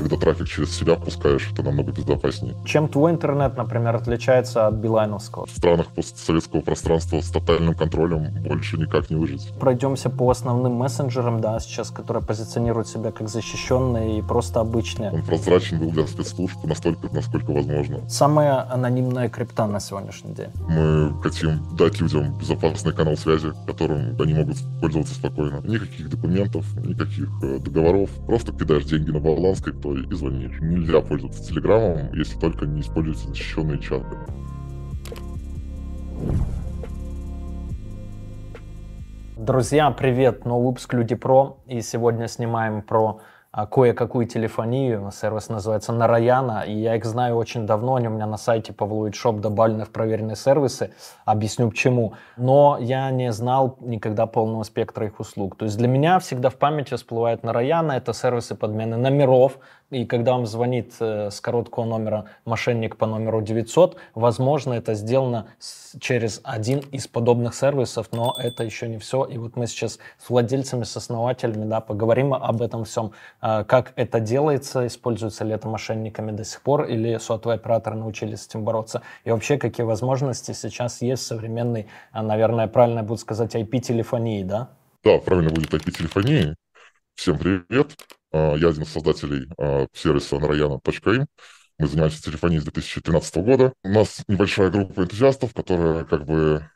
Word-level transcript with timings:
Когда 0.00 0.16
трафик 0.16 0.48
через 0.48 0.74
себя 0.74 0.94
пускаешь, 0.94 1.50
это 1.52 1.62
намного 1.62 1.92
безопаснее. 1.92 2.54
Чем 2.64 2.88
твой 2.88 3.12
интернет, 3.12 3.58
например, 3.58 3.94
отличается 3.96 4.66
от 4.66 4.76
билайновского? 4.76 5.44
В 5.44 5.50
странах 5.50 5.88
постсоветского 5.88 6.62
пространства 6.62 7.20
с 7.20 7.28
тотальным 7.28 7.74
контролем 7.74 8.32
больше 8.42 8.78
никак 8.78 9.10
не 9.10 9.16
выжить. 9.16 9.52
Пройдемся 9.60 10.08
по 10.08 10.30
основным 10.30 10.72
мессенджерам, 10.72 11.42
да, 11.42 11.60
сейчас, 11.60 11.90
которые 11.90 12.24
позиционируют 12.24 12.88
себя 12.88 13.12
как 13.12 13.28
защищенные 13.28 14.20
и 14.20 14.22
просто 14.22 14.60
обычные. 14.60 15.10
Он 15.10 15.22
прозрачен 15.22 15.78
был 15.78 15.90
для 15.90 16.06
спецслужб 16.06 16.56
настолько, 16.64 17.08
насколько 17.12 17.50
возможно. 17.50 18.00
Самая 18.08 18.72
анонимная 18.72 19.28
крипта 19.28 19.66
на 19.66 19.80
сегодняшний 19.80 20.32
день. 20.32 20.50
Мы 20.66 21.12
хотим 21.22 21.76
дать 21.76 22.00
людям 22.00 22.38
безопасный 22.38 22.94
канал 22.94 23.18
связи, 23.18 23.52
которым 23.66 24.18
они 24.18 24.32
могут 24.32 24.56
пользоваться 24.80 25.14
спокойно. 25.14 25.60
Никаких 25.62 26.08
документов, 26.08 26.64
никаких 26.76 27.28
э, 27.42 27.58
договоров. 27.58 28.08
Просто 28.26 28.52
кидаешь 28.52 28.84
деньги 28.86 29.10
на 29.10 29.20
баланс 29.20 29.60
крипто 29.60 29.89
и 29.94 30.14
звонишь. 30.14 30.58
Нельзя 30.60 31.00
пользоваться 31.00 31.44
телеграммом, 31.44 32.12
если 32.12 32.38
только 32.38 32.66
не 32.66 32.80
используются 32.80 33.28
защищенные 33.28 33.78
чаты. 33.78 34.16
Друзья, 39.36 39.90
привет! 39.90 40.44
Новый 40.44 40.66
выпуск 40.66 40.92
Люди 40.92 41.14
Про. 41.14 41.56
И 41.66 41.80
сегодня 41.80 42.28
снимаем 42.28 42.82
про 42.82 43.20
а, 43.52 43.66
кое-какую 43.66 44.26
телефонию. 44.26 45.10
Сервис 45.12 45.48
называется 45.48 45.92
Нараяна, 45.92 46.64
и 46.66 46.72
я 46.72 46.94
их 46.94 47.04
знаю 47.04 47.34
очень 47.34 47.66
давно. 47.66 47.96
Они 47.96 48.06
у 48.06 48.12
меня 48.12 48.26
на 48.26 48.36
сайте 48.36 48.72
Pavloid 48.72 49.12
Shop 49.12 49.40
добавлены 49.40 49.84
в 49.86 49.90
проверенные 49.90 50.36
сервисы. 50.36 50.92
Объясню 51.24 51.70
почему. 51.70 52.12
Но 52.36 52.78
я 52.80 53.10
не 53.10 53.32
знал 53.32 53.76
никогда 53.80 54.26
полного 54.26 54.62
спектра 54.62 55.06
их 55.06 55.18
услуг. 55.18 55.56
То 55.56 55.64
есть 55.64 55.76
для 55.78 55.88
меня 55.88 56.20
всегда 56.20 56.48
в 56.48 56.54
памяти 56.54 56.94
всплывает 56.94 57.42
Нараяна. 57.42 57.92
Это 57.92 58.12
сервисы 58.12 58.54
подмены 58.54 58.98
номеров, 58.98 59.58
и 59.90 60.04
когда 60.04 60.32
вам 60.32 60.46
звонит 60.46 60.94
э, 61.00 61.30
с 61.30 61.40
короткого 61.40 61.84
номера 61.84 62.26
мошенник 62.44 62.96
по 62.96 63.06
номеру 63.06 63.42
900, 63.42 63.96
возможно, 64.14 64.74
это 64.74 64.94
сделано 64.94 65.48
через 65.98 66.40
один 66.44 66.78
из 66.92 67.08
подобных 67.08 67.54
сервисов, 67.54 68.08
но 68.12 68.34
это 68.38 68.62
еще 68.62 68.88
не 68.88 68.98
все. 68.98 69.24
И 69.24 69.36
вот 69.36 69.56
мы 69.56 69.66
сейчас 69.66 69.98
с 70.18 70.30
владельцами, 70.30 70.84
с 70.84 70.96
основателями 70.96 71.68
да, 71.68 71.80
поговорим 71.80 72.34
об 72.34 72.62
этом 72.62 72.84
всем, 72.84 73.12
э, 73.42 73.64
как 73.64 73.92
это 73.96 74.20
делается, 74.20 74.86
используется 74.86 75.44
ли 75.44 75.52
это 75.52 75.66
мошенниками 75.66 76.30
до 76.30 76.44
сих 76.44 76.62
пор, 76.62 76.84
или 76.84 77.18
сотовые 77.18 77.56
операторы 77.56 77.96
научились 77.96 78.42
с 78.42 78.46
этим 78.46 78.64
бороться, 78.64 79.02
и 79.24 79.30
вообще 79.30 79.58
какие 79.58 79.84
возможности 79.84 80.52
сейчас 80.52 81.02
есть 81.02 81.24
в 81.24 81.26
современной, 81.26 81.88
э, 82.12 82.22
наверное, 82.22 82.68
правильно 82.68 83.02
будет 83.02 83.20
сказать, 83.20 83.56
IP-телефонии, 83.56 84.44
да? 84.44 84.70
Да, 85.02 85.18
правильно 85.18 85.50
будет 85.50 85.74
IP-телефонии. 85.74 86.54
Всем 87.16 87.38
привет. 87.38 87.96
А, 88.32 88.54
я 88.56 88.68
один 88.68 88.82
из 88.82 88.88
создателей 88.90 89.48
а, 89.58 89.86
сервиса 89.92 90.36
narayana.im. 90.36 91.26
Мы 91.78 91.86
занимаемся 91.86 92.22
телефонией 92.22 92.60
с 92.60 92.64
2013 92.64 93.36
года. 93.36 93.72
У 93.82 93.88
нас 93.88 94.22
небольшая 94.28 94.70
группа 94.70 95.00
энтузиастов, 95.02 95.54
которая 95.54 96.04
как 96.04 96.24
бы 96.26 96.68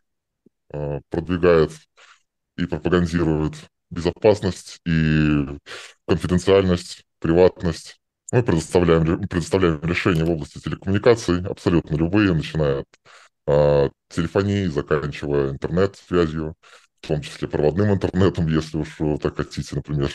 а, 0.72 1.00
продвигает 1.10 1.72
и 2.56 2.66
пропагандирует 2.66 3.54
безопасность 3.90 4.80
и 4.86 5.46
конфиденциальность, 6.06 7.04
приватность. 7.20 7.98
Мы 8.32 8.42
предоставляем, 8.42 9.28
предоставляем 9.28 9.80
решения 9.82 10.24
в 10.24 10.30
области 10.30 10.58
телекоммуникаций, 10.58 11.44
абсолютно 11.46 11.94
любые, 11.94 12.32
начиная 12.32 12.80
от 12.80 12.86
э, 13.46 13.90
телефонии, 14.08 14.66
заканчивая 14.66 15.50
интернет-связью, 15.50 16.56
в 17.00 17.06
том 17.06 17.20
числе 17.20 17.46
проводным 17.46 17.92
интернетом, 17.92 18.48
если 18.48 18.78
уж 18.78 18.96
так 19.20 19.36
хотите, 19.36 19.76
например. 19.76 20.10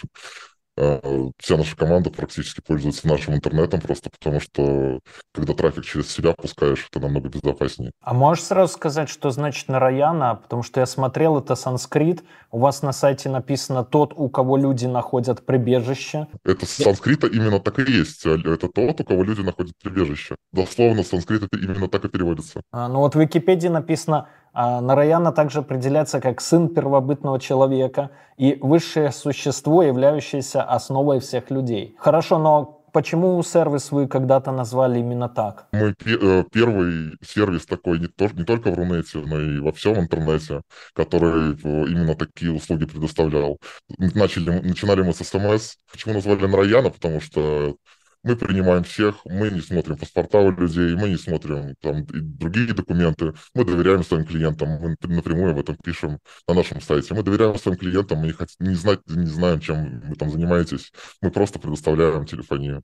Э, 0.81 1.29
вся 1.37 1.57
наша 1.57 1.75
команда 1.75 2.09
практически 2.09 2.61
пользуется 2.61 3.05
нашим 3.05 3.33
интернетом, 3.35 3.81
просто 3.81 4.09
потому 4.09 4.39
что 4.39 5.01
когда 5.33 5.53
трафик 5.53 5.83
через 5.83 6.09
себя 6.09 6.31
пускаешь, 6.31 6.87
это 6.89 7.01
намного 7.01 7.27
безопаснее. 7.27 7.91
А 8.01 8.13
можешь 8.13 8.45
сразу 8.45 8.73
сказать, 8.73 9.09
что 9.09 9.29
значит 9.29 9.67
Нараяна? 9.67 10.35
Потому 10.35 10.63
что 10.63 10.79
я 10.79 10.85
смотрел, 10.85 11.37
это 11.37 11.55
санскрит. 11.55 12.23
У 12.49 12.59
вас 12.59 12.81
на 12.81 12.93
сайте 12.93 13.27
написано 13.27 13.83
«тот, 13.83 14.13
у 14.15 14.29
кого 14.29 14.55
люди 14.55 14.85
находят 14.85 15.45
прибежище». 15.45 16.27
Это 16.45 16.65
с 16.65 16.69
санскрита 16.69 17.27
именно 17.27 17.59
так 17.59 17.77
и 17.79 17.91
есть. 17.91 18.25
Это 18.25 18.69
тот, 18.69 19.01
у 19.01 19.03
кого 19.03 19.23
люди 19.23 19.41
находят 19.41 19.73
прибежище. 19.83 20.37
Дословно 20.53 21.03
санскрит 21.03 21.43
это 21.43 21.57
именно 21.57 21.89
так 21.89 22.05
и 22.05 22.07
переводится. 22.07 22.61
А, 22.71 22.87
ну 22.87 22.99
вот 22.99 23.15
в 23.15 23.19
Википедии 23.19 23.67
написано 23.67 24.29
а 24.53 24.81
Нараяна 24.81 25.31
также 25.31 25.59
определяется 25.59 26.19
как 26.19 26.41
сын 26.41 26.69
первобытного 26.69 27.39
человека 27.39 28.11
и 28.37 28.57
высшее 28.61 29.11
существо, 29.11 29.83
являющееся 29.83 30.63
основой 30.63 31.19
всех 31.19 31.51
людей. 31.51 31.95
Хорошо, 31.99 32.37
но 32.37 32.79
почему 32.91 33.41
сервис 33.43 33.91
вы 33.91 34.07
когда-то 34.07 34.51
назвали 34.51 34.99
именно 34.99 35.29
так? 35.29 35.67
Мы 35.71 35.93
э, 36.05 36.43
первый 36.51 37.17
сервис 37.21 37.65
такой 37.65 37.99
не, 37.99 38.07
то, 38.07 38.27
не 38.33 38.43
только 38.43 38.71
в 38.71 38.75
Рунете, 38.75 39.19
но 39.19 39.39
и 39.39 39.59
во 39.59 39.71
всем 39.71 39.99
интернете, 39.99 40.61
который 40.93 41.55
именно 41.61 42.15
такие 42.15 42.51
услуги 42.51 42.85
предоставлял. 42.85 43.57
Начали, 43.97 44.59
начинали 44.59 45.01
мы 45.01 45.13
с 45.13 45.17
СМС. 45.17 45.75
Почему 45.91 46.13
назвали 46.13 46.45
Нараяна? 46.45 46.89
Потому 46.89 47.21
что 47.21 47.75
мы 48.23 48.35
принимаем 48.35 48.83
всех, 48.83 49.25
мы 49.25 49.49
не 49.49 49.61
смотрим 49.61 49.97
паспорта 49.97 50.39
у 50.39 50.51
людей, 50.51 50.95
мы 50.95 51.09
не 51.09 51.17
смотрим 51.17 51.75
там 51.81 52.05
другие 52.05 52.73
документы, 52.73 53.33
мы 53.53 53.63
доверяем 53.65 54.03
своим 54.03 54.25
клиентам, 54.25 54.69
мы 54.69 54.95
напрямую 55.01 55.51
об 55.51 55.59
этом 55.59 55.77
пишем 55.77 56.19
на 56.47 56.53
нашем 56.53 56.81
сайте. 56.81 57.13
Мы 57.13 57.23
доверяем 57.23 57.57
своим 57.57 57.77
клиентам, 57.77 58.19
мы 58.19 58.27
не, 58.27 58.33
хот... 58.33 58.49
не, 58.59 58.75
знать, 58.75 58.99
не 59.07 59.25
знаем, 59.25 59.59
чем 59.59 60.01
вы 60.01 60.15
там 60.15 60.29
занимаетесь, 60.29 60.91
мы 61.21 61.31
просто 61.31 61.59
предоставляем 61.59 62.25
телефонию. 62.25 62.83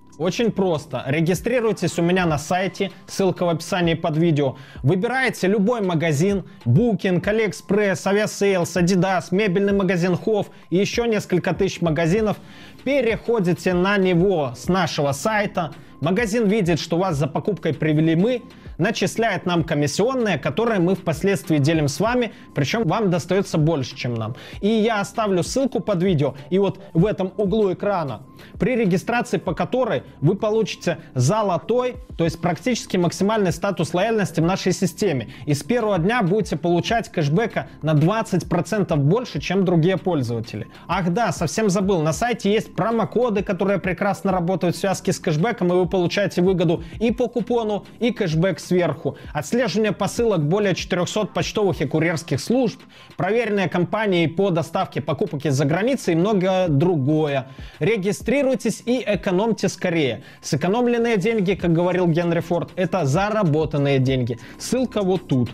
Очень 0.21 0.51
просто. 0.51 1.03
Регистрируйтесь 1.07 1.97
у 1.97 2.03
меня 2.03 2.27
на 2.27 2.37
сайте, 2.37 2.91
ссылка 3.07 3.43
в 3.43 3.49
описании 3.49 3.95
под 3.95 4.17
видео. 4.17 4.55
Выбираете 4.83 5.47
любой 5.47 5.81
магазин, 5.81 6.43
Booking, 6.63 7.23
AliExpress, 7.23 8.05
Aviasales, 8.05 8.65
Adidas, 8.75 9.29
мебельный 9.31 9.73
магазин 9.73 10.11
Hof 10.13 10.49
и 10.69 10.77
еще 10.77 11.07
несколько 11.07 11.55
тысяч 11.55 11.81
магазинов. 11.81 12.37
Переходите 12.83 13.73
на 13.73 13.97
него 13.97 14.53
с 14.55 14.67
нашего 14.67 15.11
сайта. 15.11 15.73
Магазин 16.01 16.47
видит, 16.47 16.79
что 16.79 16.99
вас 16.99 17.15
за 17.15 17.25
покупкой 17.25 17.73
привели 17.73 18.15
мы, 18.15 18.43
начисляет 18.81 19.45
нам 19.45 19.63
комиссионные, 19.63 20.37
которые 20.37 20.79
мы 20.79 20.95
впоследствии 20.95 21.59
делим 21.59 21.87
с 21.87 21.99
вами, 21.99 22.33
причем 22.53 22.83
вам 22.83 23.09
достается 23.09 23.57
больше, 23.57 23.95
чем 23.95 24.15
нам. 24.15 24.35
И 24.59 24.67
я 24.67 24.99
оставлю 24.99 25.43
ссылку 25.43 25.79
под 25.79 26.01
видео, 26.03 26.35
и 26.49 26.57
вот 26.57 26.79
в 26.93 27.05
этом 27.05 27.31
углу 27.37 27.71
экрана, 27.71 28.23
при 28.59 28.75
регистрации 28.75 29.37
по 29.37 29.53
которой 29.53 30.03
вы 30.19 30.35
получите 30.35 30.97
золотой, 31.13 31.95
то 32.17 32.23
есть 32.23 32.41
практически 32.41 32.97
максимальный 32.97 33.51
статус 33.51 33.93
лояльности 33.93 34.39
в 34.39 34.45
нашей 34.45 34.73
системе. 34.73 35.29
И 35.45 35.53
с 35.53 35.63
первого 35.63 35.99
дня 35.99 36.23
будете 36.23 36.57
получать 36.57 37.09
кэшбэка 37.09 37.69
на 37.83 37.93
20% 37.93 38.95
больше, 38.95 39.39
чем 39.39 39.63
другие 39.63 39.97
пользователи. 39.97 40.67
Ах 40.87 41.09
да, 41.13 41.31
совсем 41.31 41.69
забыл, 41.69 42.01
на 42.01 42.13
сайте 42.13 42.51
есть 42.51 42.75
промокоды, 42.75 43.43
которые 43.43 43.79
прекрасно 43.79 44.31
работают 44.31 44.75
в 44.75 44.79
связке 44.79 45.13
с 45.13 45.19
кэшбэком, 45.19 45.67
и 45.67 45.75
вы 45.75 45.87
получаете 45.87 46.41
выгоду 46.41 46.83
и 46.99 47.11
по 47.11 47.27
купону, 47.27 47.85
и 47.99 48.11
кэшбэк 48.11 48.59
сверху, 48.71 49.17
отслеживание 49.33 49.91
посылок 49.91 50.47
более 50.47 50.73
400 50.73 51.25
почтовых 51.27 51.81
и 51.81 51.85
курьерских 51.85 52.39
служб, 52.39 52.79
проверенные 53.17 53.67
компании 53.67 54.27
по 54.27 54.49
доставке 54.49 55.01
покупок 55.01 55.45
из-за 55.45 55.65
границы 55.65 56.13
и 56.13 56.15
многое 56.15 56.69
другое. 56.69 57.49
Регистрируйтесь 57.79 58.81
и 58.85 59.03
экономьте 59.05 59.67
скорее. 59.67 60.23
Сэкономленные 60.41 61.17
деньги, 61.17 61.55
как 61.55 61.73
говорил 61.73 62.07
Генри 62.07 62.39
Форд, 62.39 62.69
это 62.77 63.05
заработанные 63.05 63.99
деньги. 63.99 64.39
Ссылка 64.57 65.01
вот 65.01 65.27
тут. 65.27 65.49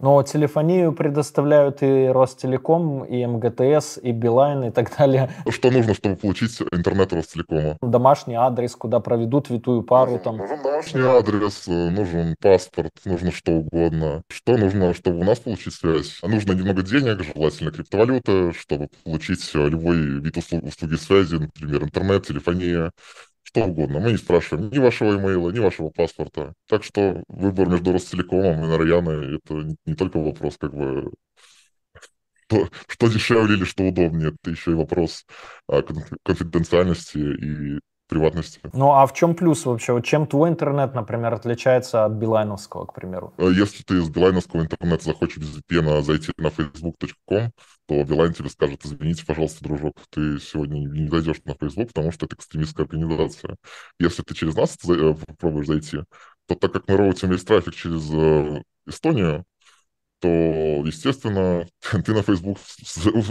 Но 0.00 0.22
телефонию 0.22 0.92
предоставляют 0.92 1.82
и 1.82 2.06
Ростелеком, 2.06 3.04
и 3.04 3.26
МГТС, 3.26 3.98
и 4.00 4.12
Билайн, 4.12 4.64
и 4.64 4.70
так 4.70 4.96
далее. 4.96 5.28
Что 5.48 5.72
нужно, 5.72 5.92
чтобы 5.94 6.14
получить 6.14 6.56
интернет 6.70 7.12
Ростелекома? 7.12 7.76
Домашний 7.82 8.36
адрес, 8.36 8.76
куда 8.76 9.00
проведут 9.00 9.50
витую 9.50 9.82
пару. 9.82 10.12
Нужен, 10.12 10.22
там. 10.22 10.36
нужен 10.36 10.62
домашний 10.62 11.02
адрес, 11.02 11.66
нужен 11.66 12.36
паспорт, 12.40 12.92
нужно 13.04 13.32
что 13.32 13.52
угодно. 13.52 14.22
Что 14.28 14.56
нужно, 14.56 14.94
чтобы 14.94 15.18
у 15.18 15.24
нас 15.24 15.40
получить 15.40 15.74
связь? 15.74 16.20
Нужно 16.22 16.52
немного 16.52 16.82
денег, 16.82 17.24
желательно 17.34 17.72
криптовалюта, 17.72 18.52
чтобы 18.52 18.88
получить 19.02 19.52
любой 19.52 19.96
вид 20.20 20.36
услуг, 20.36 20.62
услуги 20.62 20.94
связи, 20.94 21.34
например, 21.34 21.82
интернет, 21.82 22.24
телефония, 22.24 22.92
что 23.48 23.64
угодно. 23.64 23.98
Мы 24.00 24.12
не 24.12 24.18
спрашиваем 24.18 24.70
ни 24.70 24.78
вашего 24.78 25.16
имейла, 25.16 25.50
ни 25.50 25.58
вашего 25.58 25.88
паспорта. 25.88 26.52
Так 26.68 26.84
что 26.84 27.22
выбор 27.28 27.66
между 27.68 27.92
Ростелекомом 27.92 28.62
и 28.62 28.66
Нараяной– 28.68 29.36
это 29.38 29.74
не 29.86 29.94
только 29.94 30.18
вопрос 30.18 30.58
как 30.58 30.74
бы 30.74 31.10
что, 32.50 32.68
что 32.86 33.08
дешевле 33.08 33.56
или 33.56 33.64
что 33.64 33.84
удобнее. 33.84 34.34
Это 34.42 34.50
еще 34.50 34.72
и 34.72 34.74
вопрос 34.74 35.24
а, 35.66 35.82
конфиденциальности 36.24 37.18
и 37.18 37.80
приватности. 38.08 38.60
Ну 38.72 38.92
а 38.92 39.06
в 39.06 39.12
чем 39.12 39.34
плюс 39.34 39.64
вообще? 39.66 39.92
Вот 39.92 40.04
чем 40.04 40.26
твой 40.26 40.48
интернет, 40.48 40.94
например, 40.94 41.34
отличается 41.34 42.04
от 42.04 42.12
билайновского, 42.12 42.86
к 42.86 42.94
примеру? 42.94 43.32
А 43.38 43.44
если 43.44 43.82
ты 43.82 43.98
из 43.98 44.08
билайновского 44.08 44.62
интернета 44.62 45.04
захочешь 45.04 45.38
без 45.38 45.58
VPN 45.58 46.02
зайти 46.02 46.32
на 46.38 46.48
facebook.com, 46.48 47.52
то 47.86 48.04
Билайн 48.04 48.34
тебе 48.34 48.50
скажет, 48.50 48.84
извините, 48.84 49.24
пожалуйста, 49.24 49.64
дружок, 49.64 49.94
ты 50.10 50.38
сегодня 50.40 50.80
не 50.80 51.08
зайдешь 51.08 51.40
на 51.44 51.54
Facebook, 51.54 51.88
потому 51.88 52.12
что 52.12 52.26
это 52.26 52.36
экстремистская 52.36 52.84
организация. 52.84 53.56
Если 53.98 54.22
ты 54.22 54.34
через 54.34 54.54
нас 54.54 54.76
э, 54.86 55.14
попробуешь 55.26 55.66
зайти, 55.66 55.98
то 56.46 56.54
так 56.54 56.72
как 56.72 56.88
мы 56.88 56.96
роутим 56.96 57.30
весь 57.30 57.44
трафик 57.44 57.74
через 57.74 58.10
э, 58.12 58.62
Эстонию, 58.86 59.44
то, 60.20 60.28
естественно, 60.28 61.66
ты 62.04 62.14
на 62.14 62.22
Facebook 62.22 62.58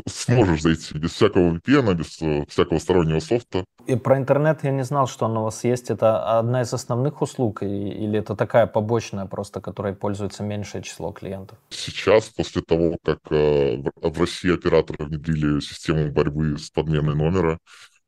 сможешь 0.07 0.61
зайти 0.61 0.97
без 0.97 1.11
всякого 1.11 1.55
VPN, 1.55 1.93
без 1.93 2.21
э, 2.21 2.45
всякого 2.47 2.79
стороннего 2.79 3.19
софта. 3.19 3.65
И 3.85 3.95
про 3.95 4.17
интернет 4.17 4.63
я 4.63 4.71
не 4.71 4.83
знал, 4.83 5.07
что 5.07 5.25
он 5.25 5.37
у 5.37 5.43
вас 5.43 5.63
есть. 5.63 5.89
Это 5.89 6.39
одна 6.39 6.61
из 6.61 6.73
основных 6.73 7.21
услуг 7.21 7.63
или 7.63 8.19
это 8.19 8.35
такая 8.35 8.67
побочная 8.67 9.25
просто, 9.25 9.61
которой 9.61 9.95
пользуется 9.95 10.43
меньшее 10.43 10.83
число 10.83 11.11
клиентов? 11.11 11.57
Сейчас, 11.69 12.25
после 12.29 12.61
того, 12.61 12.97
как 13.03 13.19
э, 13.31 13.77
в 14.01 14.19
России 14.19 14.53
операторы 14.53 15.05
внедрили 15.05 15.59
систему 15.59 16.11
борьбы 16.11 16.57
с 16.57 16.69
подменой 16.69 17.15
номера, 17.15 17.59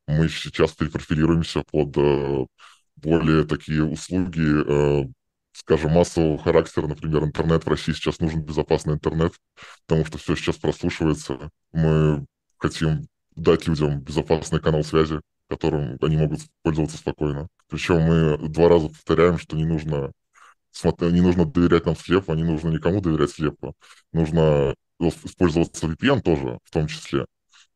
мы 0.08 0.28
сейчас 0.30 0.72
перепрофилируемся 0.72 1.64
под 1.72 1.98
э, 1.98 2.46
более 2.98 3.46
такие 3.46 3.84
услуги 3.84 5.08
скажем, 5.52 5.92
массового 5.92 6.38
характера, 6.38 6.88
например, 6.88 7.24
интернет 7.24 7.66
в 7.66 7.70
России 7.70 7.94
сейчас 7.94 8.20
нужен 8.20 8.44
безопасный 8.44 8.96
интернет, 8.96 9.34
потому 9.86 10.06
что 10.06 10.18
все 10.18 10.36
сейчас 10.36 10.58
прослушивается. 10.58 11.50
Мы 11.72 12.26
хотим 12.58 13.08
дать 13.36 13.68
людям 13.68 14.02
безопасный 14.02 14.60
канал 14.60 14.84
связи, 14.84 15.22
которым 15.50 15.98
они 16.02 16.18
могут 16.18 16.42
пользоваться 16.62 16.98
спокойно. 16.98 17.48
Причем 17.68 18.02
мы 18.02 18.50
два 18.50 18.70
раза 18.70 18.90
повторяем, 18.90 19.38
что 19.38 19.56
не 19.56 19.66
нужно, 19.66 20.12
не 20.84 21.22
нужно 21.22 21.46
доверять 21.46 21.86
нам 21.86 21.96
слепо, 21.96 22.34
не 22.34 22.44
нужно 22.44 22.70
никому 22.70 23.02
доверять 23.02 23.32
слепо. 23.32 23.74
Нужно 24.14 24.76
использоваться 25.00 25.88
VPN 25.88 26.22
тоже, 26.22 26.60
в 26.64 26.72
том 26.72 26.88
числе. 26.88 27.26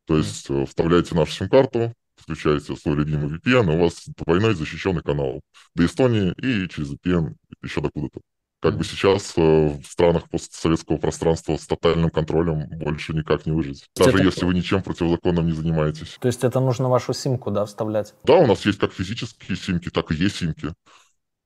То 0.06 0.18
есть 0.18 0.48
mm. 0.50 0.66
вставляете 0.66 1.14
нашу 1.14 1.32
сим-карту, 1.32 1.92
включаете 2.16 2.76
свой 2.76 2.96
любимый 2.96 3.38
VPN, 3.38 3.72
и 3.72 3.76
у 3.76 3.80
вас 3.80 4.04
двойной 4.06 4.54
защищенный 4.54 5.02
канал 5.02 5.40
до 5.74 5.86
Эстонии 5.86 6.32
и 6.38 6.68
через 6.68 6.92
VPN 6.92 7.34
еще 7.64 7.80
докуда-то. 7.80 8.20
Как 8.60 8.78
бы 8.78 8.84
сейчас 8.84 9.34
э, 9.36 9.40
в 9.42 9.84
странах 9.84 10.30
постсоветского 10.30 10.96
пространства 10.96 11.56
с 11.56 11.66
тотальным 11.66 12.08
контролем 12.08 12.66
больше 12.78 13.12
никак 13.12 13.44
не 13.44 13.52
выжить. 13.52 13.84
Даже 13.94 14.16
это... 14.16 14.24
если 14.24 14.46
вы 14.46 14.54
ничем 14.54 14.82
противозаконным 14.82 15.46
не 15.46 15.52
занимаетесь. 15.52 16.16
То 16.18 16.28
есть 16.28 16.44
это 16.44 16.60
нужно 16.60 16.88
вашу 16.88 17.12
симку, 17.12 17.50
да, 17.50 17.66
вставлять? 17.66 18.14
Да, 18.24 18.36
у 18.36 18.46
нас 18.46 18.64
есть 18.64 18.78
как 18.78 18.92
физические 18.92 19.56
симки, 19.58 19.90
так 19.90 20.10
и 20.12 20.14
есть 20.14 20.36
симки. 20.36 20.72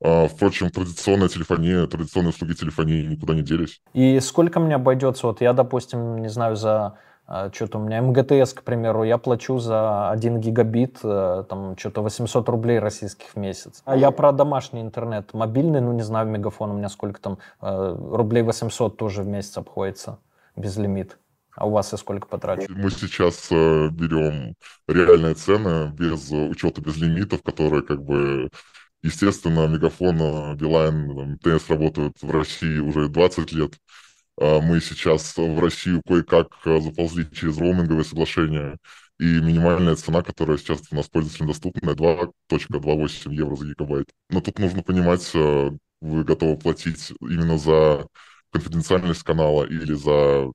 А, 0.00 0.28
впрочем, 0.28 0.70
традиционная 0.70 1.28
телефония, 1.28 1.86
традиционные 1.88 2.30
услуги 2.30 2.52
телефонии 2.52 3.04
никуда 3.04 3.34
не 3.34 3.42
делись. 3.42 3.80
И 3.94 4.20
сколько 4.20 4.60
мне 4.60 4.76
обойдется? 4.76 5.26
Вот 5.26 5.40
я, 5.40 5.52
допустим, 5.52 6.18
не 6.18 6.28
знаю, 6.28 6.54
за 6.54 6.98
что-то 7.52 7.78
у 7.78 7.82
меня 7.82 8.00
МГТС, 8.00 8.54
к 8.54 8.62
примеру, 8.62 9.04
я 9.04 9.18
плачу 9.18 9.58
за 9.58 10.10
1 10.10 10.40
гигабит, 10.40 10.98
э, 11.02 11.44
там, 11.48 11.76
что-то 11.76 12.02
800 12.02 12.48
рублей 12.48 12.78
российских 12.78 13.28
в 13.28 13.36
месяц. 13.36 13.82
А 13.84 13.96
я 13.96 14.10
про 14.10 14.32
домашний 14.32 14.80
интернет, 14.80 15.34
мобильный, 15.34 15.82
ну, 15.82 15.92
не 15.92 16.02
знаю, 16.02 16.26
мегафон 16.26 16.70
у 16.70 16.74
меня 16.74 16.88
сколько 16.88 17.20
там, 17.20 17.38
э, 17.60 17.96
рублей 18.12 18.42
800 18.42 18.96
тоже 18.96 19.22
в 19.22 19.26
месяц 19.26 19.58
обходится, 19.58 20.18
без 20.56 20.76
лимит. 20.78 21.18
А 21.54 21.66
у 21.66 21.70
вас 21.70 21.92
и 21.92 21.96
сколько 21.98 22.28
потратили? 22.28 22.72
Мы 22.72 22.90
сейчас 22.90 23.48
э, 23.50 23.88
берем 23.90 24.54
реальные 24.86 25.34
цены 25.34 25.92
без 25.92 26.30
учета 26.30 26.80
без 26.80 26.96
лимитов, 26.96 27.42
которые 27.42 27.82
как 27.82 28.02
бы 28.02 28.48
Естественно, 29.02 29.68
Мегафон, 29.68 30.56
Билайн, 30.56 31.34
МТС 31.34 31.70
работают 31.70 32.16
в 32.20 32.30
России 32.30 32.80
уже 32.80 33.08
20 33.08 33.52
лет. 33.52 33.74
А, 34.40 34.60
мы 34.60 34.80
сейчас 34.80 35.36
в 35.36 35.58
Россию 35.60 36.02
кое-как 36.06 36.48
а, 36.64 36.80
заползли 36.80 37.26
через 37.32 37.58
роуминговое 37.58 38.04
соглашение, 38.04 38.76
и 39.18 39.24
минимальная 39.24 39.96
цена, 39.96 40.22
которая 40.22 40.58
сейчас 40.58 40.80
у 40.90 40.94
нас 40.96 41.08
пользователям 41.08 41.48
доступна, 41.48 41.94
2.28 41.94 43.34
евро 43.34 43.56
за 43.56 43.66
гигабайт. 43.66 44.06
Но 44.30 44.40
тут 44.40 44.58
нужно 44.58 44.82
понимать, 44.82 45.28
а, 45.34 45.70
вы 46.00 46.24
готовы 46.24 46.56
платить 46.58 47.12
именно 47.20 47.58
за 47.58 48.06
конфиденциальность 48.52 49.22
канала 49.24 49.64
или 49.64 49.94
за 49.94 50.50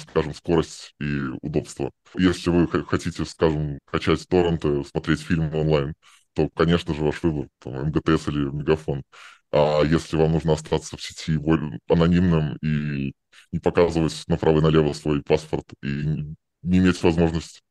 скажем, 0.00 0.34
скорость 0.34 0.94
и 1.00 1.20
удобство. 1.42 1.90
Если 2.16 2.50
вы 2.50 2.66
хотите, 2.84 3.24
скажем, 3.24 3.78
качать 3.86 4.26
торренты, 4.28 4.82
смотреть 4.84 5.20
фильм 5.20 5.54
онлайн, 5.54 5.94
то, 6.34 6.48
конечно 6.54 6.94
же, 6.94 7.02
ваш 7.04 7.22
выбор, 7.22 7.48
там, 7.60 7.86
МГТС 7.86 8.28
или 8.28 8.50
Мегафон. 8.50 9.02
А 9.52 9.82
если 9.82 10.16
вам 10.16 10.32
нужно 10.32 10.52
остаться 10.52 10.96
в 10.96 11.02
сети 11.02 11.38
анонимным 11.88 12.56
и 12.62 13.12
не 13.52 13.58
показывать 13.60 14.24
направо 14.26 14.58
и 14.58 14.62
налево 14.62 14.92
свой 14.92 15.22
паспорт 15.22 15.64
и 15.82 16.36
не 16.62 16.78
иметь 16.78 17.02
возможность 17.02 17.62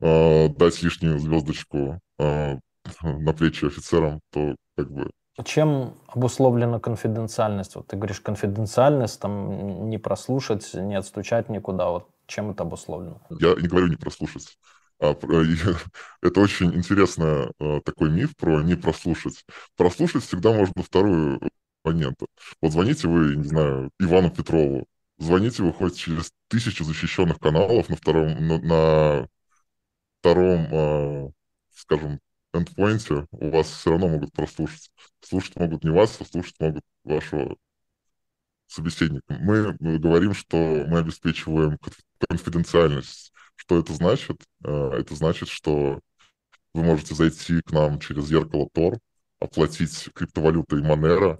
э, 0.00 0.48
дать 0.48 0.82
лишнюю 0.82 1.18
звездочку 1.18 1.98
э, 2.18 2.58
на 3.02 3.32
плечи 3.32 3.64
офицерам, 3.64 4.20
то 4.30 4.54
как 4.76 4.90
бы... 4.90 5.10
Чем 5.44 5.94
обусловлена 6.08 6.78
конфиденциальность? 6.78 7.74
Вот 7.74 7.86
ты 7.86 7.96
говоришь, 7.96 8.20
конфиденциальность, 8.20 9.18
там 9.18 9.88
не 9.88 9.96
прослушать, 9.96 10.74
не 10.74 10.94
отстучать 10.94 11.48
никуда. 11.48 11.88
Вот 11.88 12.08
чем 12.26 12.50
это 12.50 12.64
обусловлено? 12.64 13.20
Я 13.30 13.54
не 13.54 13.66
говорю 13.66 13.88
не 13.88 13.96
прослушать. 13.96 14.58
А, 15.02 15.16
это 16.22 16.40
очень 16.40 16.74
интересный 16.74 17.50
а, 17.58 17.80
такой 17.80 18.10
миф 18.10 18.36
про 18.36 18.62
не 18.62 18.76
прослушать. 18.76 19.44
Прослушать 19.76 20.22
всегда 20.24 20.52
можно 20.52 20.82
вторую 20.82 21.40
абонента. 21.84 22.26
Вот 22.60 22.72
звоните 22.72 23.08
вы, 23.08 23.34
не 23.36 23.44
знаю, 23.44 23.90
Ивану 23.98 24.30
Петрову, 24.30 24.86
звоните 25.18 25.64
вы 25.64 25.72
хоть 25.72 25.98
через 25.98 26.30
тысячу 26.48 26.84
защищенных 26.84 27.40
каналов 27.40 27.88
на 27.88 27.96
втором, 27.96 28.46
на, 28.46 28.58
на 28.60 29.28
втором, 30.20 30.68
э, 30.70 31.30
скажем, 31.74 32.20
эндпоинте, 32.52 33.26
у 33.32 33.50
вас 33.50 33.68
все 33.70 33.90
равно 33.90 34.08
могут 34.08 34.32
прослушать. 34.32 34.90
Слушать 35.20 35.56
могут 35.56 35.82
не 35.82 35.90
вас, 35.90 36.16
а 36.20 36.24
слушать 36.24 36.54
могут 36.60 36.84
вашего 37.02 37.56
собеседника. 38.68 39.34
Мы 39.40 39.76
говорим, 39.98 40.34
что 40.34 40.56
мы 40.56 40.98
обеспечиваем 40.98 41.78
конфиденциальность. 42.28 43.31
Что 43.56 43.78
это 43.78 43.92
значит? 43.92 44.42
Это 44.62 45.14
значит, 45.14 45.48
что 45.48 46.00
вы 46.74 46.82
можете 46.82 47.14
зайти 47.14 47.60
к 47.60 47.72
нам 47.72 48.00
через 48.00 48.26
зеркало 48.26 48.68
Тор, 48.72 48.98
оплатить 49.40 50.08
криптовалютой 50.14 50.82
Monero, 50.82 51.38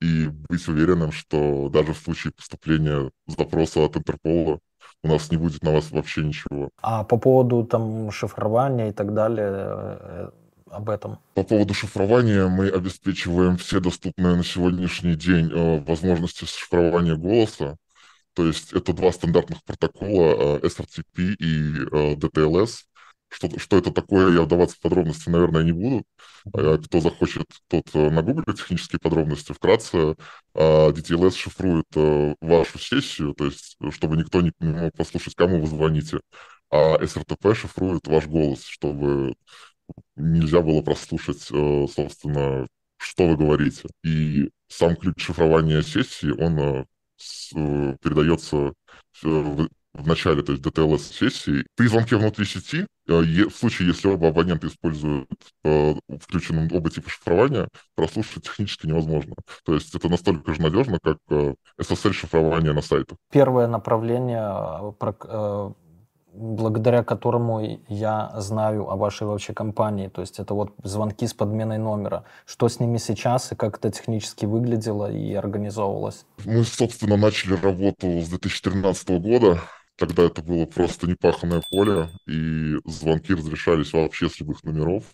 и 0.00 0.26
быть 0.48 0.66
уверенным, 0.68 1.12
что 1.12 1.68
даже 1.68 1.94
в 1.94 1.98
случае 1.98 2.32
поступления 2.32 3.10
запроса 3.26 3.80
от 3.80 3.96
Интерпола 3.96 4.58
у 5.02 5.08
нас 5.08 5.30
не 5.30 5.36
будет 5.36 5.62
на 5.62 5.72
вас 5.72 5.90
вообще 5.90 6.22
ничего. 6.22 6.70
А 6.82 7.04
по 7.04 7.16
поводу 7.16 7.64
там 7.64 8.10
шифрования 8.10 8.90
и 8.90 8.92
так 8.92 9.14
далее, 9.14 9.48
э, 9.50 10.30
об 10.70 10.90
этом? 10.90 11.18
По 11.34 11.44
поводу 11.44 11.74
шифрования 11.74 12.46
мы 12.48 12.68
обеспечиваем 12.68 13.56
все 13.56 13.80
доступные 13.80 14.36
на 14.36 14.44
сегодняшний 14.44 15.14
день 15.14 15.50
э, 15.50 15.80
возможности 15.80 16.44
шифрования 16.44 17.16
голоса. 17.16 17.76
То 18.36 18.46
есть 18.46 18.72
это 18.72 18.92
два 18.92 19.10
стандартных 19.12 19.64
протокола 19.64 20.58
э, 20.62 20.66
SRTP 20.66 21.34
и 21.38 22.16
DTLS. 22.16 22.84
Что, 23.28 23.58
что 23.58 23.78
это 23.78 23.90
такое, 23.90 24.32
я 24.32 24.42
вдаваться 24.42 24.76
в 24.76 24.80
подробности, 24.80 25.28
наверное, 25.28 25.64
не 25.64 25.72
буду. 25.72 26.04
А, 26.54 26.78
кто 26.78 27.00
захочет, 27.00 27.46
тот 27.68 27.88
э, 27.94 28.10
нагуглит 28.10 28.56
технические 28.56 29.00
подробности. 29.00 29.52
Вкратце, 29.52 30.14
DTLS 30.54 31.26
а, 31.26 31.30
шифрует 31.32 31.86
э, 31.96 32.34
вашу 32.40 32.78
сессию, 32.78 33.34
то 33.34 33.46
есть 33.46 33.76
чтобы 33.90 34.16
никто 34.16 34.42
не 34.42 34.52
мог 34.60 34.94
послушать, 34.96 35.34
кому 35.34 35.60
вы 35.60 35.66
звоните. 35.66 36.20
А 36.70 36.96
SRTP 36.98 37.54
шифрует 37.54 38.06
ваш 38.06 38.26
голос, 38.26 38.64
чтобы 38.64 39.34
нельзя 40.16 40.60
было 40.60 40.82
прослушать, 40.82 41.48
э, 41.50 41.86
собственно, 41.92 42.66
что 42.98 43.28
вы 43.28 43.36
говорите. 43.36 43.88
И 44.04 44.50
сам 44.68 44.96
ключ 44.96 45.22
шифрования 45.22 45.82
сессии, 45.82 46.30
он 46.30 46.58
э, 46.58 46.84
передается 47.52 48.72
в, 49.22 49.68
в 49.94 50.06
начале, 50.06 50.42
то 50.42 50.52
есть 50.52 50.64
DTLS-сессии. 50.64 51.66
При 51.76 51.86
звонке 51.88 52.16
внутри 52.16 52.44
сети, 52.44 52.86
в 53.06 53.50
случае, 53.50 53.88
если 53.88 54.08
оба 54.08 54.28
абонента 54.28 54.66
используют 54.66 55.28
включенным 55.62 56.68
оба 56.72 56.90
типа 56.90 57.08
шифрования, 57.08 57.68
прослушать 57.94 58.42
технически 58.44 58.86
невозможно. 58.86 59.34
То 59.64 59.74
есть 59.74 59.94
это 59.94 60.08
настолько 60.08 60.54
же 60.54 60.60
надежно, 60.60 60.98
как 61.02 61.18
SSL-шифрование 61.80 62.72
на 62.72 62.82
сайтах. 62.82 63.16
Первое 63.30 63.68
направление 63.68 64.94
благодаря 66.36 67.02
которому 67.02 67.80
я 67.88 68.32
знаю 68.36 68.90
о 68.90 68.96
вашей 68.96 69.26
вообще 69.26 69.54
компании. 69.54 70.08
То 70.08 70.20
есть 70.20 70.38
это 70.38 70.54
вот 70.54 70.74
звонки 70.82 71.26
с 71.26 71.34
подменой 71.34 71.78
номера. 71.78 72.24
Что 72.44 72.68
с 72.68 72.78
ними 72.78 72.98
сейчас 72.98 73.52
и 73.52 73.56
как 73.56 73.78
это 73.78 73.90
технически 73.90 74.44
выглядело 74.46 75.10
и 75.10 75.34
организовывалось? 75.34 76.26
Мы, 76.44 76.64
собственно, 76.64 77.16
начали 77.16 77.54
работу 77.54 78.20
с 78.20 78.28
2013 78.28 79.08
года. 79.20 79.60
Тогда 79.96 80.24
это 80.24 80.42
было 80.42 80.66
просто 80.66 81.06
непаханное 81.06 81.62
поле, 81.70 82.10
и 82.26 82.74
звонки 82.84 83.32
разрешались 83.32 83.94
вообще 83.94 84.28
с 84.28 84.38
любых 84.40 84.62
номеров. 84.62 85.04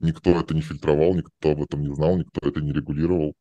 Никто 0.00 0.32
это 0.32 0.54
не 0.54 0.60
фильтровал, 0.60 1.14
никто 1.14 1.52
об 1.52 1.62
этом 1.62 1.82
не 1.82 1.94
знал, 1.94 2.18
никто 2.18 2.46
это 2.46 2.60
не 2.60 2.72
регулировал. 2.72 3.32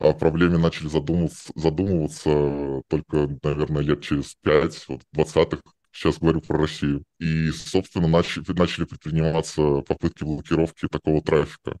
О 0.00 0.12
проблеме 0.14 0.58
начали 0.58 0.88
задумываться, 0.88 1.52
задумываться 1.54 2.82
только, 2.88 3.28
наверное, 3.42 3.82
лет 3.82 4.00
через 4.02 4.34
пять, 4.42 4.84
вот 4.88 5.02
в 5.12 5.18
20-х 5.18 5.60
сейчас 5.92 6.18
говорю 6.18 6.40
про 6.40 6.58
Россию. 6.58 7.04
И, 7.18 7.50
собственно, 7.50 8.08
начали, 8.08 8.42
предприниматься 8.84 9.82
попытки 9.82 10.24
блокировки 10.24 10.88
такого 10.88 11.22
трафика. 11.22 11.76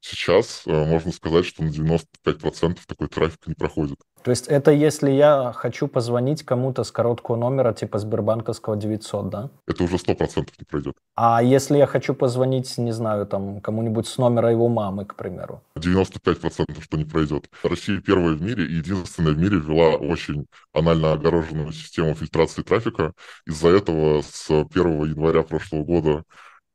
Сейчас 0.00 0.62
э, 0.66 0.84
можно 0.84 1.12
сказать, 1.12 1.44
что 1.44 1.62
на 1.62 1.68
95% 1.68 2.78
такой 2.86 3.08
трафик 3.08 3.46
не 3.46 3.54
проходит. 3.54 3.98
То 4.22 4.30
есть 4.30 4.48
это 4.48 4.72
если 4.72 5.10
я 5.10 5.52
хочу 5.54 5.88
позвонить 5.88 6.42
кому-то 6.42 6.84
с 6.84 6.90
короткого 6.90 7.36
номера 7.36 7.72
типа 7.72 7.98
Сбербанковского 7.98 8.76
900, 8.76 9.28
да? 9.28 9.50
Это 9.66 9.84
уже 9.84 9.96
100% 9.96 10.48
не 10.58 10.64
пройдет. 10.64 10.94
А 11.14 11.42
если 11.42 11.78
я 11.78 11.86
хочу 11.86 12.14
позвонить, 12.14 12.76
не 12.78 12.92
знаю, 12.92 13.26
там 13.26 13.60
кому-нибудь 13.60 14.06
с 14.06 14.18
номера 14.18 14.50
его 14.50 14.68
мамы, 14.68 15.04
к 15.04 15.14
примеру? 15.14 15.62
95% 15.76 16.82
что 16.82 16.96
не 16.96 17.04
пройдет. 17.04 17.48
Россия 17.62 18.00
первая 18.00 18.34
в 18.34 18.42
мире 18.42 18.66
и 18.66 18.74
единственная 18.74 19.32
в 19.32 19.38
мире 19.38 19.58
ввела 19.58 19.96
очень 19.96 20.46
анально 20.72 21.12
огороженную 21.12 21.72
систему 21.72 22.14
фильтрации 22.14 22.62
трафика. 22.62 23.12
Из-за 23.46 23.68
этого 23.68 24.22
с 24.22 24.50
1 24.50 25.04
января 25.04 25.42
прошлого 25.42 25.84
года 25.84 26.24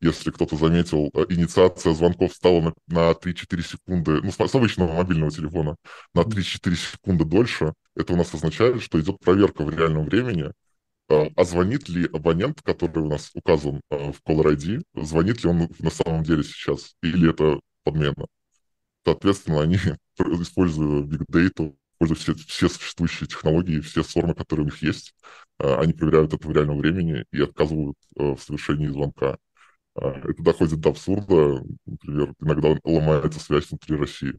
если 0.04 0.32
кто-то 0.32 0.58
заметил, 0.58 1.10
э, 1.14 1.26
инициация 1.30 1.94
звонков 1.94 2.34
стала 2.34 2.62
на, 2.62 2.74
на 2.88 3.14
3-4 3.14 3.62
секунды, 3.62 4.22
ну, 4.22 4.32
с 4.32 4.56
обычного 4.56 4.94
мобильного 4.94 5.32
телефона, 5.32 5.78
на 6.14 6.22
3-4 6.22 6.76
секунды 6.76 7.24
дольше. 7.24 7.74
Это 7.96 8.14
у 8.14 8.18
нас 8.18 8.34
означает, 8.34 8.82
что 8.82 9.00
идет 9.00 9.20
проверка 9.20 9.64
в 9.64 9.70
реальном 9.70 10.06
времени, 10.06 10.52
э, 11.10 11.30
а 11.36 11.44
звонит 11.46 11.88
ли 11.88 12.06
абонент, 12.12 12.62
который 12.62 13.04
у 13.04 13.10
нас 13.10 13.32
указан 13.34 13.82
э, 13.90 14.12
в 14.12 14.22
Caller 14.30 14.54
ID, 14.56 14.84
звонит 14.96 15.44
ли 15.44 15.50
он 15.50 15.70
на 15.80 15.90
самом 15.90 16.24
деле 16.24 16.44
сейчас, 16.44 16.96
или 17.02 17.30
это 17.30 17.60
подмена. 17.84 18.28
Соответственно, 19.06 19.62
они, 19.62 19.78
используя 20.20 21.04
Big 21.04 21.24
Data, 21.32 21.74
используя 21.94 22.18
все, 22.18 22.36
все 22.36 22.68
существующие 22.68 23.28
технологии, 23.28 23.80
все 23.80 24.04
сормы, 24.04 24.36
которые 24.36 24.66
у 24.66 24.70
них 24.70 24.82
есть, 24.82 25.14
они 25.60 25.94
проверяют 25.94 26.34
это 26.34 26.46
в 26.46 26.52
реальном 26.52 26.80
времени 26.80 27.24
и 27.32 27.42
отказывают 27.42 27.96
в 28.16 28.38
совершении 28.38 28.88
звонка. 28.88 29.38
А, 29.96 30.10
это 30.10 30.44
доходит 30.44 30.80
до 30.80 30.90
абсурда. 30.90 31.64
Например, 31.86 32.34
иногда 32.40 32.76
ломается 32.84 33.40
связь 33.40 33.70
внутри 33.70 33.98
России. 33.98 34.34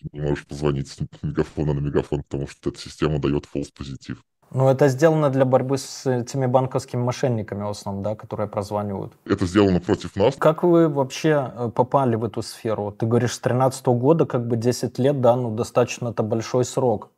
Ты 0.00 0.08
не 0.12 0.20
можешь 0.20 0.46
позвонить 0.46 0.88
с 0.88 0.98
мегафона 1.22 1.74
на 1.74 1.80
мегафон, 1.80 2.22
потому 2.22 2.48
что 2.48 2.70
эта 2.70 2.78
система 2.78 3.18
дает 3.18 3.46
false 3.52 3.68
позитив. 3.76 4.22
Ну, 4.50 4.68
это 4.68 4.88
сделано 4.88 5.28
для 5.28 5.44
борьбы 5.44 5.76
с 5.76 6.06
этими 6.06 6.46
банковскими 6.46 7.02
мошенниками 7.02 7.64
в 7.64 7.68
основном, 7.68 8.02
да, 8.02 8.14
которые 8.16 8.48
прозванивают. 8.48 9.12
Это 9.26 9.44
сделано 9.44 9.78
против 9.78 10.16
нас. 10.16 10.36
Как 10.36 10.62
вы 10.62 10.88
вообще 10.88 11.52
э, 11.54 11.70
попали 11.74 12.16
в 12.16 12.24
эту 12.24 12.40
сферу? 12.40 12.90
Ты 12.90 13.04
говоришь, 13.04 13.34
с 13.34 13.38
13 13.40 13.84
года, 13.88 14.24
как 14.24 14.46
бы 14.46 14.56
10 14.56 14.98
лет, 14.98 15.20
да, 15.20 15.36
ну, 15.36 15.54
достаточно 15.54 16.08
это 16.08 16.22
большой 16.22 16.64
срок. 16.64 17.10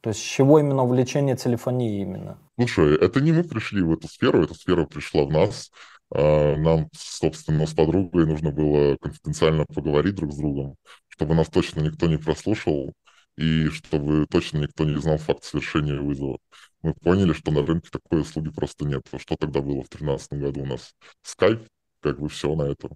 То 0.00 0.10
есть 0.10 0.20
с 0.20 0.22
чего 0.22 0.60
именно 0.60 0.84
увлечение 0.84 1.34
телефонией 1.34 2.02
именно? 2.02 2.38
Слушай, 2.56 2.94
это 2.94 3.20
не 3.20 3.32
мы 3.32 3.42
пришли 3.42 3.82
в 3.82 3.92
эту 3.92 4.06
сферу, 4.06 4.44
эта 4.44 4.54
сфера 4.54 4.84
пришла 4.84 5.24
в 5.24 5.30
нас. 5.30 5.72
А, 6.10 6.56
нам, 6.56 6.88
собственно, 6.92 7.66
с 7.66 7.74
подругой 7.74 8.26
нужно 8.26 8.52
было 8.52 8.96
конфиденциально 8.96 9.64
поговорить 9.66 10.14
друг 10.14 10.32
с 10.32 10.36
другом, 10.36 10.76
чтобы 11.08 11.34
нас 11.34 11.48
точно 11.48 11.80
никто 11.80 12.06
не 12.06 12.16
прослушал 12.16 12.92
и 13.36 13.68
чтобы 13.68 14.26
точно 14.30 14.58
никто 14.58 14.84
не 14.84 14.98
знал 15.00 15.18
факт 15.18 15.44
совершения 15.44 16.00
вызова. 16.00 16.38
Мы 16.82 16.94
поняли, 16.94 17.32
что 17.32 17.50
на 17.50 17.66
рынке 17.66 17.90
такой 17.90 18.20
услуги 18.22 18.50
просто 18.50 18.84
нет. 18.86 19.02
Что 19.18 19.36
тогда 19.36 19.60
было 19.60 19.82
в 19.82 19.90
2013 19.90 20.32
году 20.34 20.62
у 20.62 20.66
нас? 20.66 20.94
Skype, 21.24 21.66
как 22.00 22.20
бы 22.20 22.28
все 22.28 22.54
на 22.54 22.62
этом. 22.62 22.92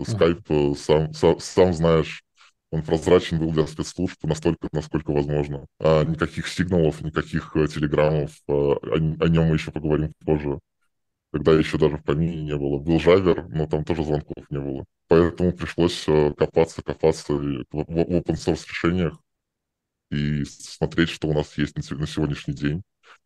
Skype, 0.00 0.44
mm-hmm. 0.44 0.76
сам, 0.76 1.12
сам, 1.12 1.40
сам 1.40 1.74
знаешь, 1.74 2.22
он 2.70 2.82
прозрачен 2.82 3.38
был 3.38 3.50
для 3.52 3.66
спецслужб 3.66 4.22
настолько, 4.22 4.68
насколько 4.72 5.10
возможно. 5.12 5.66
А 5.80 6.04
никаких 6.04 6.46
сигналов, 6.48 7.00
никаких 7.00 7.56
э, 7.56 7.66
телеграммов, 7.68 8.30
а, 8.48 8.52
о, 8.52 8.94
о 8.94 9.28
нем 9.28 9.46
мы 9.46 9.56
еще 9.56 9.70
поговорим 9.70 10.12
позже 10.24 10.58
когда 11.36 11.52
еще 11.52 11.76
даже 11.76 11.98
в 11.98 12.02
помине 12.02 12.42
не 12.42 12.56
было. 12.56 12.78
Был 12.78 12.98
Жавер, 12.98 13.46
но 13.48 13.66
там 13.66 13.84
тоже 13.84 14.04
звонков 14.04 14.50
не 14.50 14.58
было. 14.58 14.86
Поэтому 15.08 15.52
пришлось 15.52 16.08
э, 16.08 16.32
копаться, 16.32 16.82
копаться 16.82 17.34
в 17.34 17.64
open 17.72 18.34
source 18.34 18.66
решениях 18.66 19.18
и 20.10 20.44
смотреть, 20.44 21.10
что 21.10 21.28
у 21.28 21.34
нас 21.34 21.58
есть 21.58 21.76
на 21.76 21.82
сегодняшний 21.82 22.54
день. 22.54 22.82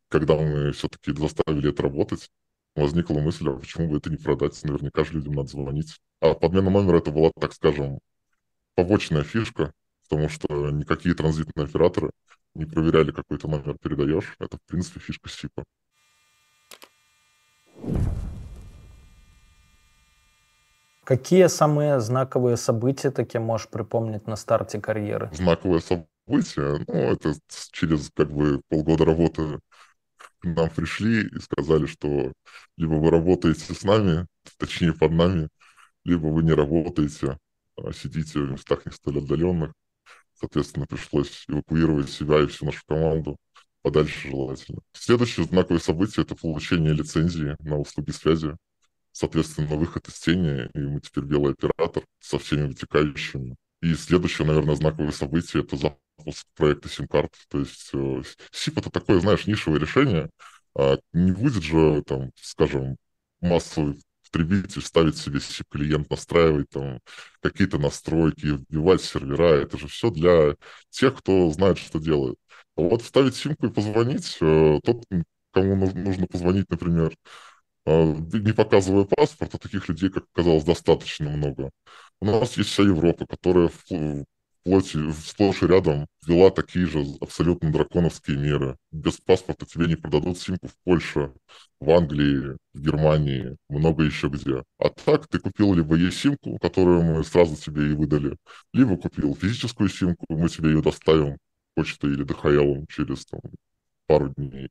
Когда 0.08 0.34
мы 0.36 0.72
все-таки 0.72 1.12
заставили 1.12 1.70
это 1.70 1.84
работать, 1.84 2.30
возникла 2.74 3.20
мысль, 3.20 3.48
а 3.48 3.56
почему 3.56 3.88
бы 3.88 3.98
это 3.98 4.10
не 4.10 4.16
продать? 4.16 4.60
Наверняка 4.64 5.04
же 5.04 5.12
людям 5.12 5.34
надо 5.34 5.50
звонить. 5.50 6.00
А 6.20 6.34
подмена 6.34 6.68
номера 6.68 6.98
это 6.98 7.12
была, 7.12 7.30
так 7.40 7.52
скажем, 7.52 8.00
побочная 8.74 9.22
фишка, 9.22 9.72
потому 10.08 10.28
что 10.28 10.70
никакие 10.70 11.14
транзитные 11.14 11.66
операторы 11.66 12.10
не 12.54 12.64
проверяли, 12.64 13.12
какой 13.12 13.38
то 13.38 13.46
номер 13.46 13.78
передаешь. 13.78 14.34
Это, 14.40 14.56
в 14.56 14.62
принципе, 14.62 14.98
фишка 14.98 15.28
СИПа. 15.28 15.64
Какие 21.10 21.48
самые 21.48 21.98
знаковые 21.98 22.56
события 22.56 23.10
такие 23.10 23.40
можешь 23.40 23.66
припомнить 23.66 24.28
на 24.28 24.36
старте 24.36 24.80
карьеры? 24.80 25.28
Знаковые 25.32 25.80
события? 25.80 26.84
Ну, 26.86 26.94
это 26.94 27.34
через 27.72 28.12
как 28.14 28.30
бы 28.30 28.60
полгода 28.68 29.04
работы 29.06 29.58
к 30.38 30.44
нам 30.44 30.70
пришли 30.70 31.26
и 31.26 31.40
сказали, 31.40 31.86
что 31.86 32.32
либо 32.76 32.92
вы 32.92 33.10
работаете 33.10 33.74
с 33.74 33.82
нами, 33.82 34.28
точнее 34.56 34.92
под 34.92 35.10
нами, 35.10 35.48
либо 36.04 36.28
вы 36.28 36.44
не 36.44 36.52
работаете, 36.52 37.38
а 37.76 37.92
сидите 37.92 38.38
в 38.38 38.52
местах 38.52 38.86
не 38.86 38.92
столь 38.92 39.18
отдаленных. 39.18 39.72
Соответственно, 40.38 40.86
пришлось 40.86 41.44
эвакуировать 41.48 42.08
себя 42.08 42.40
и 42.40 42.46
всю 42.46 42.66
нашу 42.66 42.82
команду 42.86 43.36
подальше 43.82 44.28
желательно. 44.28 44.78
Следующее 44.92 45.44
знаковое 45.44 45.80
событие– 45.80 46.22
это 46.24 46.36
получение 46.36 46.92
лицензии 46.92 47.56
на 47.58 47.78
услуги 47.78 48.12
связи. 48.12 48.56
Соответственно, 49.20 49.76
выход 49.76 50.08
из 50.08 50.18
тени, 50.18 50.70
и 50.72 50.78
мы 50.78 50.98
теперь 50.98 51.24
белый 51.24 51.52
оператор 51.52 52.02
со 52.20 52.38
всеми 52.38 52.68
вытекающими. 52.68 53.54
И 53.82 53.92
следующее, 53.92 54.46
наверное, 54.46 54.76
знаковое 54.76 55.12
событие– 55.12 55.62
это 55.62 55.76
запуск 55.76 56.46
проекта 56.56 56.88
SIM-карт. 56.88 57.30
То 57.50 57.58
есть 57.58 57.90
э, 57.92 58.22
SIP– 58.50 58.72
это 58.78 58.88
такое, 58.88 59.20
знаешь, 59.20 59.46
нишевое 59.46 59.78
решение. 59.78 60.30
А 60.74 60.96
не 61.12 61.32
будет 61.32 61.62
же, 61.62 62.02
там, 62.06 62.30
скажем, 62.40 62.96
массовый 63.42 64.00
потребитель 64.24 64.80
ставить 64.80 65.18
себе 65.18 65.38
SIP-клиент, 65.40 66.08
настраивать 66.08 66.70
там 66.70 67.00
какие-то 67.42 67.76
настройки, 67.76 68.46
вбивать 68.46 69.02
сервера. 69.02 69.60
Это 69.60 69.76
же 69.76 69.86
все 69.88 70.10
для 70.10 70.54
тех, 70.88 71.14
кто 71.18 71.50
знает, 71.50 71.76
что 71.76 71.98
делает. 71.98 72.38
Вот 72.74 73.02
вставить 73.02 73.36
симку 73.36 73.66
и 73.66 73.70
позвонить, 73.70 74.38
э, 74.40 74.80
тот, 74.82 75.04
кому 75.52 75.76
нужно 75.76 76.26
позвонить, 76.26 76.70
например, 76.70 77.12
э, 77.12 77.16
не 77.90 78.52
показывая 78.52 79.04
паспорт, 79.04 79.54
а 79.54 79.58
таких 79.58 79.88
людей, 79.88 80.10
как 80.10 80.24
оказалось, 80.32 80.64
достаточно 80.64 81.28
много. 81.30 81.70
У 82.20 82.26
нас 82.26 82.56
есть 82.56 82.70
вся 82.70 82.82
Европа, 82.82 83.26
которая 83.26 83.68
вплоть, 83.68 84.94
сплошь 85.24 85.62
и 85.62 85.66
рядом 85.66 86.06
ввела 86.26 86.50
такие 86.50 86.86
же 86.86 87.04
абсолютно 87.20 87.72
драконовские 87.72 88.36
меры. 88.36 88.76
Без 88.92 89.18
паспорта 89.18 89.66
тебе 89.66 89.86
не 89.86 89.96
продадут 89.96 90.38
симку 90.38 90.68
в 90.68 90.74
Польше, 90.84 91.32
в 91.80 91.90
Англии, 91.90 92.56
в 92.74 92.80
Германии, 92.80 93.56
много 93.68 94.04
еще 94.04 94.28
где. 94.28 94.62
А 94.78 94.90
так 94.90 95.28
ты 95.28 95.38
купил 95.38 95.74
либо 95.74 95.96
e-симку, 95.96 96.58
которую 96.58 97.02
мы 97.02 97.24
сразу 97.24 97.56
тебе 97.56 97.90
и 97.90 97.94
выдали, 97.94 98.36
либо 98.72 98.96
купил 98.96 99.34
физическую 99.34 99.88
симку, 99.88 100.26
мы 100.28 100.48
тебе 100.48 100.70
ее 100.70 100.82
доставим 100.82 101.38
почтой 101.74 102.12
или 102.12 102.24
ДХЛ 102.24 102.84
через 102.88 103.26
там, 103.26 103.40
пару 104.06 104.28
дней. 104.28 104.68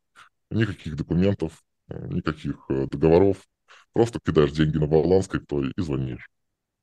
Никаких 0.51 0.95
документов, 0.95 1.63
никаких 1.89 2.65
э, 2.69 2.87
договоров. 2.87 3.37
Просто 3.93 4.19
кидаешь 4.23 4.51
деньги 4.51 4.77
на 4.77 4.87
баланс 4.87 5.27
крипто 5.27 5.63
и 5.63 5.71
звонишь. 5.77 6.29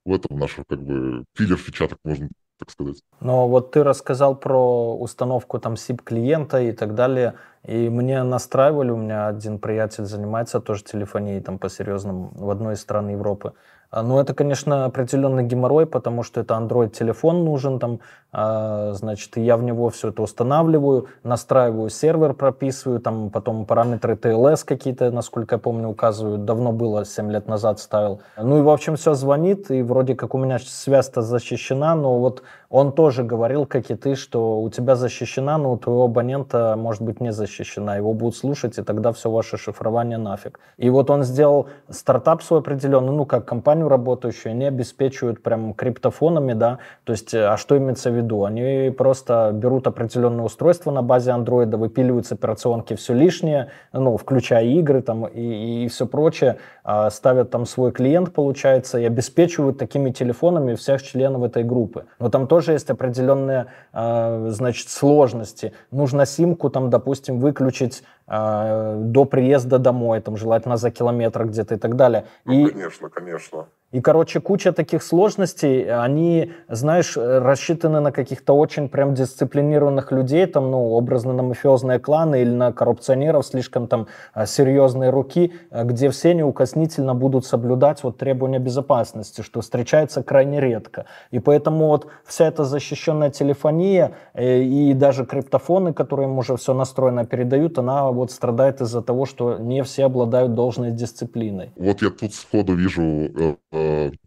В 0.04 0.12
этом 0.12 0.38
наша 0.38 0.64
как 0.68 0.82
бы 0.82 1.24
пилер 1.36 1.56
фича, 1.56 1.88
так 1.88 1.98
можно 2.04 2.28
так 2.58 2.70
сказать. 2.70 3.02
Но 3.20 3.48
вот 3.48 3.72
ты 3.72 3.82
рассказал 3.84 4.34
про 4.36 4.96
установку 4.96 5.58
там 5.58 5.74
SIP 5.74 6.02
клиента 6.02 6.60
и 6.60 6.72
так 6.72 6.94
далее, 6.94 7.34
и 7.62 7.88
мне 7.88 8.22
настраивали, 8.22 8.90
у 8.90 8.96
меня 8.96 9.28
один 9.28 9.58
приятель 9.58 10.04
занимается 10.04 10.60
тоже 10.60 10.84
телефонией 10.84 11.40
там 11.40 11.58
по 11.58 11.68
серьезному 11.68 12.32
в 12.34 12.50
одной 12.50 12.74
из 12.74 12.80
стран 12.80 13.08
Европы. 13.08 13.52
А, 13.90 14.02
ну, 14.02 14.18
это, 14.18 14.34
конечно, 14.34 14.84
определенный 14.84 15.44
геморрой, 15.44 15.86
потому 15.86 16.22
что 16.22 16.40
это 16.40 16.54
Android-телефон 16.54 17.44
нужен, 17.44 17.78
там, 17.78 18.00
а, 18.32 18.92
значит, 18.92 19.36
я 19.36 19.56
в 19.56 19.62
него 19.62 19.88
все 19.90 20.08
это 20.08 20.22
устанавливаю, 20.22 21.06
настраиваю 21.22 21.88
сервер, 21.88 22.34
прописываю, 22.34 23.00
там, 23.00 23.30
потом 23.30 23.64
параметры 23.64 24.14
TLS 24.14 24.64
какие-то, 24.64 25.10
насколько 25.10 25.54
я 25.54 25.58
помню, 25.58 25.88
указываю. 25.88 26.38
Давно 26.38 26.72
было, 26.72 27.04
7 27.04 27.30
лет 27.30 27.48
назад 27.48 27.78
ставил. 27.78 28.20
Ну 28.36 28.58
и, 28.58 28.62
в 28.62 28.68
общем, 28.68 28.96
все 28.96 29.14
звонит, 29.14 29.70
и 29.70 29.82
вроде 29.82 30.14
как 30.14 30.34
у 30.34 30.38
меня 30.38 30.58
связь-то 30.58 31.22
защищена, 31.22 31.94
но 31.94 32.18
вот 32.18 32.42
он 32.68 32.92
тоже 32.92 33.22
говорил, 33.22 33.64
как 33.64 33.90
и 33.90 33.94
ты, 33.94 34.16
что 34.16 34.60
у 34.60 34.68
тебя 34.70 34.96
защищена, 34.96 35.56
но 35.56 35.72
у 35.72 35.76
твоего 35.78 36.04
абонента 36.04 36.74
может 36.76 37.02
быть 37.02 37.20
не 37.20 37.32
защищена. 37.32 37.96
Его 37.96 38.12
будут 38.12 38.36
слушать, 38.36 38.78
и 38.78 38.82
тогда 38.82 39.12
все 39.12 39.30
ваше 39.30 39.56
шифрование 39.56 40.18
нафиг. 40.18 40.58
И 40.76 40.90
вот 40.90 41.10
он 41.10 41.22
сделал 41.22 41.68
стартап 41.88 42.42
свой 42.42 42.60
определенный, 42.60 43.12
ну, 43.12 43.24
как 43.24 43.44
компанию 43.76 43.88
работающую, 43.88 44.52
они 44.52 44.64
обеспечивают 44.64 45.42
прям 45.42 45.74
криптофонами, 45.74 46.54
да, 46.54 46.78
то 47.04 47.12
есть, 47.12 47.34
э, 47.34 47.46
а 47.46 47.56
что 47.56 47.76
имеется 47.76 48.10
в 48.10 48.14
виду? 48.14 48.44
Они 48.44 48.90
просто 48.90 49.50
берут 49.52 49.86
определенное 49.86 50.44
устройство 50.44 50.90
на 50.92 51.02
базе 51.02 51.32
андроида, 51.32 51.76
выпиливают 51.76 52.26
с 52.26 52.32
операционки 52.32 52.94
все 52.94 53.14
лишнее, 53.14 53.68
ну, 53.92 54.16
включая 54.16 54.64
игры 54.64 55.02
там 55.02 55.26
и, 55.26 55.84
и 55.84 55.88
все 55.88 56.06
прочее, 56.06 56.56
а, 56.84 57.10
ставят 57.10 57.50
там 57.50 57.66
свой 57.66 57.92
клиент, 57.92 58.32
получается, 58.32 58.98
и 58.98 59.04
обеспечивают 59.04 59.78
такими 59.78 60.10
телефонами 60.10 60.74
всех 60.74 61.02
членов 61.02 61.42
этой 61.42 61.64
группы. 61.64 62.04
Но 62.18 62.28
там 62.28 62.46
тоже 62.46 62.72
есть 62.72 62.90
определенные, 62.90 63.66
а, 63.92 64.48
значит, 64.50 64.88
сложности. 64.88 65.72
Нужно 65.90 66.26
симку 66.26 66.70
там, 66.70 66.90
допустим, 66.90 67.40
выключить 67.40 68.02
до 68.28 69.24
приезда 69.24 69.78
домой, 69.78 70.20
там, 70.20 70.36
желательно 70.36 70.76
за 70.76 70.90
километр 70.90 71.44
где-то 71.44 71.74
и 71.74 71.78
так 71.78 71.96
далее. 71.96 72.26
Ну, 72.44 72.66
и, 72.66 72.70
конечно, 72.70 73.08
конечно. 73.08 73.66
И, 73.92 74.00
короче, 74.00 74.40
куча 74.40 74.72
таких 74.72 75.02
сложностей, 75.02 75.88
они, 75.88 76.52
знаешь, 76.68 77.16
рассчитаны 77.16 78.00
на 78.00 78.10
каких-то 78.10 78.52
очень 78.52 78.88
прям 78.88 79.14
дисциплинированных 79.14 80.10
людей, 80.10 80.44
там, 80.46 80.72
ну, 80.72 80.90
образно 80.90 81.32
на 81.32 81.44
мафиозные 81.44 82.00
кланы 82.00 82.42
или 82.42 82.50
на 82.50 82.72
коррупционеров 82.72 83.46
слишком 83.46 83.86
там 83.86 84.08
а, 84.34 84.44
серьезные 84.44 85.10
руки, 85.10 85.52
а, 85.70 85.84
где 85.84 86.10
все 86.10 86.34
неукоснительно 86.34 87.14
будут 87.14 87.46
соблюдать 87.46 88.02
вот 88.02 88.18
требования 88.18 88.58
безопасности, 88.58 89.42
что 89.42 89.60
встречается 89.60 90.24
крайне 90.24 90.60
редко. 90.60 91.06
И 91.30 91.38
поэтому 91.38 91.86
вот 91.86 92.08
вся 92.24 92.48
эта 92.48 92.64
защищенная 92.64 93.30
телефония 93.30 94.12
э, 94.34 94.62
и 94.62 94.94
даже 94.94 95.24
криптофоны, 95.24 95.94
которые 95.94 96.28
им 96.28 96.36
уже 96.38 96.56
все 96.56 96.74
настроено 96.74 97.24
передают, 97.24 97.78
она 97.78 98.10
вот 98.10 98.32
страдает 98.32 98.80
из-за 98.80 99.00
того, 99.00 99.26
что 99.26 99.58
не 99.58 99.84
все 99.84 100.06
обладают 100.06 100.54
должной 100.54 100.90
дисциплиной. 100.90 101.70
Вот 101.76 102.02
я 102.02 102.10
тут 102.10 102.34
сходу 102.34 102.74
вижу 102.74 103.02
э, 103.02 103.54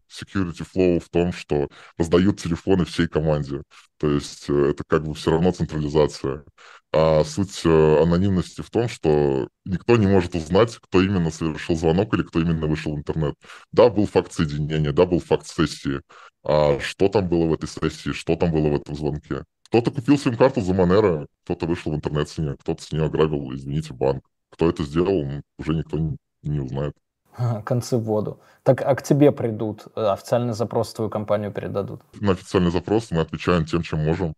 security 0.10 0.65
flow 0.65 1.00
в 1.00 1.10
том, 1.10 1.32
что 1.32 1.68
раздают 1.98 2.41
телефоны 2.41 2.86
всей 2.86 3.08
команде. 3.08 3.63
То 3.98 4.10
есть 4.10 4.50
э, 4.50 4.72
это 4.72 4.84
как 4.88 5.03
бы 5.03 5.13
все 5.13 5.32
равно 5.32 5.51
централизация. 5.51 6.44
А 6.91 7.24
суть 7.24 7.65
анонимности 7.65 8.62
в 8.62 8.72
том, 8.72 8.89
что 8.89 9.48
никто 9.65 9.96
не 9.98 10.08
может 10.08 10.34
узнать, 10.34 10.75
кто 10.77 11.01
именно 11.01 11.29
совершил 11.29 11.75
звонок 11.75 12.13
или 12.15 12.24
кто 12.24 12.39
именно 12.41 12.65
вышел 12.65 12.96
в 12.96 12.98
интернет. 12.98 13.36
Да, 13.72 13.89
был 13.89 14.08
факт 14.08 14.34
соединения, 14.34 14.91
да, 14.91 15.06
был 15.06 15.20
факт 15.20 15.46
сессии. 15.46 16.01
А 16.44 16.79
что 16.79 17.08
там 17.10 17.29
было 17.29 17.46
в 17.46 17.53
этой 17.53 17.70
сессии, 17.70 18.12
что 18.12 18.36
там 18.36 18.51
было 18.51 18.70
в 18.70 18.75
этом 18.75 18.96
звонке? 18.96 19.44
Кто-то 19.65 19.91
купил 19.91 20.18
сим-карту 20.18 20.62
за 20.62 20.74
Монера, 20.74 21.27
кто-то 21.44 21.68
вышел 21.68 21.91
в 21.91 21.96
интернет 21.96 22.27
с 22.27 22.38
нее, 22.39 22.56
кто-то 22.60 22.82
с 22.82 22.91
нее 22.91 23.06
ограбил, 23.06 23.53
извините, 23.53 23.94
банк. 23.94 24.25
Кто 24.50 24.70
это 24.70 24.84
сделал, 24.84 25.44
уже 25.60 25.75
никто 25.75 26.00
не 26.41 26.60
узнает. 26.60 26.96
Концы 27.65 27.98
в 27.98 28.03
воду. 28.03 28.39
Так, 28.63 28.81
а 28.81 28.96
к 28.96 29.03
тебе 29.03 29.31
придут, 29.31 29.88
э, 29.96 30.05
официальный 30.13 30.53
запрос 30.53 30.89
в 30.89 30.96
твою 30.96 31.10
компанию 31.10 31.51
передадут? 31.51 32.01
На 32.22 32.31
официальный 32.31 32.72
запрос 32.72 33.12
мы 33.12 33.22
отвечаем 33.22 33.65
тем, 33.65 33.81
чем 33.81 34.03
можем. 34.03 34.34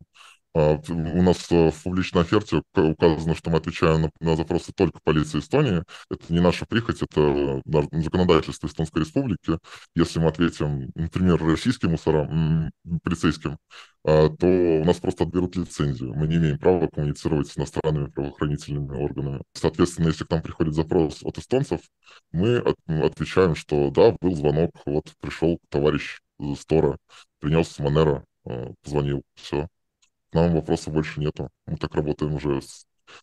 А, 0.53 0.73
у 0.89 1.21
нас 1.21 1.49
э, 1.51 1.71
в 1.71 1.83
публичной 1.83 2.23
оферте 2.23 2.61
указано, 2.75 3.35
что 3.35 3.49
мы 3.49 3.57
отвечаем 3.57 4.01
на, 4.01 4.11
на 4.19 4.35
запросы 4.35 4.73
только 4.73 4.99
полиции 5.01 5.39
Эстонии. 5.39 5.83
Это 6.09 6.33
не 6.33 6.41
наша 6.41 6.65
прихоть, 6.65 7.01
это 7.01 7.61
законодательство 7.91 8.67
Эстонской 8.67 8.99
Республики. 8.99 9.57
Если 9.95 10.19
мы 10.19 10.27
ответим, 10.27 10.91
например, 10.95 11.41
российским 11.41 11.91
мусорам, 11.91 12.69
полицейским, 13.03 13.57
а, 14.03 14.29
то 14.29 14.45
у 14.45 14.83
нас 14.83 14.97
просто 14.99 15.23
отберут 15.23 15.55
лицензию. 15.55 16.13
Мы 16.15 16.27
не 16.27 16.35
имеем 16.35 16.59
права 16.59 16.87
коммуницировать 16.87 17.47
с 17.47 17.57
иностранными 17.57 18.07
правоохранительными 18.07 18.93
органами. 19.01 19.43
Соответственно, 19.53 20.07
если 20.07 20.25
к 20.25 20.29
нам 20.31 20.41
приходит 20.41 20.73
запрос 20.75 21.23
от 21.23 21.37
эстонцев, 21.37 21.79
мы 22.33 22.57
отвечаем, 22.87 23.55
что 23.55 23.89
да, 23.89 24.15
был 24.19 24.35
звонок, 24.35 24.71
вот 24.85 25.13
пришел 25.21 25.59
товарищ 25.69 26.19
Стора, 26.57 26.97
принес 27.39 27.79
Монеро, 27.79 28.25
а, 28.45 28.73
позвонил, 28.83 29.21
все 29.35 29.69
нам 30.33 30.53
вопросов 30.53 30.93
больше 30.93 31.19
нету. 31.19 31.49
Мы 31.67 31.77
так 31.77 31.93
работаем 31.95 32.35
уже, 32.35 32.61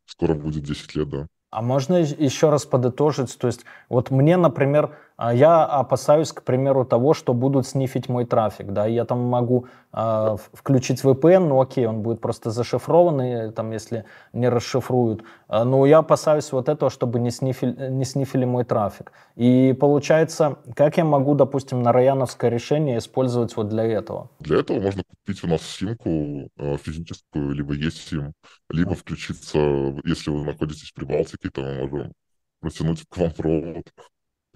скоро 0.07 0.35
будет 0.35 0.65
10 0.65 0.95
лет, 0.95 1.09
да. 1.09 1.27
А 1.51 1.63
можно 1.63 1.97
еще 1.97 2.51
раз 2.51 2.67
подытожить? 2.67 3.37
То 3.39 3.47
есть 3.47 3.65
вот 3.89 4.11
мне, 4.11 4.37
например, 4.37 4.97
я 5.19 5.65
опасаюсь, 5.65 6.33
к 6.33 6.43
примеру, 6.43 6.85
того, 6.85 7.13
что 7.13 7.35
будут 7.35 7.67
снифить 7.67 8.09
мой 8.09 8.25
трафик, 8.25 8.73
да, 8.73 8.87
я 8.87 9.05
там 9.05 9.21
могу 9.21 9.67
э, 9.93 10.37
включить 10.53 11.03
VPN, 11.03 11.49
ну 11.49 11.61
окей, 11.61 11.87
он 11.87 12.03
будет 12.03 12.21
просто 12.21 12.51
зашифрованный, 12.51 13.51
там, 13.51 13.73
если 13.73 14.05
не 14.33 14.49
расшифруют, 14.49 15.25
а, 15.49 15.65
но 15.65 15.87
я 15.87 15.99
опасаюсь 15.99 16.53
вот 16.53 16.69
этого, 16.69 16.89
чтобы 16.89 17.19
не 17.19 17.33
снифили, 17.33 17.91
не 17.91 18.05
снифили 18.05 18.45
мой 18.45 18.65
трафик. 18.65 19.13
И 19.35 19.77
получается, 19.79 20.59
как 20.77 20.99
я 20.99 21.05
могу, 21.05 21.35
допустим, 21.35 21.83
на 21.83 21.93
Раяновское 21.93 22.49
решение 22.49 22.99
использовать 22.99 23.57
вот 23.57 23.69
для 23.69 23.85
этого? 23.85 24.31
Для 24.39 24.61
этого 24.61 24.81
можно 24.81 25.03
купить 25.03 25.43
у 25.43 25.49
нас 25.49 25.63
симку 25.63 26.49
физическую, 26.85 27.51
либо 27.55 27.75
есть 27.75 28.09
сим, 28.09 28.35
либо 28.71 28.95
включиться, 28.95 29.59
если 30.05 30.31
вы 30.31 30.45
находитесь 30.45 30.93
при 30.93 31.05
Балтике, 31.07 31.51
то 31.51 31.61
мы 31.61 31.89
можем 31.89 32.13
протянуть 32.61 33.05
к 33.09 33.17
вам 33.17 33.33
провод 33.33 33.85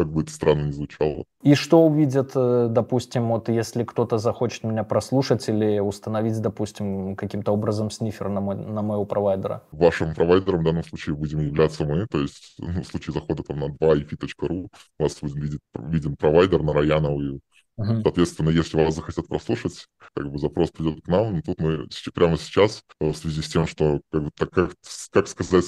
как 0.02 0.12
бы 0.12 0.22
это 0.22 0.32
странно 0.32 0.64
не 0.64 0.72
звучало. 0.72 1.24
И 1.42 1.54
что 1.54 1.86
увидят, 1.86 2.32
э, 2.34 2.66
допустим, 2.68 3.28
вот 3.28 3.48
если 3.48 3.84
кто-то 3.84 4.18
захочет 4.18 4.64
меня 4.64 4.82
прослушать 4.82 5.48
или 5.48 5.78
установить, 5.78 6.40
допустим, 6.40 7.14
каким-то 7.14 7.52
образом 7.52 7.90
снифер 7.90 8.28
на, 8.28 8.40
мой, 8.40 8.56
на 8.56 8.82
моего 8.82 9.04
провайдера? 9.04 9.62
Вашим 9.70 10.14
провайдером 10.14 10.60
в 10.60 10.64
данном 10.64 10.82
случае 10.82 11.14
будем 11.14 11.38
являться 11.40 11.84
мы, 11.84 12.06
то 12.06 12.18
есть 12.18 12.54
ну, 12.58 12.82
в 12.82 12.86
случае 12.86 13.14
захода 13.14 13.44
там 13.44 13.60
на 13.60 13.66
2ip.ru 13.66 14.68
у 14.98 15.02
вас 15.02 15.20
будет 15.20 15.60
виден, 15.78 16.16
провайдер 16.16 16.62
на 16.62 16.72
Раяновую. 16.72 17.40
Соответственно, 17.76 18.50
если 18.50 18.76
вас 18.76 18.94
захотят 18.94 19.28
прослушать, 19.28 19.86
как 20.14 20.30
бы 20.30 20.38
запрос 20.38 20.70
придет 20.70 21.02
к 21.04 21.08
нам, 21.08 21.36
но 21.36 21.42
тут 21.42 21.60
мы 21.60 21.86
прямо 22.12 22.36
сейчас, 22.36 22.82
э, 23.00 23.08
в 23.08 23.16
связи 23.16 23.40
с 23.40 23.48
тем, 23.48 23.66
что, 23.66 24.00
как, 24.10 24.24
бы, 24.24 24.30
так, 24.36 24.50
как, 24.50 24.72
как 25.10 25.28
сказать, 25.28 25.64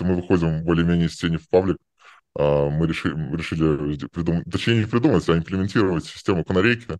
мы 0.00 0.14
выходим 0.14 0.64
более-менее 0.64 1.06
из 1.06 1.16
тени 1.16 1.36
в 1.36 1.48
паблик, 1.48 1.78
мы 2.38 2.86
решили, 2.86 3.36
решили 3.36 4.06
придумать, 4.08 4.44
точнее 4.50 4.80
не 4.80 4.86
придумать, 4.86 5.28
а 5.28 5.36
имплементировать 5.36 6.04
систему 6.04 6.44
канарейки. 6.44 6.98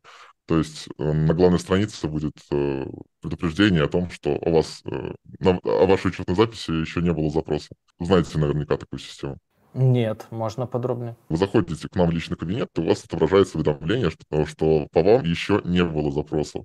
То 0.48 0.57
есть 0.57 0.88
э, 0.98 1.12
на 1.12 1.35
главной 1.35 1.59
странице 1.59 2.09
будет 2.09 2.33
э, 2.51 2.87
предупреждение 3.20 3.85
о 3.85 3.88
том, 3.88 4.11
что 4.11 4.31
у 4.31 4.51
вас 4.51 4.83
э, 4.87 5.12
о 5.44 5.87
вашей 5.87 6.07
учетной 6.07 6.35
записи 6.35 6.70
еще 6.70 7.03
не 7.03 7.12
было 7.12 7.31
запроса. 7.31 7.68
Знаете 8.01 8.38
наверняка 8.38 8.79
такую 8.79 8.98
систему. 8.98 9.37
Нет, 9.74 10.27
можно 10.31 10.66
подробнее. 10.66 11.18
Вы 11.29 11.37
заходите 11.37 11.87
к 11.87 11.94
нам 11.94 12.09
в 12.09 12.12
личный 12.12 12.38
кабинет, 12.38 12.70
и 12.74 12.81
у 12.81 12.87
вас 12.87 13.05
отображается 13.05 13.59
уведомление, 13.59 14.11
что, 14.11 14.46
что 14.46 14.88
по 14.90 15.03
вам 15.03 15.22
еще 15.24 15.61
не 15.64 15.85
было 15.85 16.11
запросов. 16.11 16.64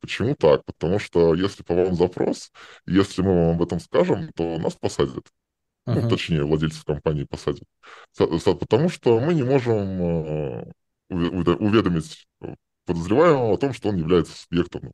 Почему 0.00 0.34
так? 0.34 0.64
Потому 0.64 0.98
что 0.98 1.32
если 1.34 1.62
по 1.62 1.74
вам 1.74 1.94
запрос, 1.94 2.50
если 2.86 3.22
мы 3.22 3.46
вам 3.46 3.54
об 3.54 3.62
этом 3.62 3.78
скажем, 3.78 4.32
то 4.34 4.58
нас 4.58 4.74
посадят 4.74 5.28
uh-huh. 5.86 6.02
ну, 6.02 6.08
точнее, 6.08 6.44
владельцев 6.44 6.84
компании 6.84 7.24
посадят. 7.24 7.64
Потому 8.16 8.88
что 8.88 9.20
мы 9.20 9.34
не 9.34 9.42
можем 9.42 10.02
э, 10.02 10.72
уведомить 11.08 12.26
подозреваемого 12.86 13.54
о 13.54 13.56
том, 13.56 13.72
что 13.72 13.88
он 13.90 13.96
является 13.96 14.36
субъектом 14.36 14.92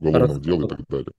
уголовного 0.00 0.40
дела 0.40 0.66
и 0.66 0.68
так 0.68 0.80
далее. 0.88 1.12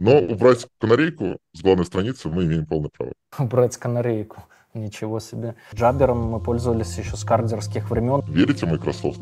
Но 0.00 0.18
убрать 0.20 0.66
канарейку 0.78 1.38
с 1.52 1.62
главной 1.62 1.84
страницы 1.84 2.28
мы 2.28 2.44
имеем 2.44 2.66
полное 2.66 2.90
право. 2.96 3.12
Убрать 3.38 3.76
канарейку. 3.76 4.44
Ничего 4.74 5.18
себе. 5.18 5.56
Джабером 5.74 6.18
мы 6.18 6.40
пользовались 6.40 6.96
еще 6.98 7.16
с 7.16 7.24
кардерских 7.24 7.90
времен. 7.90 8.22
Верите 8.28 8.66
Microsoft? 8.66 9.20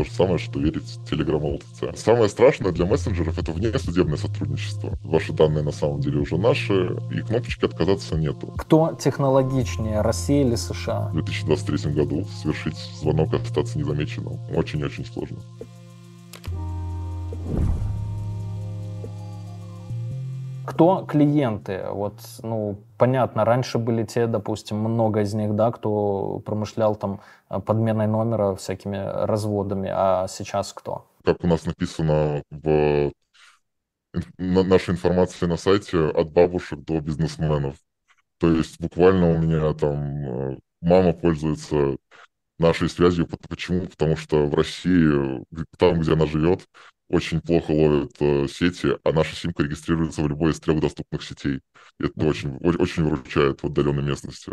То 0.00 0.04
же 0.04 0.12
самое, 0.12 0.38
что 0.38 0.58
верить 0.58 0.98
Telegram 1.10 1.42
LTC. 1.42 1.94
Самое 1.94 2.30
страшное 2.30 2.72
для 2.72 2.86
мессенджеров— 2.86 3.38
это 3.38 3.52
внесудебное 3.52 4.16
сотрудничество. 4.16 4.96
Ваши 5.04 5.34
данные 5.34 5.62
на 5.62 5.72
самом 5.72 6.00
деле 6.00 6.20
уже 6.20 6.38
наши, 6.38 6.96
и 7.12 7.20
кнопочки 7.20 7.66
отказаться 7.66 8.16
нету. 8.16 8.50
Кто 8.56 8.96
технологичнее, 8.98 10.00
Россия 10.00 10.42
или 10.42 10.54
США? 10.54 11.10
В 11.10 11.22
2023 11.22 11.92
году 11.92 12.26
совершить 12.42 12.78
звонок 12.98 13.34
и 13.34 13.36
остаться 13.36 13.78
незамеченным 13.78 14.38
очень-очень 14.56 15.04
сложно. 15.04 15.36
Кто 20.70 21.04
клиенты? 21.04 21.84
Вот, 21.90 22.20
ну, 22.44 22.78
понятно, 22.96 23.44
раньше 23.44 23.78
были 23.78 24.04
те, 24.04 24.28
допустим, 24.28 24.76
много 24.76 25.22
из 25.22 25.34
них, 25.34 25.56
да, 25.56 25.72
кто 25.72 26.40
промышлял 26.46 26.94
там 26.94 27.20
э, 27.48 27.58
подменой 27.58 28.06
номера 28.06 28.54
всякими 28.54 28.98
разводами, 29.26 29.90
а 29.92 30.28
сейчас 30.28 30.72
кто? 30.72 31.10
Как 31.24 31.42
у 31.42 31.48
нас 31.48 31.66
написано 31.66 32.44
в 32.52 33.10
нашей 34.38 34.94
информации 34.94 35.46
на 35.46 35.56
сайте, 35.56 36.06
от 36.06 36.30
бабушек 36.30 36.78
до 36.84 37.00
бизнесменов. 37.00 37.74
То 38.38 38.52
есть 38.52 38.80
буквально 38.80 39.30
у 39.30 39.38
меня 39.38 39.74
там 39.74 40.52
э, 40.52 40.56
мама 40.80 41.12
пользуется 41.12 41.96
нашей 42.60 42.88
связью. 42.88 43.28
Почему? 43.48 43.86
Потому 43.86 44.16
что 44.16 44.46
в 44.46 44.54
России, 44.54 45.44
там, 45.78 46.00
где 46.00 46.12
она 46.12 46.26
живет, 46.26 46.66
очень 47.08 47.40
плохо 47.40 47.72
ловят 47.72 48.12
э, 48.20 48.46
сети, 48.48 48.96
а 49.02 49.12
наша 49.12 49.34
симка 49.34 49.64
регистрируется 49.64 50.22
в 50.22 50.28
любой 50.28 50.52
из 50.52 50.60
трех 50.60 50.80
доступных 50.80 51.22
сетей. 51.24 51.60
И 51.98 52.04
это 52.04 52.26
очень, 52.26 52.56
очень 52.58 53.02
выручает 53.02 53.62
в 53.62 53.66
отдаленной 53.66 54.04
местности. 54.04 54.52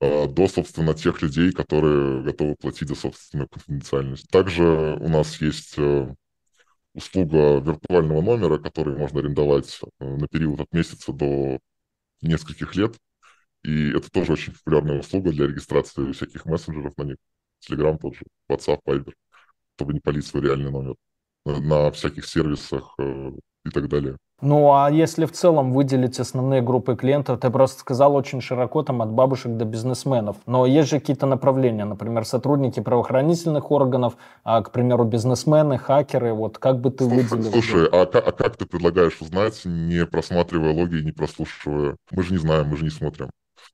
А, 0.00 0.26
до, 0.26 0.48
собственно, 0.48 0.94
тех 0.94 1.22
людей, 1.22 1.50
которые 1.52 2.22
готовы 2.22 2.56
платить 2.56 2.88
за 2.88 2.94
собственную 2.94 3.48
конфиденциальность. 3.48 4.28
Также 4.28 4.64
у 4.64 5.08
нас 5.08 5.40
есть 5.40 5.74
э, 5.78 6.14
услуга 6.94 7.58
виртуального 7.60 8.20
номера, 8.20 8.58
который 8.58 8.96
можно 8.96 9.20
арендовать 9.20 9.80
э, 10.00 10.04
на 10.04 10.28
период 10.28 10.60
от 10.60 10.72
месяца 10.72 11.12
до 11.12 11.58
нескольких 12.20 12.76
лет. 12.76 12.96
И 13.68 13.90
это 13.90 14.10
тоже 14.10 14.32
очень 14.32 14.54
популярная 14.54 15.00
услуга 15.00 15.30
для 15.30 15.46
регистрации 15.46 16.12
всяких 16.12 16.46
мессенджеров 16.46 16.96
на 16.96 17.02
них. 17.02 17.16
Telegram 17.68 17.98
тот 17.98 18.14
же, 18.14 18.22
WhatsApp, 18.50 18.78
Viber, 18.86 19.12
чтобы 19.76 19.92
не 19.92 20.00
палить 20.00 20.26
свой 20.26 20.42
реальный 20.42 20.70
номер 20.70 20.94
на 21.44 21.90
всяких 21.90 22.24
сервисах 22.24 22.94
э, 22.98 23.32
и 23.66 23.70
так 23.70 23.88
далее. 23.88 24.16
Ну, 24.40 24.72
а 24.72 24.90
если 24.90 25.26
в 25.26 25.32
целом 25.32 25.72
выделить 25.74 26.18
основные 26.18 26.62
группы 26.62 26.96
клиентов, 26.96 27.40
ты 27.40 27.50
просто 27.50 27.80
сказал 27.80 28.14
очень 28.14 28.40
широко, 28.40 28.82
там, 28.84 29.02
от 29.02 29.10
бабушек 29.10 29.54
до 29.58 29.66
бизнесменов. 29.66 30.36
Но 30.46 30.64
есть 30.64 30.88
же 30.88 30.98
какие-то 30.98 31.26
направления, 31.26 31.84
например, 31.84 32.24
сотрудники 32.24 32.80
правоохранительных 32.80 33.70
органов, 33.70 34.16
а, 34.44 34.62
к 34.62 34.72
примеру, 34.72 35.04
бизнесмены, 35.04 35.76
хакеры, 35.76 36.32
вот 36.32 36.56
как 36.56 36.80
бы 36.80 36.90
ты 36.90 37.04
слушай, 37.04 37.22
выделил? 37.22 37.50
Слушай, 37.50 37.88
а, 37.92 38.02
а 38.02 38.32
как 38.32 38.56
ты 38.56 38.64
предлагаешь 38.64 39.20
узнать, 39.20 39.60
не 39.66 40.06
просматривая 40.06 40.72
логи, 40.72 41.02
не 41.02 41.12
прослушивая? 41.12 41.96
Мы 42.12 42.22
же 42.22 42.32
не 42.32 42.38
знаем, 42.38 42.68
мы 42.68 42.78
же 42.78 42.84
не 42.84 42.90
смотрим. 42.90 43.28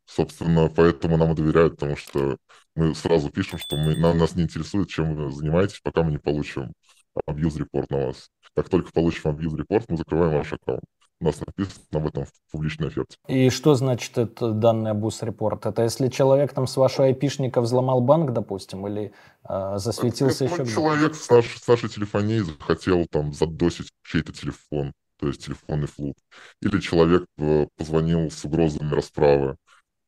Собственно, 0.06 0.68
поэтому 0.68 1.16
нам 1.16 1.32
и 1.32 1.34
доверяют, 1.34 1.74
потому 1.74 1.96
что 1.96 2.36
мы 2.74 2.94
сразу 2.94 3.30
пишем, 3.30 3.58
что 3.58 3.76
мы, 3.76 3.96
нам, 3.96 4.18
нас 4.18 4.34
не 4.34 4.42
интересует, 4.42 4.88
чем 4.88 5.14
вы 5.14 5.30
занимаетесь, 5.32 5.80
пока 5.82 6.02
мы 6.02 6.12
не 6.12 6.18
получим 6.18 6.72
абьюз-репорт 7.26 7.90
на 7.90 8.06
вас. 8.06 8.28
Как 8.54 8.68
только 8.68 8.92
получим 8.92 9.30
абьюз-репорт, 9.30 9.86
мы 9.88 9.96
закрываем 9.96 10.34
ваш 10.34 10.52
аккаунт. 10.52 10.84
У 11.20 11.26
нас 11.26 11.40
написано 11.40 11.84
об 11.92 12.06
этом 12.06 12.24
в 12.26 12.30
публичной 12.50 12.88
оферте. 12.88 13.16
И 13.28 13.48
что 13.48 13.74
значит 13.74 14.18
это 14.18 14.50
данный 14.50 14.90
абуз-репорт? 14.90 15.64
Это 15.64 15.82
если 15.82 16.08
человек 16.08 16.52
там 16.52 16.66
с 16.66 16.76
вашего 16.76 17.06
айпишника 17.06 17.60
взломал 17.60 18.00
банк, 18.00 18.32
допустим, 18.32 18.86
или 18.88 19.12
э, 19.48 19.78
засветился 19.78 20.44
это, 20.44 20.54
еще 20.54 20.62
где 20.64 20.72
Человек 20.72 21.14
с, 21.14 21.30
наш, 21.30 21.46
с 21.56 21.66
нашей 21.66 21.88
телефонией 21.88 22.40
захотел 22.40 23.06
там 23.06 23.32
задосить 23.32 23.90
чей-то 24.02 24.32
телефон, 24.32 24.92
то 25.18 25.28
есть 25.28 25.44
телефонный 25.44 25.86
флут. 25.86 26.16
Или 26.60 26.80
человек 26.80 27.24
э, 27.38 27.66
позвонил 27.76 28.30
с 28.30 28.44
угрозами 28.44 28.92
расправы 28.92 29.56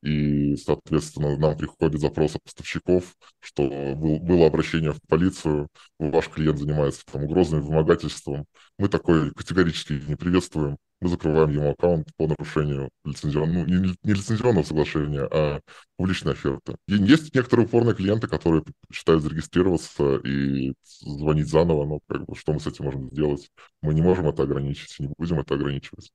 и, 0.02 0.56
соответственно, 0.56 1.36
нам 1.36 1.56
приходит 1.56 2.00
запрос 2.00 2.36
от 2.36 2.42
поставщиков, 2.42 3.16
что 3.40 3.62
был, 3.96 4.18
было 4.20 4.46
обращение 4.46 4.92
в 4.92 5.00
полицию, 5.08 5.68
ваш 5.98 6.28
клиент 6.28 6.58
занимается 6.58 7.02
там 7.10 7.24
угрозами, 7.24 7.60
вымогательством. 7.60 8.46
Мы 8.78 8.88
такое 8.88 9.30
категорически 9.30 10.02
не 10.06 10.16
приветствуем. 10.16 10.76
Мы 11.00 11.08
закрываем 11.08 11.50
ему 11.50 11.70
аккаунт 11.70 12.08
по 12.16 12.26
нарушению 12.26 12.88
лицензионного, 13.04 13.66
ну, 13.66 13.80
не, 13.80 13.94
не 14.02 14.12
лицензионного 14.14 14.64
соглашения, 14.64 15.28
а 15.30 15.60
публичной 15.96 16.32
оферты. 16.32 16.76
И 16.88 16.94
есть 16.94 17.34
некоторые 17.34 17.66
упорные 17.66 17.94
клиенты, 17.94 18.28
которые 18.28 18.64
считают 18.90 19.22
зарегистрироваться 19.22 20.16
и 20.24 20.72
звонить 21.00 21.48
заново, 21.48 21.84
но 21.84 22.00
как 22.08 22.24
бы, 22.24 22.34
что 22.34 22.54
мы 22.54 22.60
с 22.60 22.66
этим 22.66 22.86
можем 22.86 23.10
сделать? 23.10 23.50
Мы 23.82 23.92
не 23.92 24.00
можем 24.00 24.26
это 24.28 24.44
ограничить, 24.44 24.98
не 24.98 25.12
будем 25.18 25.38
это 25.38 25.54
ограничивать 25.54 26.10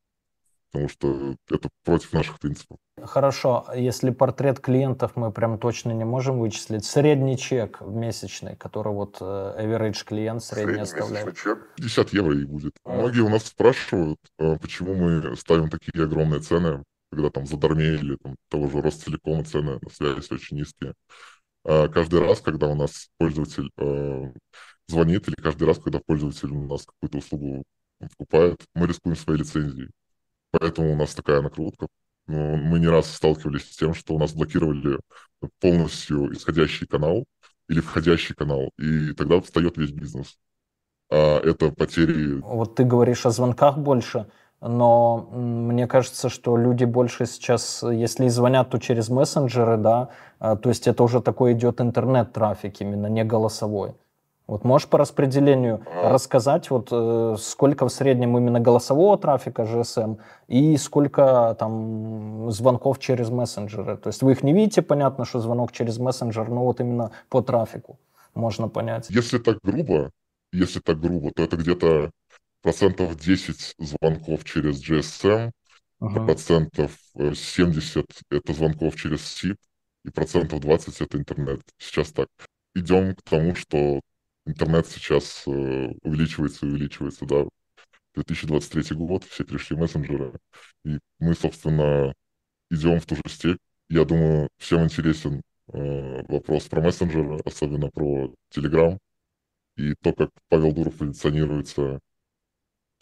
потому 0.71 0.89
что 0.89 1.35
это 1.49 1.69
против 1.83 2.13
наших 2.13 2.39
принципов. 2.39 2.77
Хорошо, 3.01 3.65
если 3.75 4.11
портрет 4.11 4.59
клиентов 4.59 5.13
мы 5.15 5.31
прям 5.31 5.57
точно 5.59 5.91
не 5.91 6.05
можем 6.05 6.39
вычислить, 6.39 6.85
средний 6.85 7.37
чек 7.37 7.81
месячный, 7.81 8.55
который 8.55 8.93
вот 8.93 9.17
э, 9.19 9.23
average 9.23 10.05
клиент 10.05 10.43
средний, 10.43 10.85
средний 10.85 11.01
оставляет. 11.01 11.37
чек 11.37 11.75
50 11.75 12.13
евро 12.13 12.37
и 12.37 12.45
будет. 12.45 12.73
Многие 12.85 13.21
у 13.21 13.29
нас 13.29 13.45
спрашивают, 13.45 14.19
а 14.39 14.57
почему 14.57 14.95
мы 14.95 15.35
ставим 15.35 15.69
такие 15.69 16.03
огромные 16.03 16.41
цены, 16.41 16.83
когда 17.11 17.29
там 17.29 17.45
за 17.45 17.57
Дарме 17.57 17.95
или 17.95 18.15
там, 18.17 18.35
того 18.49 18.69
же 18.69 18.81
Ростелекома 18.81 19.43
цены 19.43 19.79
на 19.81 19.89
связь 19.89 20.31
очень 20.31 20.57
низкие. 20.57 20.93
А 21.63 21.87
каждый 21.89 22.21
раз, 22.21 22.41
когда 22.41 22.67
у 22.67 22.75
нас 22.75 23.09
пользователь 23.17 23.69
э, 23.77 24.31
звонит, 24.87 25.27
или 25.27 25.35
каждый 25.35 25.67
раз, 25.67 25.79
когда 25.79 25.99
пользователь 26.05 26.49
у 26.49 26.67
нас 26.67 26.85
какую-то 26.85 27.17
услугу 27.17 27.63
покупает, 27.99 28.61
мы 28.73 28.87
рискуем 28.87 29.15
своей 29.15 29.39
лицензией. 29.39 29.89
Поэтому 30.51 30.93
у 30.93 30.95
нас 30.95 31.15
такая 31.15 31.41
накрутка. 31.41 31.87
Но 32.27 32.55
мы 32.55 32.79
не 32.79 32.87
раз 32.87 33.13
сталкивались 33.13 33.71
с 33.71 33.77
тем, 33.77 33.93
что 33.93 34.15
у 34.15 34.19
нас 34.19 34.33
блокировали 34.33 34.99
полностью 35.59 36.33
исходящий 36.33 36.87
канал 36.87 37.25
или 37.67 37.79
входящий 37.81 38.35
канал, 38.35 38.71
и 38.77 39.13
тогда 39.13 39.39
встает 39.41 39.77
весь 39.77 39.91
бизнес. 39.91 40.37
А 41.09 41.39
это 41.39 41.71
потери... 41.71 42.39
Вот 42.41 42.75
ты 42.75 42.83
говоришь 42.83 43.25
о 43.25 43.31
звонках 43.31 43.77
больше, 43.77 44.27
но 44.61 45.29
мне 45.31 45.87
кажется, 45.87 46.29
что 46.29 46.57
люди 46.57 46.85
больше 46.85 47.25
сейчас, 47.25 47.83
если 47.83 48.27
звонят, 48.27 48.69
то 48.69 48.77
через 48.77 49.09
мессенджеры, 49.09 49.77
да, 49.77 50.09
а, 50.39 50.55
то 50.55 50.69
есть 50.69 50.87
это 50.87 51.03
уже 51.03 51.21
такой 51.21 51.53
идет 51.53 51.81
интернет-трафик 51.81 52.81
именно, 52.81 53.07
не 53.07 53.23
голосовой. 53.23 53.95
Вот 54.51 54.65
можешь 54.65 54.89
по 54.89 54.97
распределению 54.97 55.81
а. 55.85 56.09
рассказать, 56.09 56.69
вот 56.71 56.89
э, 56.91 57.35
сколько 57.39 57.87
в 57.87 57.89
среднем 57.89 58.37
именно 58.37 58.59
голосового 58.59 59.17
трафика 59.17 59.61
GSM 59.61 60.17
и 60.49 60.75
сколько 60.75 61.55
там 61.57 62.51
звонков 62.51 62.99
через 62.99 63.29
мессенджеры? 63.29 63.95
То 63.95 64.07
есть 64.07 64.21
вы 64.21 64.33
их 64.33 64.43
не 64.43 64.51
видите, 64.51 64.81
понятно, 64.81 65.23
что 65.23 65.39
звонок 65.39 65.71
через 65.71 65.99
мессенджер, 65.99 66.49
но 66.49 66.65
вот 66.65 66.81
именно 66.81 67.11
по 67.29 67.41
трафику 67.41 67.97
можно 68.33 68.67
понять. 68.67 69.09
Если 69.09 69.37
так 69.37 69.57
грубо, 69.63 70.11
если 70.51 70.81
так 70.81 70.99
грубо, 70.99 71.31
то 71.31 71.43
это 71.43 71.55
где-то 71.55 72.11
процентов 72.61 73.15
10 73.15 73.75
звонков 73.77 74.43
через 74.43 74.83
GSM, 74.85 75.51
ага. 76.01 76.25
процентов 76.25 76.91
70 77.15 78.05
э, 78.29 78.35
это 78.35 78.51
звонков 78.51 78.97
через 78.97 79.21
SIP, 79.21 79.55
и 80.03 80.09
процентов 80.09 80.59
20 80.59 80.99
это 80.99 81.17
интернет. 81.17 81.61
Сейчас 81.77 82.11
так. 82.11 82.27
Идем 82.75 83.15
к 83.15 83.21
тому, 83.21 83.55
что 83.55 84.01
интернет 84.45 84.87
сейчас 84.87 85.43
э, 85.47 85.51
увеличивается 86.01 86.65
и 86.65 86.69
увеличивается, 86.69 87.25
да. 87.25 87.45
2023 88.15 88.97
год, 88.97 89.23
все 89.23 89.45
перешли 89.45 89.77
мессенджеры, 89.77 90.33
и 90.83 90.99
мы, 91.19 91.33
собственно, 91.33 92.13
идем 92.69 92.99
в 92.99 93.05
ту 93.05 93.15
же 93.15 93.21
степь. 93.27 93.57
Я 93.89 94.05
думаю, 94.05 94.49
всем 94.57 94.83
интересен 94.83 95.41
э, 95.73 96.23
вопрос 96.27 96.67
про 96.67 96.81
мессенджеры, 96.81 97.39
особенно 97.45 97.89
про 97.89 98.33
Telegram, 98.53 98.97
и 99.77 99.95
то, 100.01 100.13
как 100.13 100.29
Павел 100.49 100.73
Дуров 100.73 100.97
позиционируется 100.97 101.99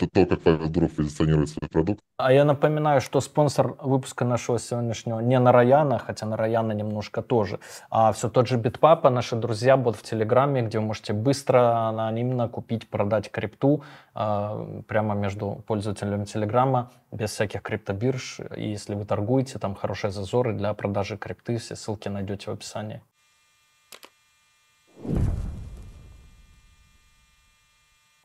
то, 0.08 0.26
как 0.26 0.42
Павел 0.42 0.70
Дуров 0.70 0.92
позиционирует 0.96 1.50
свой 1.50 1.70
продукт. 1.70 2.02
А 2.18 2.32
я 2.34 2.46
напоминаю, 2.46 3.02
что 3.02 3.22
спонсор 3.22 3.76
выпуска 3.82 4.26
нашего 4.26 4.60
сегодняшнего 4.60 5.20
не 5.20 5.40
Нараяна, 5.40 6.00
хотя 6.00 6.26
Нараяна 6.26 6.74
немножко 6.74 7.22
тоже, 7.22 7.60
а 7.90 8.12
все 8.12 8.30
тот 8.30 8.48
же 8.48 8.58
Битпапа, 8.58 9.10
наши 9.10 9.36
друзья, 9.36 9.78
бот 9.78 9.96
в 9.96 10.04
Телеграме, 10.04 10.62
где 10.62 10.80
вы 10.80 10.86
можете 10.86 11.14
быстро, 11.14 11.88
анонимно 11.90 12.48
купить, 12.48 12.88
продать 12.90 13.32
крипту 13.32 13.84
э, 14.16 14.82
прямо 14.88 15.16
между 15.16 15.64
пользователями 15.68 16.26
Телеграма, 16.26 16.92
без 17.12 17.32
всяких 17.32 17.62
криптобирж. 17.62 18.40
И 18.56 18.70
если 18.70 18.96
вы 18.96 19.06
торгуете, 19.06 19.60
там 19.60 19.76
хорошие 19.76 20.12
зазоры 20.12 20.54
для 20.54 20.74
продажи 20.74 21.18
крипты, 21.18 21.58
все 21.58 21.76
ссылки 21.76 22.08
найдете 22.10 22.52
в 22.52 22.54
описании. 22.54 23.02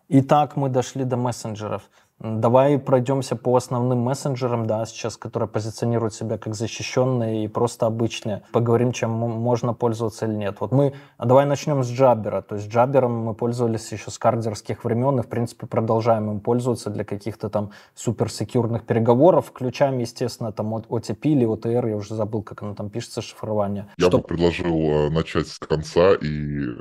Итак, 0.08 0.56
мы 0.56 0.68
дошли 0.68 1.04
до 1.04 1.16
мессенджеров. 1.16 1.88
Давай 2.20 2.78
пройдемся 2.78 3.36
по 3.36 3.56
основным 3.56 3.98
мессенджерам, 3.98 4.66
да, 4.66 4.86
сейчас, 4.86 5.16
которые 5.16 5.48
позиционируют 5.48 6.14
себя 6.14 6.38
как 6.38 6.54
защищенные 6.54 7.44
и 7.44 7.48
просто 7.48 7.86
обычные. 7.86 8.42
Поговорим, 8.52 8.92
чем 8.92 9.10
можно 9.10 9.74
пользоваться 9.74 10.26
или 10.26 10.34
нет. 10.34 10.56
Вот 10.60 10.70
мы, 10.72 10.94
давай 11.18 11.44
начнем 11.44 11.82
с 11.82 11.90
Джаббера. 11.90 12.40
То 12.42 12.54
есть 12.54 12.68
Джаббером 12.68 13.12
мы 13.12 13.34
пользовались 13.34 13.90
еще 13.90 14.10
с 14.10 14.18
кардерских 14.18 14.84
времен 14.84 15.18
и, 15.18 15.22
в 15.22 15.26
принципе, 15.26 15.66
продолжаем 15.66 16.30
им 16.30 16.40
пользоваться 16.40 16.88
для 16.90 17.04
каких-то 17.04 17.48
там 17.50 17.72
суперсекьюрных 17.94 18.84
переговоров, 18.84 19.46
включаем, 19.46 19.98
естественно, 19.98 20.52
там 20.52 20.74
OTP 20.74 21.18
или 21.24 21.46
OTR, 21.46 21.88
я 21.88 21.96
уже 21.96 22.14
забыл, 22.14 22.42
как 22.42 22.62
оно 22.62 22.74
там 22.74 22.90
пишется, 22.90 23.22
шифрование. 23.22 23.88
Я 23.98 24.06
Что... 24.06 24.18
бы 24.18 24.24
предложил 24.24 24.74
э, 24.74 25.10
начать 25.10 25.48
с 25.48 25.58
конца 25.58 26.14
и 26.14 26.76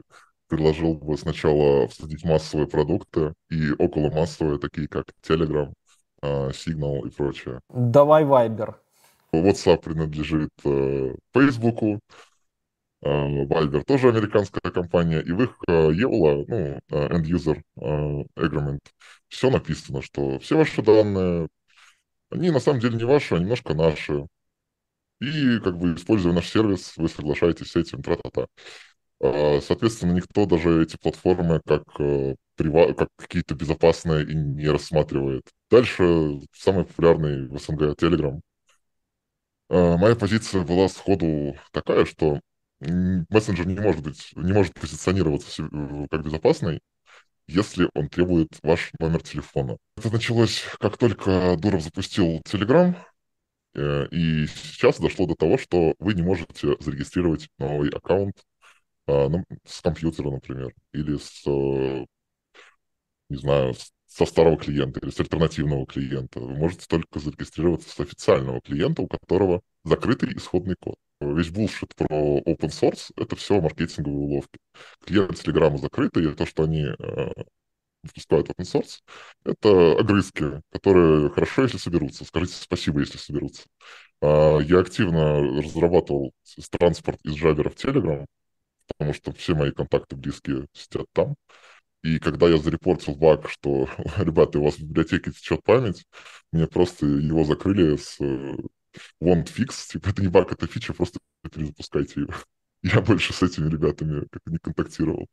предложил 0.48 0.96
бы 0.96 1.18
сначала 1.18 1.86
обсудить 1.86 2.24
массовые 2.24 2.68
продукты 2.68 3.34
и 3.50 3.72
около 3.72 4.10
массовые, 4.12 4.60
такие 4.60 4.88
как 4.88 5.06
Telegram, 5.28 5.72
Signal 6.22 7.08
и 7.08 7.10
прочее. 7.10 7.60
Давай 7.70 8.24
Viber. 8.24 8.76
WhatsApp 9.34 9.82
принадлежит 9.82 10.52
Facebook, 11.34 12.02
Viber 13.04 13.84
тоже 13.84 14.10
американская 14.10 14.72
компания, 14.72 15.22
и 15.22 15.32
в 15.32 15.44
их 15.44 15.58
EULA, 15.68 16.46
ну, 16.48 16.80
End 16.90 17.24
User 17.24 17.62
Agreement, 18.38 18.80
все 19.28 19.50
написано, 19.50 20.02
что 20.02 20.40
все 20.40 20.56
ваши 20.56 20.82
данные, 20.82 21.50
они 22.30 22.52
на 22.52 22.60
самом 22.60 22.80
деле 22.80 22.96
не 22.96 23.04
ваши, 23.04 23.36
а 23.36 23.40
немножко 23.40 23.74
наши. 23.74 24.26
И, 25.20 25.60
как 25.60 25.78
бы, 25.78 25.96
используя 25.96 26.34
наш 26.34 26.50
сервис, 26.50 26.98
вы 26.98 27.10
соглашаетесь 27.10 27.72
с 27.72 27.76
этим, 27.76 28.02
тра-та-та. 28.02 28.48
Соответственно, 29.62 30.12
никто 30.12 30.46
даже 30.46 30.84
эти 30.84 30.98
платформы 30.98 31.62
как, 31.66 31.84
как 31.94 33.08
какие-то 33.16 33.56
безопасные 33.56 34.26
и 34.26 34.36
не 34.36 34.68
рассматривает. 34.68 35.44
Дальше 35.72 36.42
самый 36.54 36.84
популярный 36.84 37.48
в 37.48 37.58
СНГ 37.58 37.96
Telegram. 37.98 38.42
Моя 39.70 40.16
позиция 40.16 40.64
была 40.64 40.90
сходу 40.90 41.56
такая, 41.72 42.06
что 42.06 42.42
мессенджер 42.82 43.66
не 43.66 43.76
может 43.76 44.04
быть, 44.04 44.32
не 44.36 44.52
может 44.52 44.74
позиционироваться 44.74 45.70
как 46.12 46.24
безопасный, 46.24 46.82
если 47.48 47.90
он 47.94 48.10
требует 48.10 48.50
ваш 48.62 48.92
номер 49.00 49.22
телефона. 49.22 49.78
Это 49.98 50.12
началось, 50.12 50.64
как 50.80 50.98
только 50.98 51.56
Дуров 51.58 51.82
запустил 51.82 52.42
Telegram, 52.42 52.96
э, 53.76 54.08
и 54.12 54.48
сейчас 54.48 55.00
дошло 55.00 55.28
до 55.28 55.36
того, 55.36 55.58
что 55.58 55.96
вы 56.00 56.14
не 56.14 56.22
можете 56.22 56.76
зарегистрировать 56.80 57.50
новый 57.58 57.90
аккаунт 57.90 58.36
а, 59.08 59.30
с 59.66 59.82
компьютера, 59.82 60.32
например, 60.32 60.74
или 60.94 61.18
с, 61.18 61.44
э, 61.48 62.06
не 63.30 63.38
знаю, 63.38 63.74
со 64.08 64.26
старого 64.26 64.58
клиента 64.58 65.00
или 65.00 65.10
с 65.10 65.20
альтернативного 65.20 65.86
клиента. 65.88 66.40
Вы 66.40 66.56
можете 66.56 66.86
только 66.88 67.20
зарегистрироваться 67.20 67.90
с 67.90 68.00
официального 68.00 68.62
клиента, 68.62 69.02
у 69.02 69.08
которого 69.08 69.62
закрытый 69.84 70.36
исходный 70.38 70.76
код. 70.80 70.96
Весь 71.20 71.50
булшит 71.50 71.96
про 71.96 72.40
open 72.40 72.70
source— 72.70 73.12
это 73.16 73.36
все 73.36 73.60
маркетинговые 73.60 74.20
уловки. 74.20 74.60
Клиент 75.06 75.32
Telegram 75.32 75.78
закрытый, 75.78 76.26
и 76.26 76.36
то, 76.36 76.46
что 76.46 76.64
они 76.64 76.84
э, 76.84 77.32
выпускают 78.04 78.50
open 78.50 78.66
source, 78.66 79.00
это 79.46 80.00
огрызки, 80.00 80.62
которые 80.72 81.30
хорошо, 81.30 81.64
если 81.64 81.78
соберутся. 81.78 82.26
Скажите 82.26 82.56
спасибо, 82.56 83.00
если 83.00 83.18
соберутся. 83.18 83.64
Э, 84.22 84.60
я 84.64 84.80
активно 84.80 85.40
разрабатывал 85.62 86.34
транспорт 86.72 87.20
из 87.24 87.42
Java 87.42 87.70
в 87.70 87.76
Telegram, 87.76 88.26
потому 88.88 89.14
что 89.14 89.34
все 89.34 89.56
мои 89.56 89.72
контакты 89.72 90.16
близкие 90.16 90.68
сидят 90.74 91.08
там. 91.14 91.36
И 92.04 92.20
когда 92.20 92.50
я 92.50 92.58
зарепортил 92.58 93.16
баг, 93.16 93.50
что, 93.50 93.90
ребята, 94.18 94.60
у 94.60 94.66
вас 94.66 94.76
в 94.76 94.84
библиотеке 94.84 95.32
течет 95.32 95.64
память, 95.64 96.06
мне 96.52 96.68
просто 96.68 97.06
его 97.06 97.46
закрыли 97.46 97.96
с 97.96 98.20
э, 98.20 98.56
won't 99.22 99.46
fix, 99.46 99.92
типа 99.92 100.10
это 100.10 100.22
не 100.22 100.28
баг, 100.28 100.52
это 100.52 100.68
фича, 100.68 100.94
просто 100.94 101.20
перезапускайте 101.52 102.22
ее. 102.22 102.28
Я 102.84 103.02
больше 103.02 103.34
с 103.34 103.42
этими 103.42 103.70
ребятами 103.70 104.28
как 104.30 104.42
не 104.48 104.58
контактировал. 104.58 105.28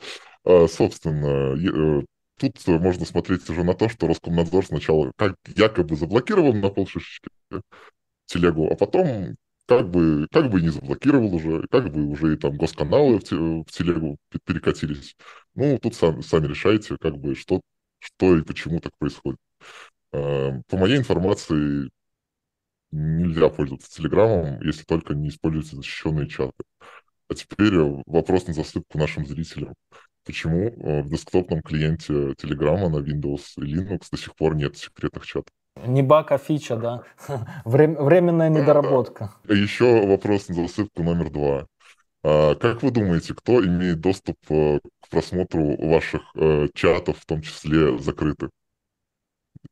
А, 0.44 0.68
собственно, 0.68 1.56
э, 1.56 2.04
тут 2.38 2.66
можно 2.68 3.04
смотреть 3.04 3.48
уже 3.50 3.64
на 3.64 3.74
то, 3.74 3.88
что 3.88 4.06
Роскомнадзор 4.06 4.66
сначала 4.66 5.12
как 5.16 5.36
якобы 5.46 5.96
заблокировал 5.96 6.54
на 6.54 6.70
полшишечки 6.70 7.28
телегу, 8.26 8.70
а 8.70 8.76
потом 8.76 9.36
как 9.70 9.88
бы, 9.88 10.26
как 10.32 10.50
бы 10.50 10.60
не 10.60 10.70
заблокировал 10.70 11.32
уже, 11.32 11.64
как 11.70 11.92
бы 11.92 12.04
уже 12.08 12.34
и 12.34 12.36
там 12.36 12.56
госканалы 12.56 13.20
в, 13.20 13.22
телегу 13.22 14.18
перекатились. 14.44 15.14
Ну, 15.54 15.78
тут 15.78 15.94
сам, 15.94 16.24
сами 16.24 16.48
решайте, 16.48 16.96
как 16.98 17.16
бы, 17.16 17.36
что, 17.36 17.60
что 18.00 18.36
и 18.36 18.42
почему 18.42 18.80
так 18.80 18.90
происходит. 18.98 19.38
По 20.10 20.60
моей 20.72 20.96
информации, 20.96 21.88
нельзя 22.90 23.48
пользоваться 23.48 23.88
Телеграмом, 23.92 24.60
если 24.62 24.82
только 24.82 25.14
не 25.14 25.28
используете 25.28 25.76
защищенные 25.76 26.28
чаты. 26.28 26.64
А 27.28 27.34
теперь 27.36 27.78
вопрос 28.06 28.48
на 28.48 28.54
засыпку 28.54 28.98
нашим 28.98 29.24
зрителям. 29.24 29.74
Почему 30.24 30.70
э, 30.70 31.02
в 31.02 31.08
десктопном 31.08 31.62
клиенте 31.62 32.34
Телеграма 32.34 32.88
на 32.88 32.96
Windows 32.96 33.42
и 33.58 33.60
Linux 33.60 34.08
до 34.10 34.18
сих 34.18 34.34
пор 34.34 34.56
нет 34.56 34.76
секретных 34.76 35.24
чатов? 35.24 35.52
Не 35.86 36.02
баг, 36.02 36.32
а 36.32 36.38
фича, 36.38 36.76
да. 36.76 37.02
Временная 37.64 38.48
недоработка. 38.48 39.30
Еще 39.48 40.06
вопрос 40.06 40.48
на 40.48 40.54
засыпку 40.54 41.02
номер 41.02 41.30
два. 41.30 41.66
А, 42.22 42.54
как 42.54 42.82
вы 42.82 42.90
думаете, 42.90 43.34
кто 43.34 43.64
имеет 43.64 44.00
доступ 44.00 44.36
э, 44.50 44.80
к 45.00 45.08
просмотру 45.08 45.76
ваших 45.76 46.22
э, 46.34 46.68
чатов, 46.74 47.18
в 47.18 47.26
том 47.26 47.40
числе 47.40 47.98
закрытых? 47.98 48.50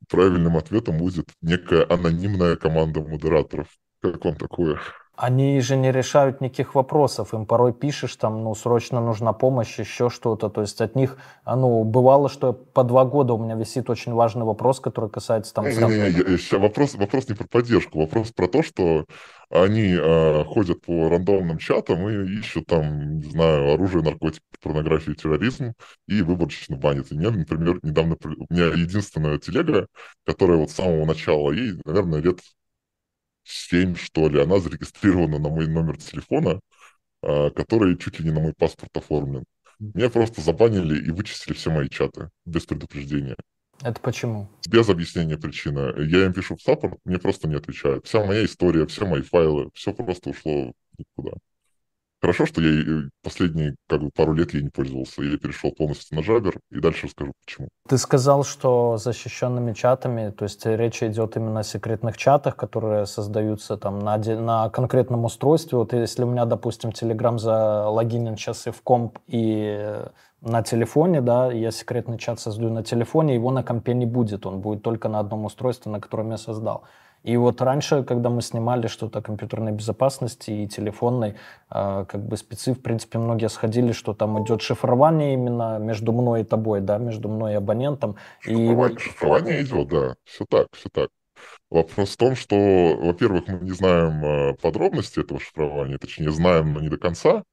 Правильным 0.09 0.57
ответом 0.57 0.97
будет 0.97 1.27
некая 1.41 1.85
анонимная 1.87 2.55
команда 2.55 3.01
модераторов. 3.01 3.67
Как 4.01 4.23
вам 4.25 4.35
такое? 4.35 4.79
Они 5.21 5.59
же 5.59 5.75
не 5.75 5.91
решают 5.91 6.39
никаких 6.39 6.75
вопросов. 6.75 7.33
Им 7.33 7.45
порой 7.45 7.73
пишешь, 7.73 8.15
там, 8.15 8.41
ну, 8.41 8.55
срочно 8.55 9.01
нужна 9.01 9.33
помощь, 9.33 9.77
еще 9.77 10.09
что-то. 10.09 10.47
То 10.47 10.61
есть 10.61 10.79
от 10.79 10.95
них, 10.95 11.17
а, 11.43 11.57
ну, 11.57 11.83
бывало, 11.83 12.29
что 12.29 12.53
по 12.53 12.85
два 12.85 13.03
года 13.03 13.33
у 13.33 13.37
меня 13.37 13.55
висит 13.55 13.89
очень 13.89 14.13
важный 14.13 14.45
вопрос, 14.45 14.79
который 14.79 15.09
касается 15.09 15.53
там... 15.53 15.65
Не, 15.65 15.75
не, 15.75 16.13
не, 16.13 16.57
вопрос, 16.57 16.95
вопрос 16.95 17.27
не 17.27 17.35
про 17.35 17.45
поддержку, 17.45 17.99
вопрос 17.99 18.31
про 18.31 18.47
то, 18.47 18.63
что 18.63 19.03
они 19.49 19.93
э, 19.93 20.43
ходят 20.45 20.85
по 20.85 21.09
рандомным 21.09 21.57
чатам 21.57 22.07
и 22.07 22.39
ищут 22.39 22.67
там, 22.67 23.17
не 23.17 23.29
знаю, 23.29 23.73
оружие, 23.73 24.03
наркотики, 24.03 24.45
порнографию, 24.63 25.17
терроризм 25.17 25.73
и 26.07 26.21
выборочно 26.21 26.77
банят. 26.77 27.11
И 27.11 27.15
мне, 27.15 27.29
например, 27.29 27.79
недавно... 27.83 28.15
У 28.23 28.53
меня 28.53 28.67
единственная 28.67 29.37
телега, 29.37 29.87
которая 30.25 30.59
вот 30.59 30.71
с 30.71 30.75
самого 30.75 31.03
начала, 31.03 31.51
ей, 31.51 31.73
наверное, 31.83 32.21
лет 32.21 32.39
7, 33.43 33.95
что 33.95 34.29
ли, 34.29 34.41
она 34.41 34.59
зарегистрирована 34.59 35.39
на 35.39 35.49
мой 35.49 35.67
номер 35.67 35.97
телефона, 35.97 36.59
а, 37.21 37.49
который 37.51 37.97
чуть 37.97 38.19
ли 38.19 38.25
не 38.25 38.31
на 38.31 38.41
мой 38.41 38.53
паспорт 38.53 38.95
оформлен. 38.95 39.45
Меня 39.79 40.09
просто 40.09 40.41
забанили 40.41 41.05
и 41.05 41.11
вычистили 41.11 41.53
все 41.53 41.71
мои 41.71 41.89
чаты 41.89 42.29
без 42.45 42.65
предупреждения. 42.65 43.35
Это 43.81 44.01
почему? 44.01 44.49
Без 44.67 44.89
объяснения 44.89 45.37
причины. 45.37 45.93
Я 46.05 46.25
им 46.25 46.33
пишу 46.33 46.57
в 46.57 46.61
саппорт, 46.61 46.99
мне 47.05 47.17
просто 47.17 47.47
не 47.47 47.55
отвечают. 47.55 48.05
Вся 48.05 48.23
моя 48.25 48.43
история, 48.43 48.85
все 48.87 49.05
мои 49.05 49.21
файлы, 49.21 49.69
все 49.73 49.93
просто 49.93 50.31
ушло 50.31 50.73
куда. 51.15 51.31
Хорошо, 52.21 52.45
что 52.45 52.61
я 52.61 52.81
э, 52.81 53.09
последние 53.23 53.75
как 53.87 54.01
бы, 54.01 54.09
пару 54.13 54.33
лет 54.33 54.53
я 54.53 54.61
не 54.61 54.69
пользовался. 54.69 55.21
Я 55.21 55.37
перешел 55.37 55.71
полностью 55.71 56.17
на 56.17 56.21
Jabber, 56.21 56.57
и 56.69 56.79
дальше 56.79 57.07
расскажу, 57.07 57.31
почему. 57.45 57.69
Ты 57.87 57.97
сказал, 57.97 58.43
что 58.43 58.97
защищенными 58.97 59.73
чатами, 59.73 60.31
то 60.31 60.43
есть 60.43 60.65
речь 60.65 61.01
идет 61.01 61.37
именно 61.37 61.61
о 61.61 61.63
секретных 61.63 62.17
чатах, 62.17 62.57
которые 62.57 63.05
создаются 63.05 63.77
там 63.77 63.99
на, 63.99 64.17
на 64.17 64.69
конкретном 64.69 65.23
устройстве. 65.23 65.77
Вот 65.77 65.93
если 65.93 66.23
у 66.23 66.27
меня, 66.27 66.45
допустим, 66.45 66.89
Telegram 66.89 67.37
залогинен 67.37 68.35
сейчас 68.35 68.67
и 68.67 68.71
в 68.71 68.81
комп, 68.81 69.19
и 69.27 70.03
на 70.41 70.61
телефоне, 70.61 71.21
да, 71.21 71.51
я 71.51 71.71
секретный 71.71 72.17
чат 72.17 72.39
создаю 72.39 72.71
на 72.71 72.83
телефоне, 72.83 73.35
его 73.35 73.51
на 73.51 73.63
компе 73.63 73.93
не 73.93 74.05
будет, 74.05 74.45
он 74.45 74.59
будет 74.59 74.83
только 74.83 75.07
на 75.09 75.19
одном 75.19 75.45
устройстве, 75.45 75.91
на 75.91 75.99
котором 75.99 76.31
я 76.31 76.37
создал. 76.37 76.83
И 77.23 77.35
вот 77.37 77.61
раньше, 77.61 78.03
когда 78.03 78.29
мы 78.29 78.41
снимали 78.41 78.87
что-то 78.87 79.19
о 79.19 79.21
компьютерной 79.21 79.71
безопасности 79.71 80.51
и 80.51 80.67
телефонной, 80.67 81.35
э, 81.69 82.05
как 82.07 82.25
бы 82.25 82.37
спецы, 82.37 82.73
в 82.73 82.81
принципе, 82.81 83.19
многие 83.19 83.49
сходили, 83.49 83.91
что 83.91 84.13
там 84.13 84.41
идет 84.43 84.61
шифрование 84.61 85.33
именно 85.33 85.79
между 85.79 86.13
мной 86.13 86.41
и 86.41 86.43
тобой, 86.43 86.81
да, 86.81 86.97
между 86.97 87.27
мной 87.27 87.53
и 87.53 87.55
абонентом. 87.55 88.15
Шифрование, 88.39 88.95
и 88.95 88.99
шифрование 88.99 89.61
идет, 89.63 89.87
да, 89.89 90.15
все 90.23 90.45
так, 90.49 90.67
все 90.73 90.89
так. 90.89 91.09
Вопрос 91.69 92.13
в 92.13 92.17
том, 92.17 92.35
что, 92.35 92.55
во-первых, 92.55 93.47
мы 93.47 93.59
не 93.59 93.71
знаем 93.71 94.23
э, 94.25 94.53
подробности 94.55 95.19
этого 95.19 95.39
шифрования, 95.39 95.97
точнее, 95.97 96.31
знаем, 96.31 96.73
но 96.73 96.79
не 96.79 96.89
до 96.89 96.97
конца, 96.97 97.43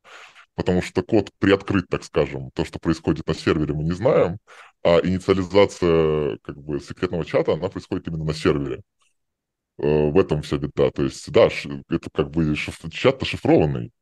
потому 0.54 0.80
что 0.80 1.02
код 1.02 1.30
приоткрыт, 1.38 1.86
так 1.88 2.02
скажем. 2.04 2.50
То, 2.52 2.64
что 2.64 2.78
происходит 2.78 3.26
на 3.26 3.34
сервере, 3.34 3.74
мы 3.74 3.84
не 3.84 3.92
знаем, 3.92 4.38
а 4.82 5.00
инициализация 5.02 6.38
как 6.42 6.56
бы 6.56 6.80
секретного 6.80 7.24
чата, 7.24 7.52
она 7.52 7.68
происходит 7.68 8.08
именно 8.08 8.24
на 8.24 8.34
сервере. 8.34 8.82
Э, 9.78 10.10
в 10.10 10.18
этом 10.18 10.42
вся 10.42 10.56
беда. 10.58 10.90
То 10.90 11.04
есть, 11.04 11.30
да, 11.30 11.48
это 11.88 12.10
как 12.12 12.30
бы 12.30 12.54
шиф... 12.56 12.78
чат 12.90 13.22
шифрованный, 13.24 13.92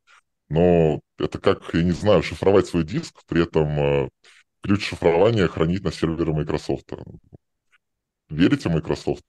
но 0.49 1.01
это 1.17 1.39
как, 1.39 1.73
я 1.73 1.83
не 1.83 1.91
знаю, 1.91 2.23
шифровать 2.23 2.67
свой 2.67 2.83
диск, 2.83 3.21
при 3.27 3.43
этом 3.43 3.67
э, 3.79 4.09
ключ 4.61 4.87
шифрования 4.87 5.47
хранить 5.47 5.83
на 5.83 5.91
сервере 5.91 6.33
Microsoft. 6.33 6.91
Верите 8.29 8.69
Microsoft? 8.69 9.25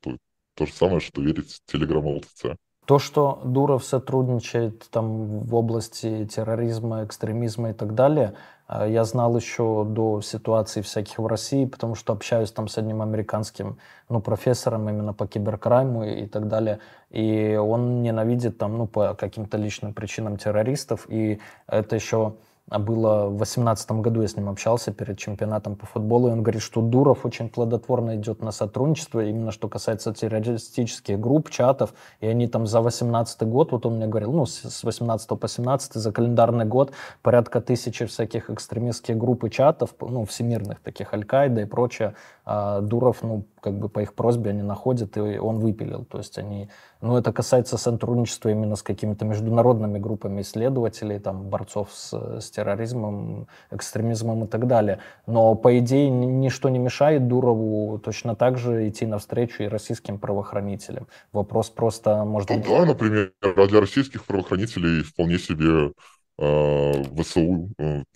То 0.55 0.67
же 0.67 0.73
самое, 0.73 1.01
что 1.01 1.23
верить 1.23 1.61
Telegram 1.71 2.03
LTC. 2.21 2.57
То, 2.87 3.01
что 3.01 3.41
Дуров 3.45 3.85
сотрудничает 3.85 4.89
там 4.91 5.41
в 5.41 5.55
области 5.57 6.25
терроризма, 6.27 7.05
экстремизма 7.05 7.71
и 7.71 7.73
так 7.73 7.97
далее, 7.97 8.35
э, 8.69 8.87
я 8.89 9.03
знал 9.03 9.37
еще 9.37 9.85
до 9.85 10.21
ситуации 10.21 10.83
всяких 10.83 11.19
в 11.19 11.27
России, 11.27 11.65
потому 11.65 11.97
что 11.97 12.13
общаюсь 12.13 12.53
там 12.53 12.69
с 12.69 12.79
одним 12.79 13.03
американским 13.03 13.79
ну, 14.09 14.21
профессором 14.21 14.89
именно 14.89 15.13
по 15.13 15.27
киберкрайму 15.27 16.05
и, 16.05 16.23
и 16.23 16.27
так 16.29 16.47
далее. 16.47 16.79
И 17.11 17.57
он 17.57 18.03
ненавидит 18.03 18.57
там, 18.57 18.79
ну, 18.79 18.87
по 18.87 19.15
каким-то 19.15 19.59
личным 19.59 19.93
причинам 19.93 20.37
террористов. 20.37 21.07
И 21.09 21.41
это 21.67 21.97
еще 21.97 22.37
а 22.69 22.81
было 22.81 23.27
в 23.27 23.37
2018 23.37 23.91
году, 23.93 24.23
я 24.23 24.29
с 24.29 24.37
ним 24.37 24.49
общался 24.49 24.93
перед 24.93 25.19
чемпионатом 25.19 25.77
по 25.77 25.87
футболу, 25.87 26.29
и 26.29 26.33
он 26.33 26.43
говорит, 26.43 26.63
что 26.63 26.81
Дуров 26.81 27.25
очень 27.25 27.49
плодотворно 27.49 28.17
идет 28.17 28.43
на 28.43 28.51
сотрудничество, 28.51 29.25
именно 29.25 29.53
что 29.53 29.69
касается 29.69 30.13
террористических 30.13 31.21
групп, 31.21 31.49
чатов, 31.49 31.95
и 32.21 32.27
они 32.27 32.49
там 32.49 32.67
за 32.67 32.81
2018 32.81 33.43
год, 33.43 33.71
вот 33.71 33.87
он 33.87 33.97
мне 33.97 34.09
говорил, 34.09 34.33
ну, 34.33 34.47
с 34.47 34.83
18 34.83 35.29
по 35.29 35.47
17 35.47 35.95
за 35.95 36.13
календарный 36.13 36.65
год 36.65 36.93
порядка 37.23 37.61
тысячи 37.61 38.05
всяких 38.05 38.51
экстремистских 38.51 39.17
групп 39.17 39.45
и 39.45 39.51
чатов, 39.51 39.95
ну, 40.01 40.25
всемирных 40.25 40.81
таких, 40.81 41.15
Аль-Каида 41.15 41.61
и 41.61 41.65
прочее, 41.67 42.15
а 42.49 42.81
Дуров, 42.81 43.25
ну, 43.25 43.45
как 43.61 43.77
бы 43.77 43.89
по 43.89 43.99
их 43.99 44.15
просьбе 44.15 44.51
они 44.51 44.63
находят, 44.63 45.17
и 45.17 45.21
он 45.21 45.59
выпилил. 45.59 46.05
То 46.05 46.19
есть 46.19 46.39
они, 46.39 46.71
ну, 47.01 47.17
это 47.17 47.33
касается 47.33 47.77
сотрудничества 47.77 48.51
именно 48.51 48.77
с 48.77 48.85
какими-то 48.85 49.25
международными 49.25 49.99
группами 49.99 50.43
исследователей, 50.43 51.19
там, 51.19 51.49
борцов 51.49 51.89
с, 51.93 52.41
с 52.41 52.49
терроризмом, 52.53 53.49
экстремизмом 53.73 54.45
и 54.45 54.47
так 54.47 54.69
далее. 54.69 55.01
Но, 55.27 55.57
по 55.57 55.77
идее, 55.81 56.09
ничто 56.09 56.69
не 56.69 56.79
мешает 56.79 57.27
Дурову 57.27 57.99
точно 57.99 58.37
так 58.37 58.59
же 58.59 58.89
идти 58.89 59.07
навстречу 59.07 59.65
и 59.65 59.67
российским 59.67 60.21
правоохранителям. 60.21 61.09
Вопрос 61.33 61.69
просто, 61.71 62.25
может 62.25 62.51
ну, 62.51 62.59
быть... 62.59 62.69
Да, 62.69 62.85
например, 62.85 63.33
а 63.43 63.67
для 63.67 63.81
российских 63.81 64.25
правоохранителей 64.25 65.03
вполне 65.03 65.39
себе 65.39 65.93
э, 66.39 67.03
ВСУ, 67.21 67.71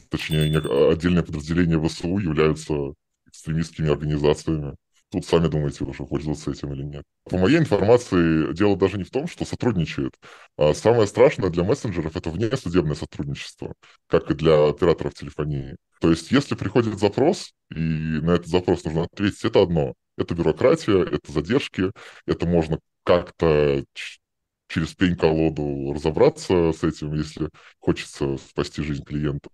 точнее, 0.08 0.56
отдельные 0.92 1.24
подразделения 1.24 1.80
ВСУ 1.80 2.16
являются 2.18 2.94
экстремистскими 3.30 3.90
организациями. 3.90 4.76
Тут 5.10 5.26
сами 5.26 5.48
думаете 5.48 5.84
уже, 5.84 6.04
пользоваться 6.04 6.52
этим 6.52 6.72
или 6.72 6.84
нет. 6.84 7.02
По 7.24 7.36
моей 7.36 7.58
информации, 7.58 8.52
дело 8.52 8.76
даже 8.76 8.96
не 8.96 9.02
в 9.02 9.10
том, 9.10 9.26
что 9.26 9.44
сотрудничает. 9.44 10.14
А 10.56 10.72
самое 10.72 11.08
страшное 11.08 11.50
для 11.50 11.64
мессенджеров– 11.64 12.14
это 12.16 12.30
внесудебное 12.30 12.94
сотрудничество, 12.94 13.74
как 14.06 14.30
и 14.30 14.34
для 14.34 14.68
операторов 14.68 15.14
телефонии. 15.14 15.76
То 16.00 16.10
есть, 16.10 16.30
если 16.30 16.54
приходит 16.54 17.00
запрос, 17.00 17.52
и 17.74 17.78
на 17.80 18.32
этот 18.32 18.46
запрос 18.46 18.84
нужно 18.84 19.04
ответить, 19.04 19.44
это 19.44 19.62
одно. 19.62 19.94
Это 20.16 20.34
бюрократия, 20.34 21.02
это 21.02 21.32
задержки, 21.32 21.90
это 22.26 22.46
можно 22.46 22.78
как-то 23.02 23.84
через 24.68 24.94
пень-колоду 24.94 25.92
разобраться 25.92 26.72
с 26.72 26.84
этим, 26.84 27.14
если 27.14 27.48
хочется 27.80 28.36
спасти 28.36 28.82
жизнь 28.82 29.02
клиенту. 29.02 29.50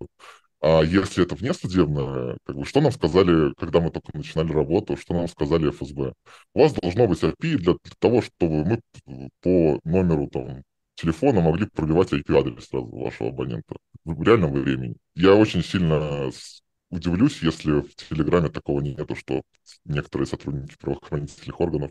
А 0.61 0.83
если 0.83 1.25
это 1.25 1.35
внесудебное, 1.35 2.39
как 2.45 2.57
бы, 2.57 2.65
что 2.65 2.81
нам 2.81 2.91
сказали, 2.93 3.53
когда 3.59 3.81
мы 3.81 3.91
только 3.91 4.17
начинали 4.17 4.53
работу, 4.53 4.97
что 4.97 5.15
нам 5.15 5.29
сказали 5.29 5.71
ФСБ? 5.71 6.15
У 6.55 6.61
вас 6.61 6.73
должно 6.73 7.07
быть 7.07 7.23
API 7.23 7.57
для, 7.57 7.75
для 7.75 7.95
того, 7.99 8.23
чтобы 8.23 8.65
мы 8.65 8.81
по 9.43 9.81
номеру 9.85 10.29
там, 10.29 10.63
телефона 10.95 11.41
могли 11.41 11.67
пробивать 11.67 12.13
IP-адрес 12.13 12.67
сразу 12.69 12.89
вашего 12.89 13.29
абонента 13.29 13.77
в 14.05 14.23
реальном 14.23 14.53
времени. 14.53 14.97
Я 15.15 15.35
очень 15.35 15.63
сильно 15.63 16.31
удивлюсь, 16.91 17.43
если 17.43 17.81
в 17.81 17.95
Телеграме 17.95 18.49
такого 18.49 18.81
нету, 18.81 19.15
что 19.15 19.43
некоторые 19.85 20.27
сотрудники 20.27 20.77
правоохранительных 20.79 21.61
органов 21.61 21.91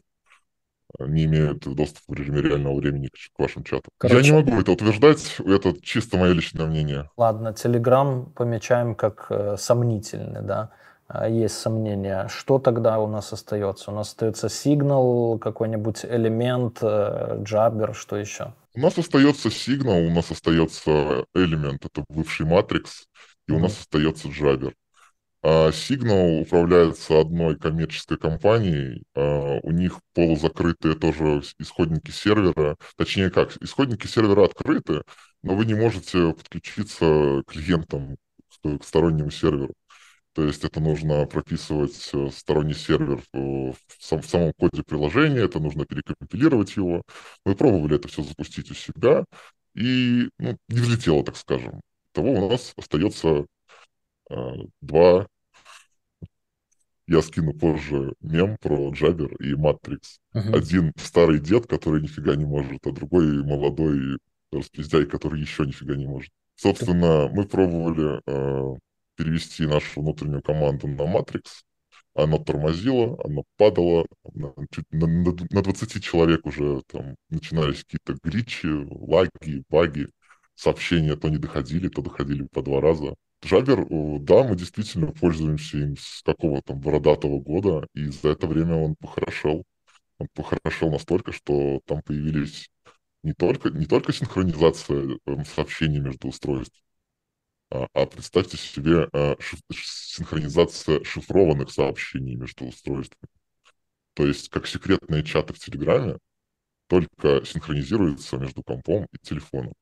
не 1.00 1.26
имеют 1.26 1.60
доступа 1.60 2.04
в 2.08 2.14
режиме 2.14 2.42
реального 2.42 2.76
времени 2.76 3.08
к 3.08 3.40
вашим 3.40 3.64
чатам. 3.64 3.90
Короче, 3.98 4.18
Я 4.18 4.24
не 4.24 4.38
могу 4.38 4.60
это 4.60 4.72
утверждать, 4.72 5.38
это 5.40 5.74
чисто 5.82 6.18
мое 6.18 6.34
личное 6.34 6.66
мнение. 6.66 7.10
Ладно, 7.18 7.50
Telegram 7.50 8.30
помечаем 8.32 8.96
как 8.96 9.28
э, 9.30 9.56
сомнительный, 9.58 10.42
да, 10.42 10.72
а, 11.08 11.30
есть 11.30 11.58
сомнения. 11.58 12.28
Что 12.30 12.60
тогда 12.60 13.00
у 13.00 13.08
нас 13.08 13.32
остается? 13.32 13.92
У 13.92 13.96
нас 13.96 14.10
остается 14.10 14.50
сигнал, 14.50 15.38
какой-нибудь 15.38 16.06
элемент, 16.06 16.80
э, 16.82 17.42
джабер, 17.44 17.94
что 17.94 18.18
еще? 18.18 18.54
У 18.76 18.80
нас 18.80 18.98
остается 18.98 19.50
сигнал, 19.52 19.98
у 19.98 20.10
нас 20.10 20.32
остается 20.32 21.26
элемент, 21.34 21.86
это 21.86 22.04
бывший 22.10 22.46
матрикс, 22.46 23.06
и 23.48 23.52
у 23.54 23.60
нас 23.60 23.80
остается 23.80 24.30
джабер. 24.30 24.74
А 25.48 25.70
Signal 25.70 26.42
управляется 26.42 27.22
одной 27.22 27.56
коммерческой 27.56 28.18
компанией, 28.18 29.04
а 29.14 29.60
у 29.62 29.70
них 29.70 30.00
полузакрытые 30.16 30.96
тоже 30.96 31.44
исходники 31.60 32.10
сервера, 32.10 32.76
точнее 32.98 33.30
как, 33.30 33.56
исходники 33.62 34.08
сервера 34.08 34.46
открыты, 34.46 35.04
но 35.44 35.56
вы 35.56 35.66
не 35.68 35.76
можете 35.76 36.34
подключиться 36.34 37.44
клиентам 37.46 38.18
к 38.64 38.84
стороннему 38.84 39.30
серверу. 39.30 39.76
То 40.34 40.44
есть 40.44 40.64
это 40.64 40.80
нужно 40.80 41.28
прописывать 41.28 42.10
э, 42.14 42.30
сторонний 42.32 42.74
сервер 42.74 43.22
в, 43.32 43.76
сам, 44.00 44.24
в 44.24 44.26
самом 44.26 44.52
коде 44.54 44.82
приложения, 44.82 45.42
это 45.42 45.60
нужно 45.60 45.86
перекомпилировать 45.86 46.76
его. 46.76 47.04
Мы 47.46 47.56
пробовали 47.56 47.98
это 47.98 48.08
все 48.08 48.24
запустить 48.24 48.72
у 48.72 48.74
себя, 48.74 49.26
и 49.76 50.28
ну, 50.40 50.58
не 50.70 50.80
взлетело, 50.80 51.24
так 51.24 51.38
скажем. 51.38 51.82
Того 52.14 52.32
у 52.32 52.50
нас 52.50 52.74
остается 52.78 53.46
э, 54.32 54.36
два 54.82 55.28
я 57.08 57.22
скину 57.22 57.54
позже 57.54 58.14
мем 58.22 58.58
про 58.60 58.90
Джабер 58.92 59.36
и 59.36 59.54
Матрикс. 59.56 60.20
Uh-huh. 60.34 60.58
Один 60.58 60.92
старый 60.98 61.40
дед, 61.40 61.68
который 61.68 62.02
нифига 62.02 62.36
не 62.36 62.46
может, 62.46 62.86
а 62.86 62.92
другой 62.92 63.44
молодой 63.44 64.18
распиздяй, 64.52 65.06
который 65.06 65.40
еще 65.40 65.66
нифига 65.66 65.96
не 65.96 66.08
может. 66.08 66.32
Собственно, 66.56 67.28
мы 67.32 67.46
пробовали 67.46 68.22
э, 68.26 68.78
перевести 69.16 69.66
нашу 69.66 70.02
внутреннюю 70.02 70.42
команду 70.42 70.88
на 70.88 71.06
Матрикс. 71.06 71.64
Оно 72.14 72.38
тормозило, 72.38 73.18
оно 73.26 73.44
падало. 73.58 74.06
На, 74.34 74.54
на, 74.92 75.08
на 75.50 75.62
20 75.62 76.04
человек 76.04 76.46
уже 76.46 76.82
там 76.88 77.16
начинались 77.30 77.84
какие-то 77.84 78.16
гличи, 78.24 78.68
лаги, 78.68 79.64
баги. 79.70 80.08
Сообщения 80.56 81.18
то 81.18 81.28
не 81.28 81.38
доходили, 81.38 81.90
то 81.90 82.02
доходили 82.02 82.48
по 82.52 82.62
два 82.62 82.80
раза. 82.80 83.16
Джабер, 83.46 83.86
да, 84.22 84.44
мы 84.44 84.56
действительно 84.56 85.12
пользуемся 85.12 85.78
им 85.78 85.96
с 85.98 86.24
какого-то 86.24 86.74
бородатого 86.74 87.40
года, 87.40 87.88
и 87.94 88.08
за 88.08 88.30
это 88.30 88.48
время 88.48 88.76
он 88.76 88.96
похорошел. 88.96 89.64
Он 90.18 90.28
похорошел 90.34 90.90
настолько, 90.92 91.32
что 91.32 91.80
там 91.86 92.02
появились 92.02 92.70
не 93.22 93.34
только, 93.34 93.70
не 93.70 93.86
только 93.86 94.14
синхронизация 94.14 95.20
э, 95.26 95.44
сообщений 95.46 96.00
между 96.00 96.30
устройствами, 96.30 96.82
а, 97.72 97.88
а 97.94 98.06
представьте 98.08 98.58
себе 98.58 99.10
а, 99.14 99.36
шиф, 99.40 99.60
синхронизация 99.72 101.04
шифрованных 101.04 101.72
сообщений 101.72 102.36
между 102.36 102.66
устройствами. 102.66 103.30
То 104.16 104.26
есть 104.26 104.50
как 104.50 104.66
секретные 104.68 105.24
чаты 105.24 105.54
в 105.54 105.60
Телеграме, 105.60 106.18
только 106.88 107.46
синхронизируются 107.46 108.38
между 108.38 108.64
компом 108.64 109.08
и 109.12 109.18
телефоном. 109.20 109.74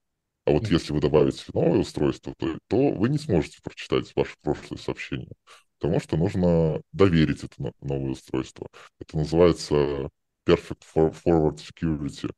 А 0.46 0.52
вот 0.52 0.68
если 0.68 0.92
вы 0.92 1.00
добавите 1.00 1.44
новое 1.54 1.80
устройство, 1.80 2.34
то, 2.38 2.58
то 2.68 2.90
вы 2.92 3.10
не 3.10 3.18
сможете 3.18 3.62
прочитать 3.62 4.14
ваше 4.16 4.36
прошлое 4.42 4.78
сообщение, 4.78 5.32
потому 5.80 6.00
что 6.02 6.18
нужно 6.18 6.82
доверить 6.92 7.44
это 7.44 7.72
новое 7.82 8.12
устройство. 8.12 8.68
Это 9.00 9.18
называется 9.18 10.10
Perfect 10.46 10.84
Forward 10.94 11.60
Security. 11.60 12.32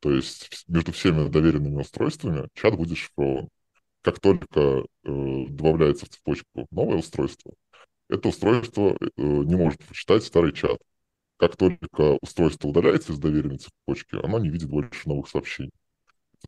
То 0.00 0.10
есть 0.10 0.64
между 0.66 0.90
всеми 0.92 1.28
доверенными 1.28 1.80
устройствами 1.80 2.48
чат 2.54 2.76
будет 2.76 2.98
шифрован. 2.98 3.48
Как 4.02 4.18
только 4.18 4.60
э, 4.60 5.46
добавляется 5.48 6.06
в 6.06 6.08
цепочку 6.08 6.66
новое 6.72 6.98
устройство, 6.98 7.52
это 8.08 8.28
устройство 8.28 8.96
э, 9.00 9.06
не 9.16 9.54
может 9.54 9.78
прочитать 9.84 10.24
старый 10.24 10.52
чат. 10.52 10.78
Как 11.36 11.56
только 11.56 12.18
устройство 12.20 12.68
удаляется 12.68 13.12
из 13.12 13.18
доверенной 13.20 13.58
цепочки, 13.58 14.16
оно 14.20 14.40
не 14.40 14.48
видит 14.48 14.68
больше 14.68 15.08
новых 15.08 15.28
сообщений 15.28 15.70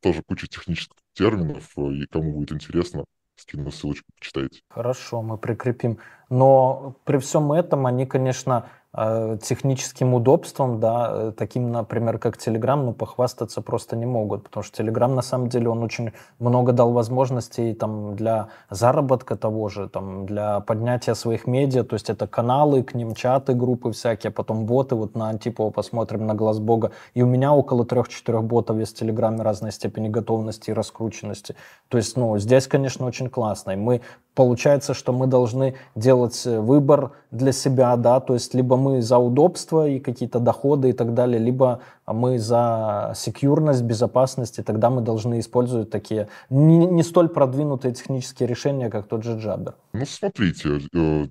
тоже 0.01 0.23
куча 0.23 0.47
технических 0.47 0.97
терминов, 1.15 1.71
э, 1.77 1.81
и 1.93 2.07
кому 2.07 2.33
будет 2.33 2.53
интересно, 2.53 3.05
скину 3.37 3.71
ссылочку, 3.71 4.07
почитайте. 4.19 4.61
Хорошо, 4.69 5.23
мы 5.23 5.39
прикрепим. 5.39 5.99
Но 6.29 6.97
при 7.05 7.19
всем 7.19 7.53
этом 7.53 7.87
они, 7.87 8.07
конечно, 8.07 8.69
техническим 8.95 10.15
удобством, 10.15 10.79
да, 10.79 11.11
э, 11.11 11.33
таким, 11.37 11.73
например, 11.73 12.19
как 12.19 12.37
Telegram, 12.37 12.77
ну, 12.77 12.93
похвастаться 12.93 13.61
просто 13.61 13.97
не 13.97 14.07
могут, 14.07 14.45
потому 14.45 14.63
что 14.63 14.83
Telegram, 14.83 15.09
на 15.09 15.23
самом 15.23 15.49
деле, 15.49 15.69
он 15.69 15.83
очень 15.83 16.13
много 16.39 16.73
дал 16.73 16.93
возможностей 16.93 17.75
там 17.75 18.15
для 18.15 18.49
заработка 18.71 19.35
того 19.35 19.69
же, 19.69 19.89
там, 19.89 20.27
для 20.27 20.61
поднятия 20.61 21.17
своих 21.17 21.49
медиа, 21.49 21.83
то 21.83 21.95
есть 21.95 22.09
это 22.09 22.29
каналы, 22.29 22.85
к 22.85 22.95
ним 22.95 23.15
чаты, 23.15 23.55
группы 23.55 23.91
всякие, 23.91 24.31
потом 24.31 24.65
боты, 24.65 24.95
вот 24.95 25.17
на 25.17 25.29
Антипова 25.29 25.71
посмотрим, 25.71 26.25
на 26.27 26.35
Глаз 26.35 26.61
Бога, 26.61 26.93
и 27.15 27.23
у 27.23 27.27
меня 27.27 27.53
около 27.53 27.85
трех-четырех 27.85 28.45
ботов 28.45 28.79
есть 28.79 28.95
в 28.97 29.01
Телеграме 29.01 29.43
разной 29.43 29.73
степени 29.73 30.09
готовности 30.09 30.71
и 30.71 30.73
раскрученности, 30.73 31.57
то 31.89 31.99
есть, 31.99 32.17
ну, 32.17 32.39
здесь, 32.39 32.69
конечно, 32.69 33.07
очень 33.07 33.29
классно, 33.29 33.73
и 33.73 33.77
мы 33.77 34.03
получается, 34.35 34.95
что 34.95 35.13
мы 35.13 35.27
должны 35.27 35.75
делать 35.95 36.47
э, 36.47 36.61
выбор 36.61 37.13
для 37.31 37.53
себя, 37.53 37.97
да, 37.97 38.21
то 38.21 38.35
есть 38.35 38.55
либо 38.55 38.77
мы 38.77 39.01
за 39.03 39.19
удобство 39.19 39.89
и 39.89 40.01
какие-то 40.01 40.41
доходы 40.41 40.91
и 40.91 40.93
так 40.93 41.15
далее, 41.15 41.39
либо 41.39 41.81
мы 42.07 42.39
за 42.39 43.13
секьюрность, 43.17 43.83
безопасность, 43.83 44.59
и 44.59 44.63
тогда 44.63 44.91
мы 44.91 45.01
должны 45.01 45.41
использовать 45.41 45.91
такие 45.91 46.29
не, 46.51 46.87
не 46.87 47.03
столь 47.03 47.29
продвинутые 47.29 47.95
технические 47.95 48.49
решения, 48.49 48.91
как 48.91 49.07
тот 49.07 49.25
же 49.25 49.33
Jabber. 49.33 49.75
Ну, 49.93 50.05
смотрите, 50.05 50.81
э, 50.95 51.27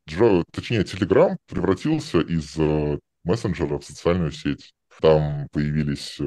точнее, 0.51 0.83
Telegram 0.83 1.35
превратился 1.49 2.19
из 2.19 2.57
э, 2.57 2.99
мессенджера 3.23 3.79
в 3.79 3.85
социальную 3.85 4.31
сеть. 4.31 4.73
Там 5.01 5.47
появились, 5.51 6.17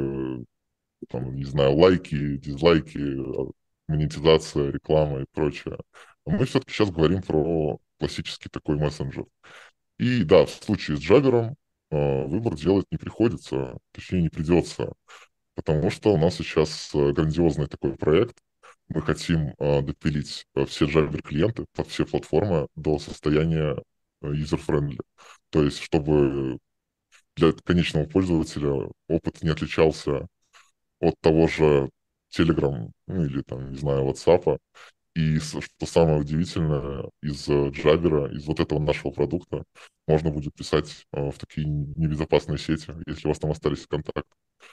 там, 1.09 1.37
не 1.37 1.45
знаю, 1.45 1.77
лайки, 1.77 2.37
дизлайки, 2.37 2.99
монетизация, 3.89 4.73
реклама 4.73 5.21
и 5.21 5.25
прочее. 5.33 5.77
Мы 6.27 6.45
все-таки 6.45 6.73
сейчас 6.73 6.91
говорим 6.91 7.23
про 7.23 7.79
классический 7.99 8.49
такой 8.49 8.77
мессенджер. 8.77 9.27
И 9.99 10.25
да, 10.25 10.45
в 10.45 10.51
случае 10.51 10.97
с 10.97 11.01
Джабером 11.01 11.57
э, 11.91 12.27
выбор 12.27 12.55
делать 12.57 12.87
не 12.91 12.99
приходится, 12.99 13.79
точнее 13.93 14.23
не 14.23 14.29
придется, 14.29 14.93
потому 15.55 15.91
что 15.91 16.13
у 16.13 16.19
нас 16.19 16.35
сейчас 16.37 16.91
э, 16.95 17.13
грандиозный 17.13 17.69
такой 17.69 17.97
проект. 17.97 18.37
Мы 18.89 19.03
хотим 19.03 19.55
э, 19.59 19.83
допилить 19.83 20.47
все 20.69 20.87
Jabber 20.87 21.23
клиенты 21.23 21.65
под 21.75 21.89
все 21.89 22.05
платформы 22.05 22.67
до 22.75 22.99
состояния 22.99 23.77
user-friendly. 24.23 24.99
То 25.51 25.63
есть, 25.63 25.81
чтобы 25.81 26.59
для 27.37 27.53
конечного 27.53 28.07
пользователя 28.07 28.91
опыт 29.09 29.43
не 29.43 29.51
отличался 29.51 30.27
от 31.01 31.15
того 31.21 31.47
же 31.49 31.89
Telegram, 32.37 32.91
ну 33.07 33.25
или 33.25 33.43
там, 33.43 33.71
не 33.71 33.79
знаю, 33.79 34.09
WhatsApp, 34.09 34.59
и 35.17 35.39
что 35.39 35.63
самое 35.87 36.21
удивительное, 36.21 37.09
из 37.23 37.49
Jabber, 37.49 38.31
из 38.35 38.47
вот 38.47 38.61
этого 38.61 38.79
нашего 38.79 39.11
продукта 39.11 39.65
можно 40.07 40.31
будет 40.31 40.53
писать 40.53 41.07
э, 41.13 41.31
в 41.31 41.39
такие 41.39 41.67
небезопасные 41.67 42.59
сети, 42.59 42.93
если 43.07 43.27
у 43.27 43.31
вас 43.31 43.39
там 43.39 43.51
остались 43.51 43.87
контакты. 43.87 44.31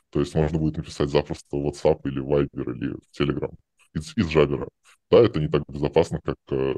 То 0.10 0.20
есть 0.20 0.36
можно 0.36 0.60
будет 0.60 0.76
написать 0.76 1.10
запросто 1.10 1.56
в 1.56 1.66
WhatsApp 1.66 2.02
или 2.04 2.22
Viber 2.22 2.76
или 2.76 2.98
Telegram 3.18 3.56
из, 3.94 4.18
из 4.18 4.36
Jabber. 4.36 4.68
Да, 5.10 5.20
это 5.20 5.40
не 5.40 5.48
так 5.48 5.64
безопасно, 5.70 6.20
как 6.22 6.36
э, 6.52 6.74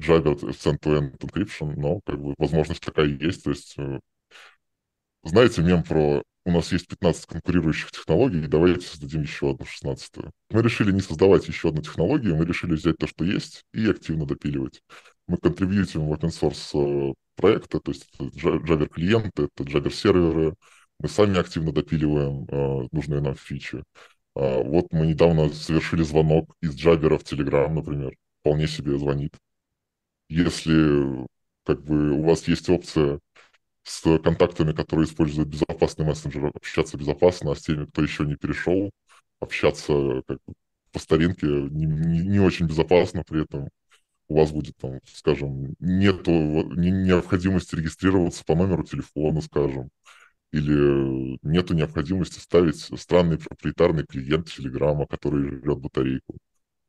Jabber 0.00 0.34
end-to-end 0.34 1.18
encryption, 1.18 1.72
но 1.76 2.00
как 2.04 2.20
бы 2.20 2.34
возможность 2.36 2.84
такая 2.84 3.06
есть. 3.06 3.44
То 3.44 3.50
есть 3.50 3.78
э, 3.78 4.00
знаете 5.22 5.62
мем 5.62 5.84
про 5.84 6.20
у 6.46 6.52
нас 6.52 6.70
есть 6.70 6.86
15 6.86 7.26
конкурирующих 7.26 7.90
технологий, 7.90 8.46
давайте 8.46 8.86
создадим 8.86 9.22
еще 9.22 9.50
одну 9.50 9.66
шестнадцатую. 9.66 10.30
Мы 10.50 10.62
решили 10.62 10.92
не 10.92 11.00
создавать 11.00 11.48
еще 11.48 11.70
одну 11.70 11.82
технологию, 11.82 12.36
мы 12.36 12.46
решили 12.46 12.74
взять 12.74 12.96
то, 12.98 13.08
что 13.08 13.24
есть, 13.24 13.64
и 13.74 13.90
активно 13.90 14.26
допиливать. 14.26 14.80
Мы 15.26 15.38
контрибьютим 15.38 16.06
в 16.06 16.12
open 16.12 16.30
source 16.30 17.10
э, 17.10 17.14
проекты, 17.34 17.80
то 17.80 17.90
есть 17.90 18.06
это 18.14 18.26
Java 18.26 18.86
клиенты, 18.86 19.48
это 19.52 19.64
Java 19.64 19.90
серверы, 19.90 20.54
мы 21.00 21.08
сами 21.08 21.36
активно 21.36 21.72
допиливаем 21.72 22.46
э, 22.48 22.88
нужные 22.92 23.20
нам 23.20 23.34
фичи. 23.34 23.82
А, 24.36 24.62
вот 24.62 24.92
мы 24.92 25.08
недавно 25.08 25.48
совершили 25.48 26.04
звонок 26.04 26.54
из 26.62 26.76
Java 26.76 27.18
в 27.18 27.24
Telegram, 27.24 27.68
например, 27.68 28.14
вполне 28.40 28.68
себе 28.68 28.96
звонит. 28.96 29.34
Если 30.28 31.26
как 31.64 31.82
бы 31.84 32.12
у 32.12 32.22
вас 32.22 32.46
есть 32.46 32.68
опция 32.68 33.18
с 33.86 34.18
контактами, 34.18 34.72
которые 34.72 35.06
используют 35.06 35.48
безопасный 35.48 36.04
мессенджер, 36.04 36.46
общаться 36.54 36.96
безопасно, 36.96 37.52
а 37.52 37.54
с 37.56 37.62
теми, 37.62 37.86
кто 37.86 38.02
еще 38.02 38.24
не 38.24 38.34
перешел, 38.34 38.90
общаться 39.38 40.22
как 40.26 40.38
бы, 40.46 40.54
по 40.92 40.98
старинке 40.98 41.46
не, 41.46 41.86
не, 41.86 42.20
не 42.26 42.40
очень 42.40 42.66
безопасно, 42.66 43.22
при 43.26 43.44
этом 43.44 43.68
у 44.28 44.38
вас 44.38 44.50
будет, 44.50 44.76
там, 44.78 44.98
скажем, 45.06 45.76
нету 45.78 46.32
необходимости 46.32 47.76
регистрироваться 47.76 48.44
по 48.44 48.56
номеру 48.56 48.82
телефона, 48.82 49.40
скажем, 49.40 49.90
или 50.52 51.38
нету 51.42 51.74
необходимости 51.74 52.40
ставить 52.40 52.80
странный 53.00 53.38
проприетарный 53.38 54.04
клиент 54.04 54.48
Телеграма, 54.50 55.06
который 55.06 55.60
жрет 55.60 55.78
батарейку, 55.78 56.38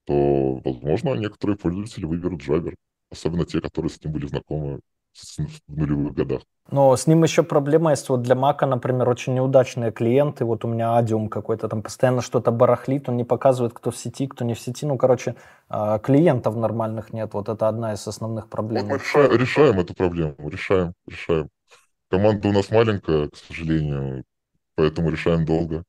то, 0.05 0.55
возможно, 0.65 1.13
некоторые 1.15 1.57
пользователи 1.57 2.05
выберут 2.05 2.41
Jabber, 2.41 2.75
особенно 3.11 3.45
те, 3.45 3.61
которые 3.61 3.91
с 3.91 4.03
ним 4.03 4.13
были 4.13 4.27
знакомы 4.27 4.79
в 5.67 5.77
нулевых 5.77 6.13
годах. 6.13 6.41
Но 6.69 6.95
с 6.95 7.07
ним 7.07 7.23
еще 7.23 7.43
проблема 7.43 7.91
есть. 7.91 8.09
Вот 8.09 8.21
для 8.21 8.35
Мака, 8.35 8.65
например, 8.65 9.07
очень 9.07 9.33
неудачные 9.33 9.91
клиенты. 9.91 10.43
Вот 10.43 10.65
у 10.65 10.67
меня 10.67 10.97
Адиум 10.97 11.29
какой-то 11.29 11.69
там 11.69 11.81
постоянно 11.81 12.21
что-то 12.21 12.51
барахлит, 12.51 13.07
он 13.07 13.15
не 13.15 13.23
показывает, 13.23 13.73
кто 13.73 13.91
в 13.91 13.97
сети, 13.97 14.27
кто 14.27 14.43
не 14.43 14.53
в 14.53 14.59
сети. 14.59 14.85
Ну, 14.85 14.97
короче, 14.97 15.35
а, 15.69 15.97
клиентов 15.99 16.55
нормальных 16.55 17.13
нет. 17.13 17.33
Вот 17.33 17.47
это 17.47 17.69
одна 17.69 17.93
из 17.93 18.05
основных 18.05 18.49
проблем. 18.49 18.87
Мы 18.87 18.97
решаем, 18.97 19.31
решаем 19.31 19.79
эту 19.79 19.93
проблему, 19.93 20.35
решаем, 20.39 20.93
решаем. 21.07 21.47
Команда 22.09 22.49
у 22.49 22.51
нас 22.51 22.69
маленькая, 22.69 23.29
к 23.29 23.35
сожалению, 23.35 24.23
поэтому 24.75 25.09
решаем 25.09 25.45
долго 25.45 25.83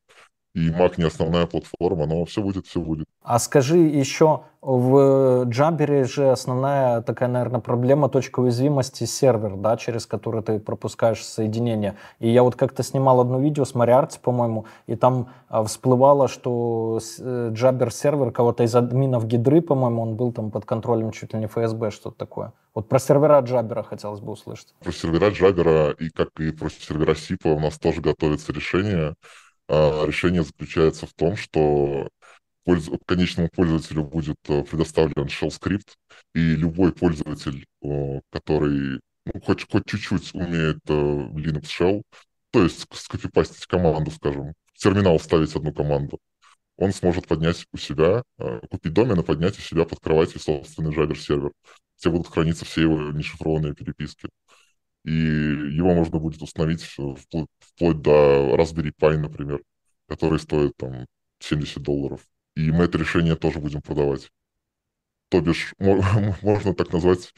и 0.55 0.69
Mac 0.69 0.95
не 0.97 1.03
основная 1.03 1.45
платформа, 1.45 2.05
но 2.05 2.25
все 2.25 2.41
будет, 2.41 2.65
все 2.65 2.79
будет. 2.79 3.07
А 3.23 3.37
скажи 3.37 3.77
еще, 3.77 4.41
в 4.61 5.45
Jabber 5.45 6.05
же 6.05 6.31
основная 6.31 7.01
такая, 7.01 7.29
наверное, 7.29 7.61
проблема 7.61 8.09
точка 8.09 8.39
уязвимости 8.39 9.03
сервер, 9.03 9.55
да, 9.55 9.77
через 9.77 10.05
который 10.07 10.41
ты 10.41 10.59
пропускаешь 10.59 11.23
соединение. 11.23 11.95
И 12.19 12.29
я 12.29 12.41
вот 12.41 12.55
как-то 12.55 12.81
снимал 12.81 13.21
одно 13.21 13.39
видео 13.39 13.63
с 13.63 13.73
Moriarty, 13.73 14.19
по-моему, 14.19 14.65
и 14.87 14.95
там 14.95 15.29
а, 15.47 15.63
всплывало, 15.63 16.27
что 16.27 16.99
э, 17.19 17.51
Jabber 17.53 17.91
сервер 17.91 18.31
кого-то 18.31 18.63
из 18.63 18.75
админов 18.75 19.27
гидры, 19.27 19.61
по-моему, 19.61 20.01
он 20.01 20.15
был 20.15 20.31
там 20.31 20.49
под 20.49 20.65
контролем 20.65 21.11
чуть 21.11 21.33
ли 21.33 21.39
не 21.39 21.45
ФСБ, 21.47 21.91
что-то 21.91 22.17
такое. 22.17 22.53
Вот 22.73 22.89
про 22.89 22.99
сервера 22.99 23.41
Jabber 23.41 23.83
хотелось 23.83 24.19
бы 24.19 24.31
услышать. 24.31 24.73
Про 24.79 24.91
сервера 24.91 25.29
Jabber 25.29 25.95
и 25.99 26.09
как 26.09 26.29
и 26.39 26.51
про 26.51 26.69
сервера 26.69 27.13
SIP 27.13 27.39
у 27.45 27.59
нас 27.59 27.77
тоже 27.77 28.01
готовится 28.01 28.51
решение. 28.51 29.13
А, 29.69 30.05
решение 30.05 30.43
заключается 30.43 31.05
в 31.05 31.13
том, 31.13 31.37
что 31.37 32.09
конечному 33.05 33.49
пользователю 33.49 34.03
будет 34.03 34.37
э, 34.47 34.63
предоставлен 34.63 35.27
shell 35.27 35.51
скрипт, 35.51 35.95
и 36.33 36.55
любой 36.55 36.91
пользователь, 36.93 37.65
который 38.31 38.99
ну, 39.25 39.41
хоть, 39.41 39.69
хоть 39.69 39.85
чуть-чуть 39.85 40.33
умеет 40.33 40.79
э, 40.87 40.93
Linux 40.93 41.63
Shell, 41.65 42.03
то 42.51 42.63
есть 42.63 42.85
скопипастить 42.93 43.65
команду, 43.67 44.11
скажем, 44.11 44.53
в 44.73 44.79
терминал 44.79 45.17
вставить 45.17 45.55
одну 45.55 45.73
команду, 45.73 46.19
он 46.77 46.93
сможет 46.93 47.27
поднять 47.27 47.65
у 47.71 47.77
себя, 47.77 48.23
э, 48.39 48.61
купить 48.69 48.93
домен 48.93 49.19
и 49.19 49.23
поднять 49.23 49.57
у 49.59 49.61
себя 49.61 49.85
под 49.85 49.99
кроватью 49.99 50.39
собственный 50.39 50.95
Jabber 50.95 51.15
сервер, 51.15 51.51
где 51.99 52.09
будут 52.09 52.27
храниться 52.27 52.65
все 52.65 52.81
его 52.81 53.11
нешифрованные 53.11 53.75
переписки 53.75 54.29
и 55.05 55.11
его 55.11 55.93
можно 55.93 56.19
будет 56.19 56.41
установить 56.41 56.83
вплоть, 56.83 57.47
вплоть 57.59 58.01
до 58.01 58.55
Raspberry 58.55 58.91
Pi, 58.99 59.17
например, 59.17 59.61
который 60.07 60.39
стоит 60.39 60.75
там 60.77 61.05
70 61.39 61.81
долларов. 61.81 62.21
И 62.55 62.71
мы 62.71 62.85
это 62.85 62.97
решение 62.97 63.35
тоже 63.35 63.59
будем 63.59 63.81
продавать. 63.81 64.29
То 65.29 65.41
бишь, 65.41 65.73
можно 65.79 66.73
так 66.73 66.91
назвать 66.91 67.33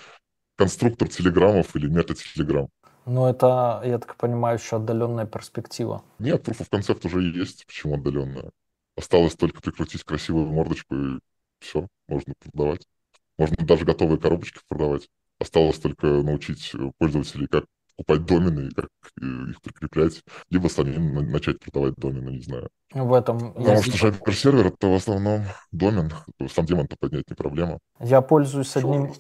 конструктор 0.56 1.08
телеграммов 1.08 1.76
или 1.76 1.88
мета-телеграмм. 1.88 2.70
Ну, 3.06 3.26
это, 3.26 3.82
я 3.84 3.98
так 3.98 4.16
понимаю, 4.16 4.58
еще 4.58 4.78
отдаленная 4.78 5.26
перспектива. 5.26 6.04
Нет, 6.20 6.48
Proof 6.48 6.62
of 6.62 6.70
Concept 6.70 7.08
уже 7.08 7.22
есть. 7.22 7.66
Почему 7.66 7.96
отдаленная? 7.96 8.52
Осталось 8.96 9.36
только 9.36 9.62
прикрутить 9.62 10.04
красивую 10.04 10.48
мордочку, 10.48 10.96
и 10.96 11.20
все, 11.60 11.88
можно 12.08 12.34
продавать. 12.40 12.86
Можно 13.38 13.66
даже 13.66 13.86
готовые 13.86 14.20
коробочки 14.20 14.60
продавать. 14.68 15.10
Осталось 15.42 15.80
только 15.80 16.06
научить 16.06 16.72
э, 16.76 16.92
пользователей, 17.00 17.48
как 17.48 17.66
покупать 17.98 18.26
домены, 18.26 18.70
как 18.76 18.90
э, 19.22 19.26
их 19.50 19.62
прикреплять, 19.62 20.24
либо 20.52 20.68
самим 20.68 21.32
начать 21.32 21.60
продавать 21.60 21.96
домены, 21.96 22.30
не 22.30 22.42
знаю. 22.42 22.70
В 22.94 23.14
этом... 23.14 23.54
Потому 23.54 23.82
что 23.82 24.08
Java 24.10 24.32
сервер 24.34 24.68
это 24.68 24.88
в 24.88 24.94
основном 24.94 25.44
домен. 25.72 26.12
Сам 26.54 26.66
демон-то 26.66 26.98
поднять 27.00 27.30
не 27.30 27.36
проблема. 27.36 27.80
Я 28.02 28.22
пользуюсь 28.22 28.76
одним, 28.76 29.14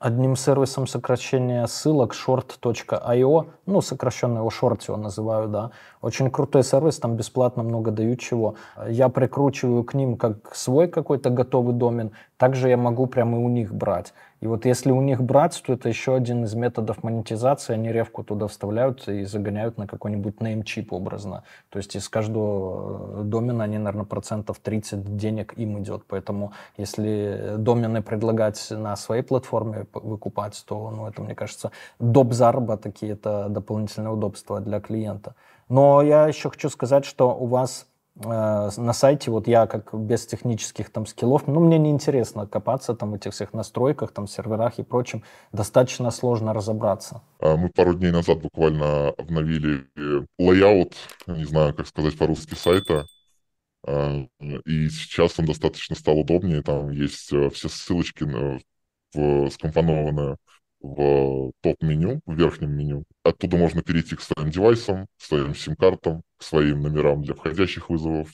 одним 0.00 0.34
сервисом 0.34 0.88
сокращения 0.88 1.66
ссылок 1.66 2.14
short.io, 2.14 3.50
ну, 3.66 3.80
сокращенно 3.80 4.38
его 4.38 4.48
Shortio 4.48 4.96
называю, 4.96 5.48
да. 5.48 5.70
Очень 6.00 6.30
крутой 6.32 6.64
сервис, 6.64 6.98
там 6.98 7.16
бесплатно 7.16 7.62
много 7.62 7.92
дают 7.92 8.18
чего. 8.18 8.56
Я 8.88 9.08
прикручиваю 9.08 9.84
к 9.84 9.94
ним 9.94 10.16
как 10.16 10.54
свой 10.56 10.88
какой-то 10.88 11.30
готовый 11.30 11.74
домен, 11.74 12.10
также 12.36 12.68
я 12.68 12.76
могу 12.76 13.06
прямо 13.06 13.38
и 13.38 13.44
у 13.44 13.48
них 13.48 13.72
брать. 13.72 14.12
И 14.44 14.46
вот 14.46 14.66
если 14.66 14.90
у 14.90 15.00
них 15.00 15.22
брать, 15.22 15.62
то 15.66 15.72
это 15.72 15.88
еще 15.88 16.14
один 16.14 16.44
из 16.44 16.54
методов 16.54 17.02
монетизации. 17.02 17.72
Они 17.72 17.90
ревку 17.90 18.22
туда 18.22 18.46
вставляют 18.46 19.08
и 19.08 19.24
загоняют 19.24 19.78
на 19.78 19.86
какой-нибудь 19.86 20.34
name-чип 20.34 20.92
образно. 20.92 21.44
То 21.70 21.78
есть 21.78 21.96
из 21.96 22.10
каждого 22.10 23.20
э, 23.20 23.24
домена 23.24 23.64
они, 23.64 23.78
наверное, 23.78 24.04
процентов 24.04 24.58
30 24.58 25.16
денег 25.16 25.54
им 25.56 25.82
идет. 25.82 26.04
Поэтому 26.06 26.52
если 26.76 27.54
домены 27.56 28.02
предлагать 28.02 28.66
на 28.70 28.96
своей 28.96 29.22
платформе 29.22 29.86
выкупать, 29.94 30.62
то 30.68 30.90
ну, 30.90 31.06
это, 31.06 31.22
мне 31.22 31.34
кажется, 31.34 31.70
доп. 31.98 32.34
заработок 32.34 33.02
и 33.02 33.06
это 33.06 33.46
дополнительное 33.48 34.12
удобство 34.12 34.60
для 34.60 34.78
клиента. 34.78 35.36
Но 35.70 36.02
я 36.02 36.28
еще 36.28 36.50
хочу 36.50 36.68
сказать, 36.68 37.06
что 37.06 37.34
у 37.34 37.46
вас 37.46 37.86
на 38.16 38.92
сайте, 38.92 39.30
вот 39.30 39.48
я 39.48 39.66
как 39.66 39.92
без 39.92 40.24
технических 40.26 40.90
там 40.90 41.04
skill-ов, 41.04 41.48
ну, 41.48 41.58
мне 41.58 41.78
неинтересно 41.78 42.46
копаться 42.46 42.94
там 42.94 43.10
в 43.10 43.14
этих 43.14 43.32
всех 43.32 43.52
настройках, 43.52 44.12
там, 44.12 44.28
серверах 44.28 44.78
и 44.78 44.84
прочем, 44.84 45.24
достаточно 45.52 46.10
сложно 46.12 46.54
разобраться. 46.54 47.22
А 47.40 47.56
мы 47.56 47.70
пару 47.70 47.94
дней 47.94 48.12
назад 48.12 48.40
буквально 48.40 49.08
обновили 49.08 49.86
э, 49.96 50.24
layout, 50.38 50.94
не 51.26 51.44
знаю, 51.44 51.74
как 51.74 51.88
сказать 51.88 52.16
по-русски, 52.16 52.54
сайта, 52.54 53.04
а, 53.86 54.26
и 54.64 54.88
сейчас 54.88 55.38
он 55.38 55.46
достаточно 55.46 55.96
стал 55.96 56.18
удобнее, 56.20 56.62
там 56.62 56.90
есть 56.90 57.32
э, 57.32 57.50
все 57.50 57.68
ссылочки 57.68 58.24
в, 59.12 59.50
скомпонованы 59.50 60.36
в 60.84 61.52
топ-меню, 61.62 62.20
в 62.26 62.34
верхнем 62.34 62.76
меню. 62.76 63.04
Оттуда 63.22 63.56
можно 63.56 63.82
перейти 63.82 64.16
к 64.16 64.20
своим 64.20 64.50
девайсам, 64.50 65.06
к 65.18 65.22
своим 65.22 65.54
сим-картам, 65.54 66.22
к 66.36 66.42
своим 66.42 66.82
номерам 66.82 67.22
для 67.22 67.34
входящих 67.34 67.88
вызовов 67.88 68.30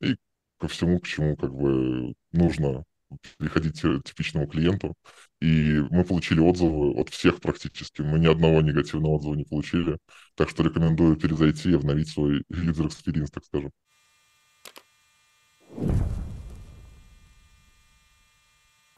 и 0.00 0.16
ко 0.58 0.66
всему, 0.66 0.98
к 0.98 1.06
чему 1.06 1.36
как 1.36 1.54
бы 1.54 2.14
нужно 2.32 2.82
приходить 3.38 3.80
типичному 3.80 4.48
клиенту. 4.48 4.94
И 5.40 5.80
мы 5.90 6.04
получили 6.04 6.40
отзывы 6.40 7.00
от 7.00 7.10
всех 7.10 7.40
практически. 7.40 8.02
Мы 8.02 8.18
ни 8.18 8.26
одного 8.26 8.60
негативного 8.60 9.12
отзыва 9.12 9.34
не 9.34 9.44
получили. 9.44 9.98
Так 10.34 10.48
что 10.48 10.64
рекомендую 10.64 11.16
перезайти 11.16 11.70
и 11.70 11.74
обновить 11.74 12.08
свой 12.08 12.40
user 12.50 12.88
experience, 12.88 13.30
так 13.32 13.44
скажем. 13.44 13.70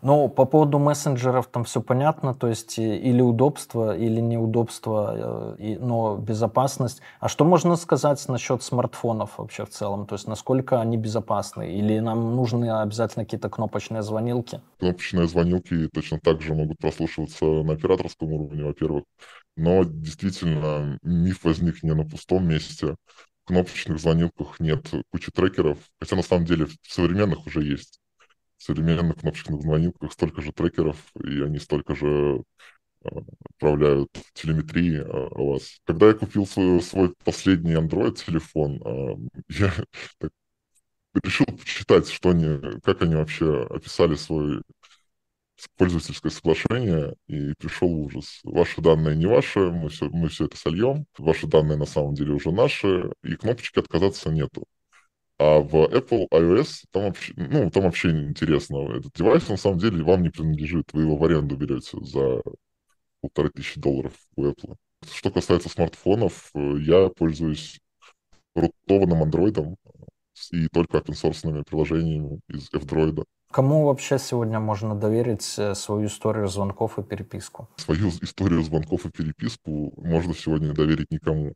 Ну, 0.05 0.29
по 0.29 0.45
поводу 0.45 0.79
мессенджеров 0.79 1.47
там 1.47 1.65
все 1.65 1.81
понятно, 1.81 2.35
то 2.35 2.47
есть 2.47 2.79
или 2.79 3.23
удобство, 3.23 3.97
или 3.97 4.21
неудобство, 4.21 5.57
э, 5.59 5.79
но 5.81 6.19
безопасность. 6.19 7.01
А 7.21 7.31
что 7.31 7.47
можно 7.47 7.75
сказать 7.77 8.23
насчет 8.29 8.63
смартфонов 8.63 9.39
вообще 9.39 9.65
в 9.65 9.71
целом? 9.71 10.07
То 10.07 10.17
есть 10.17 10.29
насколько 10.29 10.79
они 10.79 10.99
безопасны? 10.99 11.75
Или 11.75 12.01
нам 12.01 12.37
нужны 12.37 12.71
обязательно 12.83 13.25
какие-то 13.25 13.49
кнопочные 13.49 14.03
звонилки? 14.03 14.61
Кнопочные 14.79 15.27
звонилки 15.27 15.89
точно 15.89 16.21
так 16.21 16.43
же 16.43 16.53
могут 16.53 16.77
прослушиваться 16.77 17.47
на 17.47 17.73
операторском 17.73 18.31
уровне, 18.31 18.63
во-первых. 18.63 19.05
Но 19.57 19.85
действительно, 19.85 20.99
миф 21.03 21.45
возник 21.45 21.83
не 21.83 21.95
на 21.95 22.05
пустом 22.05 22.47
месте. 22.47 22.97
В 23.45 23.47
кнопочных 23.47 23.99
звонилках 23.99 24.61
нет 24.61 24.87
кучи 25.11 25.33
трекеров, 25.33 25.79
хотя 25.99 26.15
на 26.17 26.23
самом 26.23 26.45
деле 26.45 26.67
в 26.67 26.77
современных 26.83 27.47
уже 27.47 27.63
есть 27.63 28.01
современных 28.65 29.19
кнопочных 29.19 29.61
звонилках 29.63 30.13
столько 30.13 30.41
же 30.43 30.53
трекеров, 30.53 30.97
и 31.23 31.43
они 31.43 31.59
столько 31.59 31.95
же 31.95 32.43
а, 33.05 33.09
отправляют 33.51 34.11
телеметрии 34.33 34.99
о 35.01 35.53
вас. 35.53 35.81
Когда 35.85 36.09
я 36.09 36.15
купил 36.15 36.47
свой, 36.47 36.81
свой 36.83 37.15
последний 37.25 37.75
Android-телефон, 37.75 38.81
а, 38.85 39.17
я 39.49 39.73
так, 40.19 40.33
решил 41.23 41.47
почитать, 41.47 42.09
что 42.09 42.31
они, 42.31 42.81
как 42.83 43.03
они 43.03 43.15
вообще 43.17 43.67
описали 43.71 44.15
свой 44.15 44.63
пользовательское 45.77 46.31
соглашение, 46.31 47.15
и 47.27 47.55
пришел 47.59 47.89
ужас. 47.89 48.41
Ваши 48.45 48.81
данные 48.81 49.17
не 49.17 49.27
ваши, 49.27 49.59
мы 49.61 49.89
все, 49.89 50.09
мы 50.11 50.29
все 50.29 50.47
это 50.47 50.57
сольем, 50.57 51.07
ваши 51.19 51.47
данные 51.47 51.79
на 51.79 51.87
самом 51.87 52.15
деле 52.15 52.33
уже 52.33 52.51
наши, 52.51 53.13
и 53.23 53.37
кнопочки 53.37 53.79
отказаться 53.79 54.31
нету. 54.31 54.65
А 55.39 55.59
в 55.59 55.75
Apple 55.75 56.29
iOS 56.31 56.85
там 56.93 57.05
вообще, 57.05 57.33
ну, 57.37 57.71
там 57.71 57.85
вообще 57.85 58.11
интересно. 58.11 58.97
Этот 58.97 59.13
девайс, 59.15 59.49
на 59.49 59.57
самом 59.57 59.79
деле, 59.79 60.05
вам 60.05 60.23
не 60.23 60.31
принадлежит. 60.31 60.93
Вы 60.93 61.03
его 61.03 61.17
в 61.17 61.25
аренду 61.25 61.57
берете 61.57 61.99
за 62.01 62.41
полторы 63.21 63.51
тысячи 63.51 63.81
долларов 63.81 64.13
у 64.37 64.45
Apple. 64.45 64.77
Что 65.11 65.31
касается 65.31 65.69
смартфонов, 65.69 66.51
э, 66.55 66.77
я 66.81 67.09
пользуюсь 67.09 67.81
рутованным 68.55 69.23
андроидом 69.23 69.77
и 70.51 70.69
только 70.69 70.99
open 70.99 71.65
приложениями 71.65 72.41
из 72.49 72.69
F-Droid. 72.73 73.25
Кому 73.51 73.87
вообще 73.87 74.19
сегодня 74.19 74.59
можно 74.59 74.95
доверить 74.95 75.55
э, 75.59 75.75
свою 75.75 76.07
историю 76.07 76.49
звонков 76.49 76.99
и 76.99 77.03
переписку? 77.03 77.69
Свою 77.77 78.09
историю 78.09 78.63
звонков 78.63 79.07
и 79.07 79.11
переписку 79.11 79.93
можно 79.97 80.35
сегодня 80.35 80.73
доверить 80.73 81.11
никому. 81.11 81.55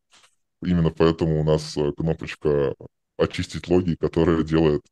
Именно 0.62 0.90
поэтому 0.90 1.40
у 1.40 1.44
нас 1.44 1.76
э, 1.76 1.92
кнопочка 1.96 2.74
очистить 3.18 3.68
логи, 3.68 3.96
которая 3.96 4.42
делает 4.42 4.82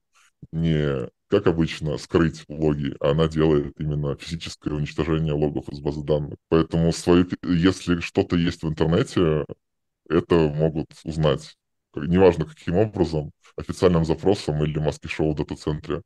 не, 0.52 1.08
как 1.28 1.46
обычно, 1.46 1.96
скрыть 1.98 2.44
логи, 2.48 2.94
а 3.00 3.10
она 3.10 3.28
делает 3.28 3.74
именно 3.78 4.16
физическое 4.16 4.74
уничтожение 4.74 5.32
логов 5.32 5.68
из 5.70 5.80
базы 5.80 6.02
данных. 6.02 6.36
Поэтому 6.48 6.92
свои, 6.92 7.24
если 7.42 8.00
что-то 8.00 8.36
есть 8.36 8.62
в 8.62 8.68
интернете, 8.68 9.44
это 10.08 10.34
могут 10.36 10.88
узнать. 11.04 11.56
Неважно, 11.94 12.44
каким 12.44 12.76
образом, 12.76 13.32
официальным 13.56 14.04
запросом 14.04 14.62
или 14.64 14.78
маски-шоу 14.78 15.32
в 15.32 15.36
дата-центре. 15.36 16.02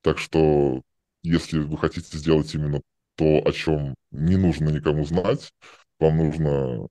Так 0.00 0.18
что, 0.18 0.82
если 1.22 1.58
вы 1.58 1.76
хотите 1.78 2.16
сделать 2.16 2.54
именно 2.54 2.80
то, 3.16 3.42
о 3.44 3.52
чем 3.52 3.94
не 4.10 4.36
нужно 4.36 4.70
никому 4.70 5.04
знать, 5.04 5.52
вам 5.98 6.16
нужно 6.16 6.88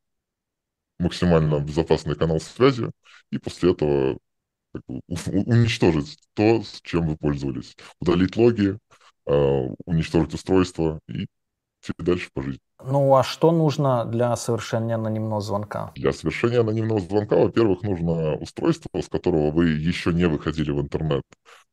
максимально 1.00 1.60
безопасный 1.60 2.16
канал 2.16 2.40
связи, 2.40 2.92
и 3.32 3.40
после 3.40 3.72
этого 3.72 4.20
уничтожить 5.08 6.18
то, 6.34 6.62
с 6.64 6.82
чем 6.82 7.08
вы 7.08 7.18
пользовались. 7.18 7.76
Удалить 8.00 8.36
логи, 8.36 8.78
а, 9.26 9.68
уничтожить 9.86 10.34
устройство 10.34 11.00
и 11.08 11.28
идти 11.82 11.94
дальше 11.98 12.30
по 12.34 12.42
жизни. 12.42 12.60
Ну, 12.84 13.16
а 13.16 13.24
что 13.24 13.52
нужно 13.52 14.06
для 14.06 14.36
совершения 14.36 14.96
анонимного 14.96 15.42
звонка? 15.42 15.92
Для 15.96 16.14
совершения 16.14 16.62
анонимного 16.62 17.00
звонка, 17.00 17.36
во-первых, 17.36 17.84
нужно 17.84 18.36
устройство, 18.36 18.90
с 19.00 19.08
которого 19.08 19.52
вы 19.52 19.70
еще 19.70 20.14
не 20.14 20.28
выходили 20.28 20.72
в 20.72 20.82
интернет, 20.82 21.24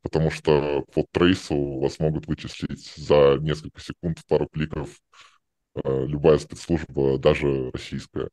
потому 0.03 0.31
что 0.31 0.85
по 0.95 1.05
трейсу 1.11 1.81
вас 1.81 1.99
могут 1.99 2.27
вычислить 2.27 2.93
за 2.97 3.37
несколько 3.41 3.81
секунд, 3.81 4.19
пару 4.29 4.49
кликов 4.53 4.91
а, 5.75 6.05
любая 6.05 6.39
спецслужба, 6.39 7.19
даже 7.19 7.71
российская, 7.71 8.29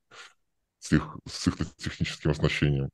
с 0.79 0.91
их, 0.91 1.17
с 1.27 1.47
их 1.47 1.57
техническим 1.77 2.31
оснащением. 2.31 2.89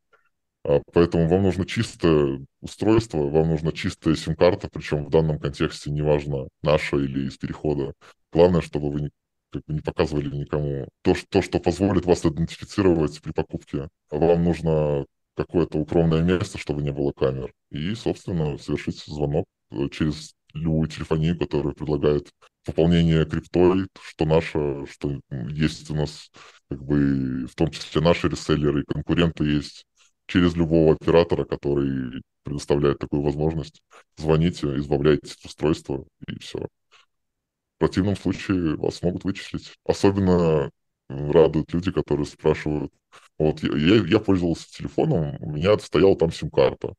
А, 0.63 0.81
поэтому 0.93 1.27
вам 1.27 1.43
нужно 1.43 1.65
чистое 1.65 2.45
устройство, 2.61 3.17
вам 3.29 3.49
нужна 3.49 3.71
чистая 3.71 4.15
сим-карта, 4.15 4.69
причем 4.71 5.05
в 5.05 5.09
данном 5.09 5.39
контексте 5.39 5.91
неважно, 5.91 6.47
наша 6.61 6.97
или 6.97 7.27
из 7.27 7.37
перехода. 7.37 7.93
Главное, 8.31 8.61
чтобы 8.61 8.91
вы 8.91 9.01
не, 9.01 9.09
как 9.51 9.63
бы 9.65 9.73
не 9.73 9.81
показывали 9.81 10.35
никому 10.35 10.87
то, 11.01 11.15
что, 11.15 11.41
что 11.41 11.59
позволит 11.59 12.05
вас 12.05 12.25
идентифицировать 12.25 13.21
при 13.21 13.31
покупке. 13.31 13.89
Вам 14.11 14.43
нужно 14.43 15.05
какое-то 15.35 15.77
укромное 15.79 16.21
место, 16.21 16.57
чтобы 16.57 16.83
не 16.83 16.91
было 16.91 17.11
камер. 17.11 17.51
И, 17.71 17.95
собственно, 17.95 18.57
совершить 18.57 19.03
звонок 19.05 19.45
э, 19.71 19.87
через 19.91 20.35
любую 20.53 20.89
телефонию, 20.89 21.39
которая 21.39 21.73
предлагает 21.73 22.29
пополнение 22.65 23.25
криптой, 23.25 23.87
что 24.01 24.25
наше, 24.25 24.85
что 24.89 25.19
есть 25.49 25.89
у 25.89 25.95
нас, 25.95 26.29
как 26.69 26.83
бы, 26.83 27.47
в 27.47 27.55
том 27.55 27.71
числе 27.71 28.01
наши 28.01 28.27
реселлеры 28.27 28.83
конкуренты 28.83 29.45
есть 29.45 29.85
через 30.31 30.55
любого 30.55 30.93
оператора, 30.93 31.43
который 31.43 32.21
предоставляет 32.43 32.99
такую 32.99 33.21
возможность. 33.21 33.81
Звоните, 34.15 34.77
избавляйтесь 34.77 35.35
от 35.35 35.45
устройства, 35.45 36.05
и 36.25 36.39
все. 36.39 36.59
В 36.59 37.79
противном 37.79 38.15
случае 38.15 38.77
вас 38.77 39.01
могут 39.01 39.25
вычислить. 39.25 39.73
Особенно 39.83 40.71
радуют 41.09 41.73
люди, 41.73 41.91
которые 41.91 42.25
спрашивают, 42.25 42.93
вот 43.37 43.61
я, 43.61 43.95
я, 44.05 44.19
пользовался 44.19 44.71
телефоном, 44.71 45.35
у 45.41 45.51
меня 45.51 45.77
стояла 45.79 46.15
там 46.15 46.31
сим-карта, 46.31 46.93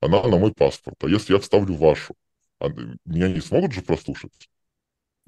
она 0.00 0.22
на 0.26 0.38
мой 0.38 0.54
паспорт, 0.54 0.96
а 1.04 1.08
если 1.08 1.34
я 1.34 1.38
вставлю 1.38 1.74
вашу, 1.74 2.14
а 2.60 2.68
меня 3.04 3.28
не 3.28 3.40
смогут 3.40 3.72
же 3.72 3.82
прослушать? 3.82 4.48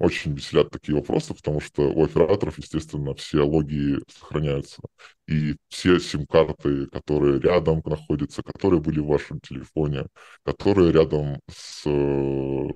Очень 0.03 0.33
веселят 0.35 0.69
такие 0.69 0.95
вопросы, 0.95 1.33
потому 1.33 1.61
что 1.61 1.83
у 1.91 2.03
операторов, 2.03 2.57
естественно, 2.57 3.13
все 3.15 3.41
логи 3.41 3.97
сохраняются. 4.07 4.81
И 5.27 5.55
все 5.69 5.99
сим-карты, 5.99 6.87
которые 6.87 7.39
рядом 7.39 7.81
находятся, 7.85 8.43
которые 8.43 8.81
были 8.81 8.99
в 8.99 9.07
вашем 9.07 9.39
телефоне, 9.39 10.07
которые 10.43 10.91
рядом 10.91 11.39
с 11.49 11.83
э, 11.85 12.67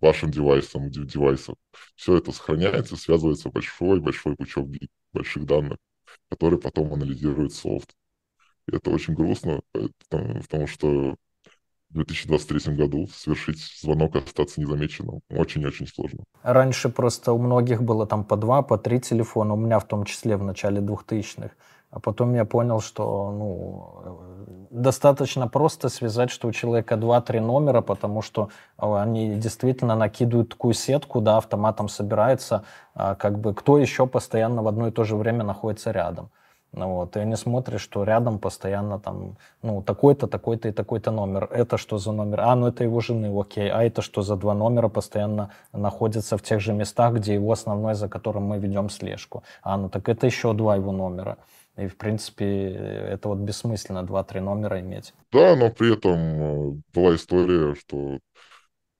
вашим 0.00 0.30
девайсом, 0.30 0.90
девайсом, 0.90 1.56
все 1.96 2.16
это 2.18 2.32
сохраняется, 2.32 2.96
связывается 2.96 3.50
большой-большой 3.50 4.36
пучок 4.36 4.68
больших 5.12 5.46
данных, 5.46 5.78
которые 6.28 6.60
потом 6.60 6.92
анализирует 6.92 7.52
софт. 7.54 7.94
И 8.68 8.76
это 8.76 8.90
очень 8.90 9.14
грустно, 9.14 9.62
потому, 9.72 10.40
потому 10.42 10.66
что 10.66 11.16
2023 11.94 12.74
году 12.74 13.08
совершить 13.14 13.58
звонок 13.80 14.16
остаться 14.16 14.60
незамеченным 14.60 15.20
очень-очень 15.30 15.86
сложно. 15.86 16.24
Раньше 16.42 16.88
просто 16.88 17.32
у 17.32 17.38
многих 17.38 17.82
было 17.82 18.06
там 18.06 18.24
по 18.24 18.36
два, 18.36 18.62
по 18.62 18.78
три 18.78 19.00
телефона, 19.00 19.54
у 19.54 19.56
меня 19.56 19.78
в 19.78 19.84
том 19.86 20.04
числе 20.04 20.36
в 20.36 20.42
начале 20.42 20.80
2000-х. 20.80 21.50
А 21.90 22.00
потом 22.00 22.34
я 22.34 22.44
понял, 22.44 22.80
что 22.80 23.30
ну, 23.30 24.66
достаточно 24.70 25.46
просто 25.46 25.88
связать, 25.88 26.30
что 26.30 26.48
у 26.48 26.52
человека 26.52 26.96
2-3 26.96 27.40
номера, 27.40 27.82
потому 27.82 28.20
что 28.20 28.48
а, 28.76 29.00
они 29.00 29.36
действительно 29.36 29.94
накидывают 29.94 30.48
такую 30.48 30.74
сетку, 30.74 31.20
да, 31.20 31.36
автоматом 31.36 31.88
собирается, 31.88 32.64
а, 32.94 33.14
как 33.14 33.38
бы 33.38 33.54
кто 33.54 33.78
еще 33.78 34.08
постоянно 34.08 34.62
в 34.62 34.66
одно 34.68 34.88
и 34.88 34.90
то 34.90 35.04
же 35.04 35.14
время 35.14 35.44
находится 35.44 35.92
рядом. 35.92 36.30
Ну 36.76 36.88
вот, 36.94 37.16
и 37.16 37.20
они 37.20 37.36
смотрят, 37.36 37.80
что 37.80 38.02
рядом 38.04 38.38
постоянно 38.38 38.98
там, 38.98 39.36
ну, 39.62 39.80
такой-то, 39.82 40.26
такой-то 40.26 40.68
и 40.68 40.72
такой-то 40.72 41.12
номер. 41.12 41.48
Это 41.52 41.78
что 41.78 41.98
за 41.98 42.12
номер? 42.12 42.40
А, 42.40 42.56
ну 42.56 42.66
это 42.66 42.82
его 42.82 43.00
жены, 43.00 43.32
окей. 43.40 43.70
А 43.70 43.84
это 43.84 44.02
что 44.02 44.22
за 44.22 44.36
два 44.36 44.54
номера 44.54 44.88
постоянно 44.88 45.50
находятся 45.72 46.36
в 46.36 46.42
тех 46.42 46.60
же 46.60 46.72
местах, 46.72 47.14
где 47.14 47.34
его 47.34 47.52
основной, 47.52 47.94
за 47.94 48.08
которым 48.08 48.44
мы 48.44 48.58
ведем 48.58 48.90
слежку. 48.90 49.44
А, 49.62 49.76
ну 49.76 49.88
так 49.88 50.08
это 50.08 50.26
еще 50.26 50.52
два 50.52 50.74
его 50.76 50.90
номера. 50.90 51.36
И, 51.76 51.86
в 51.86 51.96
принципе, 51.96 52.70
это 53.14 53.28
вот 53.28 53.38
бессмысленно 53.38 54.04
два-три 54.04 54.40
номера 54.40 54.80
иметь. 54.80 55.12
Да, 55.32 55.56
но 55.56 55.70
при 55.70 55.92
этом 55.92 56.18
э, 56.18 56.80
была 56.92 57.14
история, 57.16 57.74
что 57.74 58.18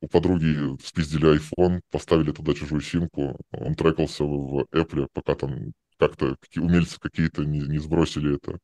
у 0.00 0.08
подруги 0.08 0.76
спиздили 0.84 1.38
iPhone, 1.38 1.80
поставили 1.90 2.32
туда 2.32 2.52
чужую 2.54 2.80
симку, 2.80 3.36
он 3.52 3.74
трекался 3.74 4.24
в 4.24 4.66
Apple, 4.72 5.06
пока 5.12 5.34
там 5.34 5.72
как-то 5.98 6.36
умельцы 6.56 6.98
какие-то 7.00 7.44
не, 7.44 7.60
не 7.60 7.78
сбросили 7.78 8.36
это. 8.36 8.58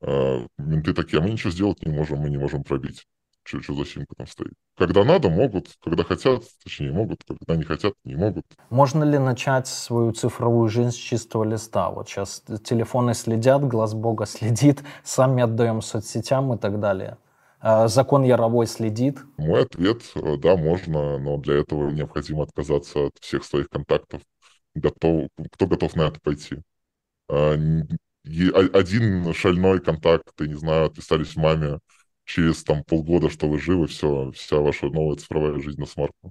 А 0.00 0.46
менты 0.58 0.94
такие, 0.94 1.20
а 1.20 1.22
мы 1.22 1.30
ничего 1.30 1.50
сделать 1.50 1.84
не 1.84 1.92
можем, 1.92 2.18
мы 2.20 2.30
не 2.30 2.38
можем 2.38 2.62
пробить. 2.64 3.06
что, 3.48 3.62
что 3.62 3.74
за 3.74 3.84
симка 3.86 4.14
там 4.16 4.26
стоит. 4.26 4.52
Когда 4.76 5.04
надо, 5.04 5.30
могут, 5.30 5.68
когда 5.82 6.04
хотят, 6.04 6.44
точнее, 6.62 6.92
могут, 6.92 7.24
когда 7.24 7.56
не 7.56 7.64
хотят, 7.64 7.94
не 8.04 8.14
могут. 8.14 8.44
Можно 8.70 9.04
ли 9.04 9.18
начать 9.18 9.66
свою 9.66 10.12
цифровую 10.12 10.68
жизнь 10.68 10.90
с 10.90 10.94
чистого 10.94 11.44
листа? 11.44 11.90
Вот 11.90 12.08
сейчас 12.08 12.42
телефоны 12.62 13.14
следят, 13.14 13.66
глаз 13.66 13.94
Бога 13.94 14.26
следит, 14.26 14.82
сами 15.02 15.42
отдаем 15.42 15.82
соцсетям 15.82 16.52
и 16.54 16.58
так 16.58 16.78
далее. 16.78 17.16
А 17.60 17.88
закон 17.88 18.22
Яровой 18.22 18.66
следит? 18.66 19.18
Мой 19.36 19.62
ответ– 19.62 20.02
да, 20.14 20.56
можно, 20.56 21.18
но 21.18 21.38
для 21.38 21.54
этого 21.60 21.90
необходимо 21.90 22.44
отказаться 22.44 23.06
от 23.06 23.18
всех 23.20 23.44
своих 23.44 23.68
контактов. 23.68 24.22
Готов, 24.74 25.28
кто 25.52 25.66
готов 25.66 25.96
на 25.96 26.02
это 26.02 26.20
пойти? 26.20 26.58
А, 27.28 27.56
один 28.24 29.32
шальной 29.34 29.80
контакт, 29.80 30.32
я 30.40 30.46
не 30.46 30.54
знаю, 30.54 30.86
отписались 30.86 31.36
маме, 31.36 31.78
через 32.24 32.62
там 32.62 32.84
полгода, 32.84 33.30
что 33.30 33.48
вы 33.48 33.58
живы, 33.58 33.86
все, 33.86 34.30
вся 34.32 34.58
ваша 34.58 34.86
новая 34.88 35.16
цифровая 35.16 35.58
жизнь 35.60 35.80
на 35.80 35.86
смарку. 35.86 36.30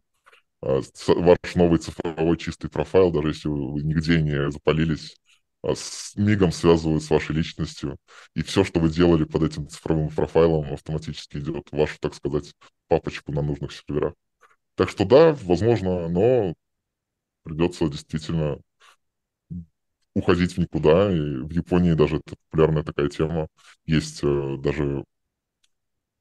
А, 0.61 0.81
ваш 1.07 1.55
новый 1.55 1.79
цифровой 1.79 2.37
чистый 2.37 2.69
профайл, 2.69 3.11
даже 3.11 3.29
если 3.29 3.49
вы 3.49 3.81
нигде 3.83 4.21
не 4.21 4.51
запалились, 4.51 5.17
а, 5.63 5.75
с 5.75 6.13
мигом 6.15 6.51
связывают 6.51 7.03
с 7.03 7.09
вашей 7.09 7.35
личностью. 7.35 7.97
И 8.35 8.43
все, 8.43 8.63
что 8.63 8.79
вы 8.79 8.89
делали 8.89 9.23
под 9.23 9.43
этим 9.43 9.67
цифровым 9.69 10.09
профайлом, 10.09 10.73
автоматически 10.73 11.37
идет 11.37 11.69
в 11.71 11.77
вашу, 11.77 11.97
так 11.99 12.15
сказать, 12.15 12.53
папочку 12.87 13.31
на 13.31 13.41
нужных 13.41 13.71
серверах. 13.73 14.13
Так 14.75 14.89
что 14.89 15.05
да, 15.05 15.33
возможно, 15.43 16.07
но 16.09 16.53
придется 17.43 17.89
действительно 17.89 18.59
уходить 20.17 20.53
в 20.53 20.57
никуда. 20.57 21.11
И 21.11 21.19
в 21.19 21.51
Японии 21.51 21.93
даже 21.93 22.17
это 22.17 22.35
популярная 22.49 22.83
такая 22.83 23.09
тема. 23.09 23.47
Есть 23.85 24.21
э, 24.23 24.57
даже 24.59 25.03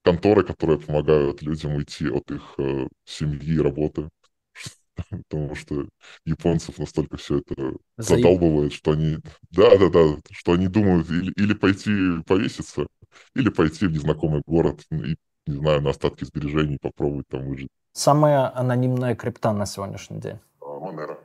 конторы, 0.02 0.44
которые 0.44 0.78
помогают 0.78 1.42
людям 1.42 1.74
уйти 1.74 2.08
от 2.08 2.30
их 2.30 2.54
э, 2.58 2.88
семьи 3.04 3.54
и 3.54 3.60
работы. 3.60 4.08
Потому 5.10 5.54
что 5.54 5.88
японцев 6.24 6.78
настолько 6.78 7.16
все 7.16 7.38
это 7.38 7.74
задалбывает, 7.96 8.72
что 8.72 8.92
они... 8.92 9.18
Да-да-да, 9.50 10.20
что 10.30 10.52
они 10.52 10.68
думают 10.68 11.10
или, 11.10 11.32
или 11.32 11.54
пойти 11.54 12.22
повеситься, 12.26 12.86
или 13.34 13.48
пойти 13.50 13.86
в 13.86 13.92
незнакомый 13.92 14.42
город 14.46 14.82
и, 14.90 15.16
не 15.46 15.56
знаю, 15.56 15.82
на 15.82 15.90
остатки 15.90 16.24
сбережений 16.24 16.78
попробовать 16.80 17.28
там 17.28 17.48
выжить. 17.48 17.68
Самая 17.92 18.54
анонимная 18.56 19.14
крипта 19.14 19.52
на 19.52 19.66
сегодняшний 19.66 20.20
день? 20.20 20.38
Монера. 20.60 21.18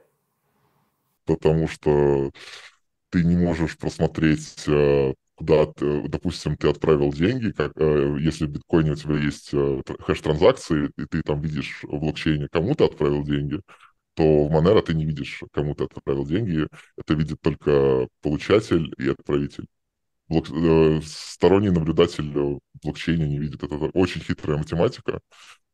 Потому 1.36 1.68
что 1.68 2.32
ты 3.10 3.24
не 3.24 3.36
можешь 3.36 3.78
просмотреть 3.78 4.64
э, 4.68 5.14
куда, 5.36 5.66
ты, 5.66 6.08
допустим, 6.08 6.56
ты 6.58 6.70
отправил 6.70 7.12
деньги, 7.12 7.52
как, 7.52 7.74
э, 7.76 8.18
если 8.20 8.46
в 8.46 8.50
биткоине 8.52 8.92
у 8.92 8.96
тебя 8.96 9.18
есть 9.18 9.50
э, 9.54 9.82
хэш-транзакции, 10.00 10.92
и 10.98 11.06
ты 11.06 11.22
там 11.24 11.42
видишь 11.42 11.80
в 11.84 12.00
блокчейне, 12.00 12.48
кому 12.52 12.76
ты 12.76 12.86
отправил 12.86 13.24
деньги, 13.24 13.60
то 14.16 14.48
в 14.48 14.52
Monero 14.52 14.82
ты 14.82 14.94
не 14.94 15.06
видишь, 15.06 15.42
кому 15.52 15.76
ты 15.76 15.86
отправил 15.86 16.26
деньги. 16.26 16.68
Это 16.98 17.14
видит 17.16 17.42
только 17.42 18.08
получатель 18.22 18.94
и 18.98 19.10
отправитель. 19.10 19.66
Блок... 20.28 20.48
Сторонний 21.06 21.72
наблюдатель 21.72 22.32
в 22.32 22.60
блокчейне 22.84 23.28
не 23.28 23.40
видит. 23.40 23.64
Это 23.64 23.76
очень 23.76 24.22
хитрая 24.22 24.58
математика, 24.58 25.22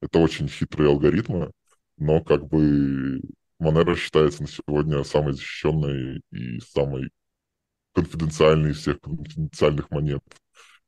это 0.02 0.20
очень 0.20 0.48
хитрые 0.48 0.90
алгоритмы, 0.90 1.52
но 1.98 2.24
как 2.24 2.48
бы 2.48 3.22
Monero 3.60 3.96
считается 3.96 4.44
на 4.44 4.48
сегодня 4.48 5.04
самой 5.04 5.34
защищенной 5.34 6.22
и 6.32 6.60
самой 6.60 7.10
конфиденциальный 7.94 8.72
из 8.72 8.78
всех 8.78 9.00
конфиденциальных 9.02 9.90
монет. 9.90 10.22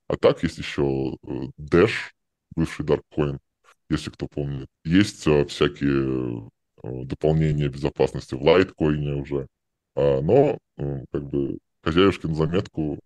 А 0.07 0.15
так 0.15 0.43
есть 0.43 0.57
еще 0.57 1.17
э, 1.24 1.30
Dash, 1.59 2.11
бывший 2.55 2.86
Darkcoin, 2.86 3.39
если 3.89 4.11
кто 4.11 4.28
помнит. 4.28 4.67
Есть 4.84 5.26
э, 5.28 5.45
всякие 5.45 6.49
э, 6.84 7.03
дополнения 7.05 7.67
безопасности 7.67 8.36
в 8.36 8.41
Litecoin 8.41 9.22
уже. 9.22 9.47
А, 9.95 10.22
но, 10.22 10.57
как 11.11 11.24
бы, 11.24 11.57
хозяюшки 11.84 12.28
на 12.28 12.36
заметку, 12.36 12.99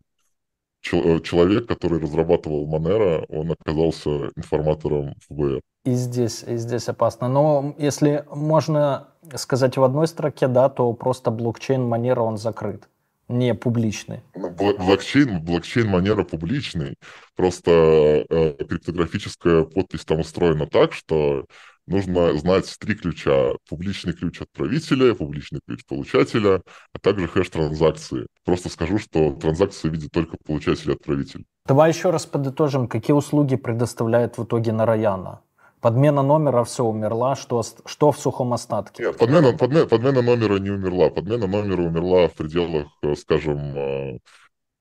человек, 0.84 1.68
который 1.68 2.00
разрабатывал 2.00 2.68
Monero, 2.68 3.26
он 3.30 3.52
оказался 3.52 4.32
информатором 4.36 5.16
ФБР. 5.30 5.62
И 5.86 5.94
здесь, 5.94 6.44
и 6.44 6.58
здесь 6.58 6.88
опасно. 6.90 7.28
Но 7.28 7.76
если 7.78 8.26
можно 8.30 9.08
сказать 9.36 9.78
в 9.78 9.84
одной 9.84 10.08
строке, 10.08 10.48
да, 10.48 10.70
то 10.70 10.92
просто 10.94 11.32
блокчейн 11.32 11.82
Monero, 11.82 12.20
он 12.20 12.38
закрыт 12.38 12.88
не 13.30 13.54
публичный. 13.54 14.22
Ну, 14.36 14.50
блокчейн, 14.50 15.42
блокчейн 15.42 15.88
манера 15.88 16.24
публичный, 16.24 16.96
просто 17.36 18.26
э, 18.30 18.56
криптографическая 18.68 19.64
подпись 19.64 20.06
там 20.06 20.20
устроена 20.20 20.68
так, 20.68 20.94
что 20.94 21.46
нужно 21.88 22.34
знать 22.38 22.76
три 22.80 22.96
ключа. 22.96 23.54
Публичный 23.70 24.14
ключ 24.14 24.42
отправителя, 24.42 25.14
публичный 25.16 25.60
ключ 25.68 25.86
получателя, 25.86 26.62
а 26.94 27.00
также 27.00 27.28
хэш 27.28 27.50
транзакции. 27.50 28.28
Просто 28.46 28.70
скажу, 28.70 28.98
что 28.98 29.32
транзакции 29.32 29.90
видит 29.90 30.12
только 30.12 30.38
получатель 30.46 30.92
и 30.92 30.94
отправитель. 30.94 31.46
Давай 31.66 31.92
еще 31.92 32.10
раз 32.10 32.26
подытожим, 32.26 32.88
какие 32.88 33.16
услуги 33.16 33.56
предоставляет 33.56 34.38
в 34.38 34.44
итоге 34.44 34.72
Нараяна? 34.72 35.42
Подмена 35.84 36.24
номера 36.24 36.64
все 36.64 36.86
умерла, 36.86 37.36
что, 37.36 37.62
что 37.86 38.14
в 38.14 38.18
сухом 38.18 38.54
остатке? 38.54 39.04
Нет, 39.04 39.18
подмена, 39.18 39.52
подмена, 39.52 39.86
подмена 39.86 40.22
номера 40.22 40.58
не 40.58 40.70
умерла. 40.70 41.10
Подмена 41.10 41.46
номера 41.46 41.82
умерла 41.82 42.30
в 42.30 42.34
пределах, 42.36 42.88
э, 43.02 43.16
скажем, 43.16 43.58
э, 43.78 44.20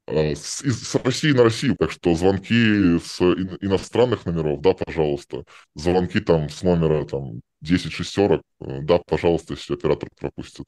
с, 0.09 0.63
с 0.63 0.95
России 0.97 1.33
на 1.33 1.45
Россию. 1.45 1.77
Так 1.79 1.91
что 1.91 2.15
звонки 2.15 2.99
с 2.99 3.21
иностранных 3.61 4.27
номеров, 4.27 4.61
да, 4.61 4.73
пожалуйста. 4.75 5.45
Звонки 5.75 6.21
там 6.21 6.49
с 6.49 6.63
номера 6.63 7.05
там 7.05 7.41
10640, 7.63 8.43
да, 8.59 8.99
пожалуйста, 8.99 9.55
если 9.55 9.75
оператор 9.75 10.09
пропустит. 10.19 10.67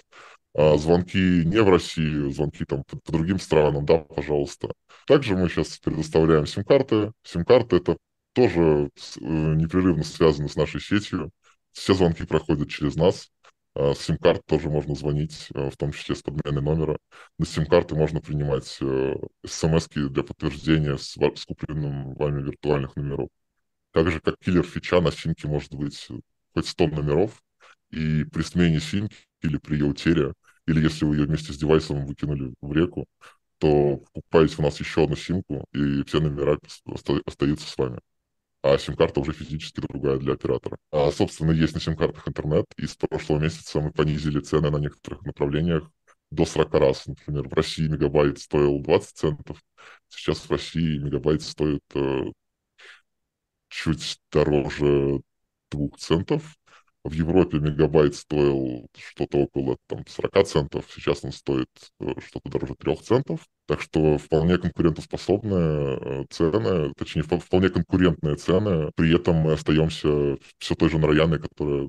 А 0.57 0.77
звонки 0.79 1.19
не 1.19 1.61
в 1.61 1.69
России, 1.69 2.31
звонки 2.31 2.65
там 2.65 2.85
по, 2.85 2.97
по 2.99 3.13
другим 3.13 3.41
странам, 3.41 3.85
да, 3.85 3.99
пожалуйста. 3.99 4.73
Также 5.07 5.37
мы 5.37 5.49
сейчас 5.49 5.79
предоставляем 5.79 6.47
сим-карты. 6.47 7.13
Сим-карты— 7.25 7.77
это 7.79 7.97
тоже 8.35 8.91
э, 9.21 9.21
непрерывно 9.21 10.05
связаны 10.05 10.49
с 10.49 10.55
нашей 10.57 10.81
сетью. 10.81 11.31
Все 11.73 11.95
звонки 11.95 12.25
проходят 12.25 12.71
через 12.71 12.95
нас. 12.95 13.31
А, 13.75 13.95
с 13.95 14.01
сим-карт 14.01 14.45
тоже 14.47 14.71
можно 14.71 14.95
звонить, 14.95 15.49
э, 15.55 15.71
в 15.71 15.77
том 15.77 15.93
числе 15.93 16.15
с 16.15 16.23
подменой 16.23 16.63
номера. 16.63 16.99
На 17.39 17.47
сим-карты 17.47 17.95
можно 17.97 18.21
принимать 18.21 18.79
э, 18.81 19.15
смс 19.47 19.89
для 19.89 20.23
подтверждения 20.23 20.97
с, 20.97 21.17
с 21.17 21.45
купленным 21.45 22.15
вами 22.15 22.43
виртуальных 22.43 22.95
номеров. 22.97 23.29
Также 23.93 24.21
как 24.21 24.37
киллер-фича 24.41 25.01
на 25.01 25.13
симке 25.13 25.49
может 25.49 25.75
быть 25.75 26.09
хоть 26.55 26.69
100 26.69 26.89
номеров, 26.89 27.43
и 27.91 28.25
при 28.25 28.43
смене 28.43 28.81
симки 28.81 29.17
или 29.43 29.59
при 29.59 29.75
ее 29.77 29.87
утере, 29.87 30.35
или 30.67 30.83
если 30.83 31.05
вы 31.05 31.17
ее 31.17 31.27
вместе 31.27 31.53
с 31.53 31.59
девайсом 31.59 32.07
выкинули 32.07 32.55
в 32.61 32.73
реку, 32.73 33.07
то 33.59 33.99
покупаете 34.13 34.57
у 34.59 34.63
нас 34.63 34.81
еще 34.81 35.05
одну 35.05 35.17
симку, 35.17 35.67
и 35.73 36.03
все 36.05 36.21
номера 36.21 36.59
остаются 37.27 37.69
с 37.69 37.79
вами 37.79 38.01
а 38.65 38.79
сим-карта 38.79 39.21
уже 39.21 39.35
физически 39.35 39.81
другая 39.83 40.17
для 40.17 40.33
оператора. 40.33 40.79
А, 40.91 41.11
собственно, 41.13 41.51
есть 41.51 41.75
на 41.75 41.81
сим-картах 41.81 42.27
интернет, 42.27 42.65
и 42.79 42.87
с 42.87 42.97
прошлого 42.97 43.39
месяца 43.39 43.79
мы 43.79 43.93
понизили 43.93 44.41
цены 44.41 44.71
на 44.71 44.79
некоторых 44.79 45.21
направлениях 45.23 45.91
до 46.31 46.47
40 46.47 46.73
раз. 46.73 47.07
Например, 47.07 47.47
в 47.47 47.53
России 47.53 47.87
мегабайт 47.87 48.39
стоил 48.39 48.81
20 48.81 49.17
центов, 49.17 49.63
сейчас 50.09 50.39
в 50.39 50.51
России 50.51 50.97
мегабайт 50.97 51.43
стоит 51.43 51.83
э, 51.95 52.23
чуть 53.69 54.19
дороже 54.33 55.21
2 55.71 55.89
центов, 55.99 56.57
в 57.05 57.13
Европе 57.13 57.59
мегабайт 57.59 58.15
стоил 58.15 58.89
что-то 58.97 59.39
около 59.39 59.77
там, 59.87 60.05
40 60.07 60.47
центов, 60.47 60.87
сейчас 60.95 61.23
он 61.23 61.33
стоит 61.33 61.69
э, 62.01 62.07
что-то 62.27 62.51
дороже 62.51 62.75
3 62.75 62.97
центов. 62.97 63.41
Так 63.67 63.81
что 63.81 64.19
вполне 64.19 64.59
конкурентоспособные 64.59 65.99
э, 66.01 66.25
цены, 66.31 66.93
точнее, 66.97 67.23
вполне 67.23 67.69
конкурентные 67.69 68.37
цены. 68.37 68.91
При 68.97 69.15
этом 69.15 69.37
мы 69.37 69.53
остаемся 69.53 70.39
все 70.59 70.75
той 70.75 70.89
же 70.89 70.99
Нараяной, 70.99 71.39
которая 71.39 71.89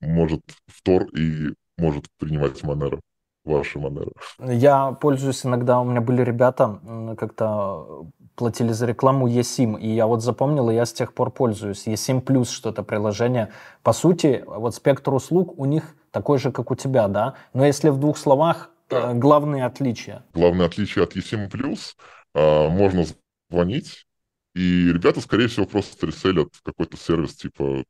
может 0.00 0.42
втор 0.66 1.04
и 1.16 1.54
может 1.78 2.06
принимать 2.18 2.62
Монеро 2.64 3.00
ваши 3.44 3.78
Монеро. 3.78 4.10
Я 4.40 4.92
пользуюсь 4.92 5.46
иногда, 5.46 5.80
у 5.80 5.84
меня 5.84 6.00
были 6.00 6.22
ребята, 6.22 6.80
как-то 7.16 8.10
платили 8.36 8.72
за 8.72 8.86
рекламу 8.86 9.28
eSIM, 9.28 9.80
и 9.80 9.88
я 9.88 10.06
вот 10.06 10.22
запомнил, 10.22 10.70
и 10.70 10.74
я 10.74 10.86
с 10.86 10.92
тех 10.92 11.12
пор 11.12 11.30
пользуюсь. 11.30 11.86
eSIM 11.86 12.20
плюс 12.20 12.50
что-то 12.50 12.82
приложение. 12.82 13.50
По 13.82 13.92
сути, 13.92 14.44
вот 14.46 14.74
спектр 14.74 15.12
услуг 15.14 15.58
у 15.58 15.64
них 15.64 15.96
такой 16.10 16.38
же, 16.38 16.52
как 16.52 16.70
у 16.70 16.76
тебя, 16.76 17.08
да? 17.08 17.34
Но 17.54 17.66
если 17.66 17.88
в 17.88 17.98
двух 17.98 18.18
словах, 18.18 18.70
да. 18.88 19.10
Э, 19.10 19.14
главные 19.14 19.64
отличия. 19.64 20.24
Главное 20.32 20.66
отличие 20.66 21.04
от 21.04 21.16
eSIM 21.16 21.50
плюс, 21.50 21.96
а, 22.34 22.68
можно 22.68 23.04
звонить, 23.50 24.06
и 24.54 24.92
ребята, 24.92 25.20
скорее 25.20 25.48
всего, 25.48 25.66
просто 25.66 26.06
реселят 26.06 26.48
какой-то 26.62 26.96
сервис 26.96 27.34
типа 27.34 27.84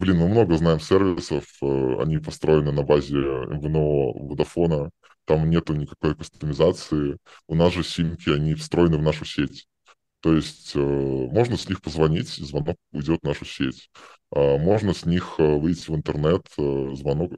Блин, 0.00 0.16
мы 0.16 0.28
много 0.28 0.56
знаем 0.56 0.80
сервисов, 0.80 1.44
э, 1.60 1.96
они 2.00 2.16
построены 2.16 2.72
на 2.72 2.82
базе 2.82 3.16
МВНО, 3.16 4.28
Водофона, 4.28 4.90
там 5.30 5.48
нету 5.48 5.74
никакой 5.74 6.16
кастомизации. 6.16 7.16
У 7.46 7.54
нас 7.54 7.72
же 7.72 7.84
симки, 7.84 8.30
они 8.30 8.54
встроены 8.54 8.98
в 8.98 9.02
нашу 9.02 9.24
сеть. 9.24 9.68
То 10.22 10.34
есть 10.34 10.72
э, 10.74 10.80
можно 10.80 11.56
с 11.56 11.68
них 11.68 11.80
позвонить, 11.80 12.28
звонок 12.30 12.76
уйдет 12.90 13.20
в 13.22 13.26
нашу 13.26 13.44
сеть. 13.44 13.90
А 14.32 14.58
можно 14.58 14.92
с 14.92 15.04
них 15.06 15.36
э, 15.38 15.56
выйти 15.56 15.88
в 15.88 15.94
интернет, 15.94 16.44
э, 16.58 16.94
звонок, 16.96 17.32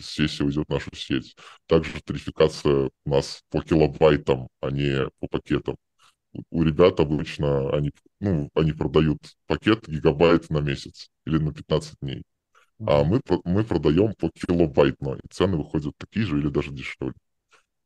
сессия 0.00 0.44
уйдет 0.44 0.64
в 0.66 0.72
нашу 0.72 0.96
сеть. 0.96 1.36
Также 1.66 2.00
тарификация 2.02 2.90
у 3.04 3.10
нас 3.10 3.42
по 3.50 3.60
килобайтам, 3.60 4.48
а 4.62 4.70
не 4.70 5.06
по 5.18 5.28
пакетам. 5.28 5.76
У 6.50 6.62
ребят 6.62 7.00
обычно 7.00 7.70
они, 7.76 7.90
ну, 8.20 8.48
они 8.54 8.72
продают 8.72 9.18
пакет 9.46 9.86
гигабайт 9.86 10.48
на 10.48 10.60
месяц 10.60 11.10
или 11.26 11.36
на 11.36 11.52
15 11.52 11.96
дней. 12.00 12.22
А 12.86 13.04
мы, 13.04 13.20
мы 13.44 13.64
продаем 13.64 14.14
по 14.18 14.30
килобайтно, 14.30 15.14
и 15.14 15.28
цены 15.30 15.56
выходят 15.56 15.94
такие 15.98 16.24
же 16.24 16.38
или 16.38 16.48
даже 16.48 16.70
дешевле. 16.70 17.14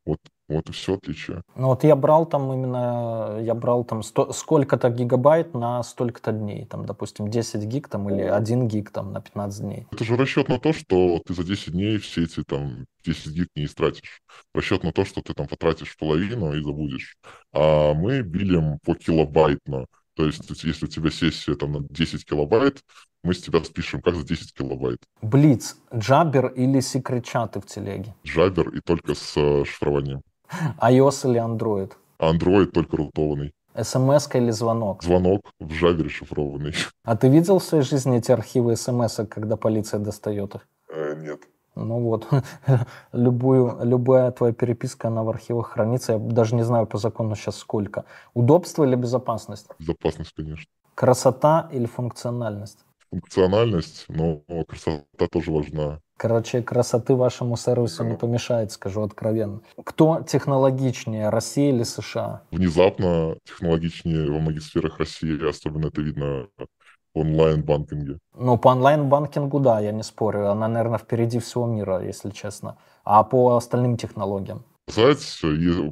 Вот, 0.05 0.19
вот 0.49 0.69
и 0.69 0.73
все 0.73 0.95
отличие. 0.95 1.43
Ну 1.57 1.69
вот 1.69 1.83
я 1.83 1.97
брал 1.97 2.27
там 2.27 2.53
именно, 2.53 3.39
я 3.41 3.55
брал 3.55 3.85
там 3.85 4.03
сколько-то 4.03 4.91
гигабайт 4.91 5.55
на 5.55 5.83
столько-то 5.83 6.33
дней. 6.33 6.67
Там, 6.67 6.85
допустим, 6.85 7.29
10 7.29 7.65
гиг 7.65 7.89
там 7.89 8.11
или 8.11 8.21
1 8.23 8.69
гиг 8.69 8.91
там 8.91 9.13
на 9.13 9.23
15 9.23 9.61
дней. 9.63 9.87
Это 9.91 10.05
же 10.05 10.17
расчет 10.17 10.49
на 10.49 10.59
то, 10.59 10.75
что 10.75 11.21
ты 11.25 11.33
за 11.33 11.43
10 11.43 11.73
дней 11.73 11.97
все 11.99 12.25
эти 12.25 12.43
там 12.43 12.85
10 13.05 13.33
гиг 13.33 13.49
не 13.57 13.65
истратишь. 13.65 14.21
Расчет 14.55 14.85
на 14.85 14.93
то, 14.93 15.07
что 15.07 15.23
ты 15.23 15.33
там 15.33 15.47
потратишь 15.47 15.97
половину 15.97 16.53
и 16.53 16.63
забудешь. 16.63 17.17
А 17.53 17.95
мы 17.95 18.21
билим 18.21 18.79
по 18.85 18.95
килобайтно. 18.95 19.87
То 20.15 20.27
есть, 20.27 20.49
если 20.65 20.87
у 20.87 20.89
тебя 20.89 21.11
сессия 21.11 21.55
там 21.57 21.73
на 21.73 21.81
10 21.89 22.25
килобайт, 22.25 22.83
мы 23.25 23.35
с 23.35 23.43
тебя 23.43 23.63
спишем 23.65 24.01
как 24.01 24.15
за 24.15 24.25
10 24.25 24.55
килобайт. 24.55 24.99
Блиц, 25.23 25.77
джабер 25.95 26.47
или 26.49 26.81
секретчаты 26.81 27.61
в 27.61 27.67
телеге? 27.67 28.15
Джабер 28.25 28.69
и 28.69 28.81
только 28.81 29.15
с 29.15 29.37
э, 29.37 29.65
шифрованием. 29.65 30.23
iOS 30.81 31.29
или 31.31 31.41
Android? 31.41 31.93
Android 32.21 32.67
только 32.67 32.97
рутованный. 32.97 33.53
смс 33.83 34.29
или 34.35 34.51
звонок? 34.53 35.03
Звонок 35.03 35.51
в 35.59 35.73
джабере 35.73 36.09
шифрованный. 36.09 36.75
А 37.03 37.17
ты 37.17 37.29
видел 37.29 37.59
в 37.59 37.65
своей 37.65 37.83
жизни 37.85 38.19
эти 38.19 38.31
архивы 38.31 38.77
смс, 38.77 39.21
когда 39.29 39.57
полиция 39.57 39.99
достает 40.01 40.55
их? 40.55 40.69
Э, 40.91 41.17
нет. 41.17 41.41
Ну 41.77 42.01
вот, 42.01 42.29
любую, 43.13 43.79
любая 43.83 44.31
твоя 44.31 44.53
переписка, 44.53 45.09
она 45.09 45.23
в 45.23 45.29
архивах 45.29 45.71
хранится. 45.71 46.13
Я 46.13 46.19
даже 46.19 46.55
не 46.55 46.63
знаю 46.65 46.87
по 46.87 46.99
закону 46.99 47.35
сейчас 47.35 47.57
сколько. 47.57 48.05
Удобство 48.33 48.85
или 48.85 48.95
безопасность? 48.95 49.67
Безопасность, 49.79 50.33
конечно. 50.37 50.67
Красота 50.95 51.69
или 51.73 51.87
функциональность? 51.87 52.79
Функциональность, 53.11 54.07
но 54.09 54.43
красота 54.69 55.27
тоже 55.31 55.51
важна. 55.51 56.01
Короче, 56.17 56.63
красоты 56.63 57.17
вашему 57.17 57.57
сервису 57.57 58.05
не 58.05 58.17
помешает, 58.17 58.71
скажу 58.71 59.03
откровенно. 59.03 59.61
Кто 59.85 60.23
технологичнее, 60.23 61.29
Россия 61.29 61.73
или 61.73 61.83
США? 61.83 62.43
Внезапно 62.53 63.37
технологичнее 63.45 64.31
во 64.31 64.39
многих 64.39 64.63
сферах 64.63 64.99
России, 64.99 65.49
особенно 65.49 65.89
это 65.89 66.01
видно 66.01 66.47
онлайн-банкинге. 67.15 68.19
Ну, 68.37 68.59
по 68.59 68.69
онлайн-банкингу, 68.69 69.61
да, 69.61 69.81
я 69.81 69.93
не 69.93 70.03
спорю. 70.03 70.51
Она, 70.51 70.69
наверное, 70.69 70.99
впереди 70.99 71.39
всего 71.39 71.67
мира, 71.67 72.03
если 72.05 72.31
честно. 72.31 72.77
А 73.05 73.23
по 73.25 73.57
остальным 73.57 73.97
технологиям? 73.97 74.65
Сказать, 74.89 75.41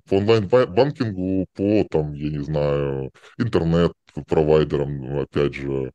по 0.08 0.16
онлайн-банкингу, 0.16 1.46
по, 1.54 1.84
там, 1.90 2.12
я 2.12 2.30
не 2.30 2.44
знаю, 2.44 3.10
интернет-провайдерам, 3.38 5.20
опять 5.20 5.54
же, 5.54 5.92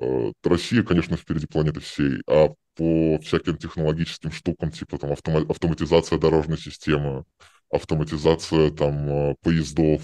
э, 0.00 0.32
Россия, 0.44 0.82
конечно, 0.82 1.16
впереди 1.16 1.46
планеты 1.46 1.80
всей, 1.80 2.22
а 2.28 2.50
по 2.76 3.18
всяким 3.20 3.56
технологическим 3.56 4.30
штукам, 4.30 4.70
типа 4.70 4.98
там 4.98 5.12
автоматизация 5.48 6.18
дорожной 6.18 6.58
системы, 6.58 7.24
автоматизация 7.70 8.70
там 8.70 9.08
э, 9.08 9.34
поездов, 9.42 10.02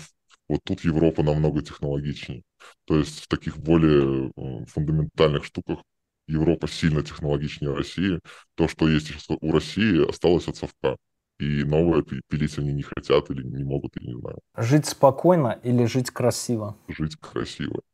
вот 0.48 0.60
тут 0.64 0.84
Европа 0.84 1.22
намного 1.22 1.62
технологичнее. 1.62 2.42
То 2.86 2.96
есть 2.96 3.20
в 3.20 3.28
таких 3.28 3.58
более 3.58 4.32
фундаментальных 4.66 5.44
штуках 5.44 5.80
Европа 6.26 6.68
сильно 6.68 7.02
технологичнее 7.02 7.74
России. 7.74 8.20
То, 8.54 8.68
что 8.68 8.88
есть 8.88 9.12
у 9.28 9.52
России, 9.52 10.08
осталось 10.08 10.48
от 10.48 10.56
совка. 10.56 10.96
И 11.38 11.64
новое 11.64 12.02
пилить 12.02 12.58
они 12.58 12.72
не 12.72 12.82
хотят 12.82 13.30
или 13.30 13.42
не 13.42 13.64
могут, 13.64 13.96
я 13.96 14.06
не 14.06 14.20
знаю. 14.20 14.38
Жить 14.56 14.86
спокойно 14.86 15.58
или 15.62 15.86
жить 15.86 16.10
красиво? 16.10 16.76
Жить 16.88 17.16
красиво. 17.16 17.80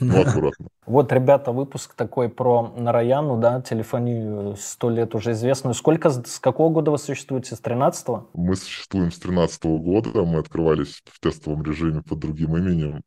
Ну, 0.00 0.22
аккуратно. 0.22 0.66
Вот, 0.86 1.12
ребята, 1.12 1.52
выпуск 1.52 1.94
такой 1.94 2.28
про 2.28 2.74
Нараяну, 2.76 3.38
да, 3.38 3.62
телефонию 3.62 4.56
сто 4.58 4.90
лет 4.90 5.14
уже 5.14 5.32
известную. 5.32 5.74
Сколько, 5.74 6.10
с 6.10 6.40
какого 6.40 6.72
года 6.72 6.90
вы 6.90 6.98
существуете? 6.98 7.54
С 7.54 7.60
13-го? 7.60 8.28
Мы 8.34 8.56
существуем 8.56 9.12
с 9.12 9.18
13 9.20 9.64
-го 9.64 9.78
года. 9.78 10.24
Мы 10.24 10.40
открывались 10.40 11.00
в 11.04 11.20
тестовом 11.20 11.62
режиме 11.62 12.02
под 12.02 12.18
другим 12.18 12.56
именем. 12.56 13.02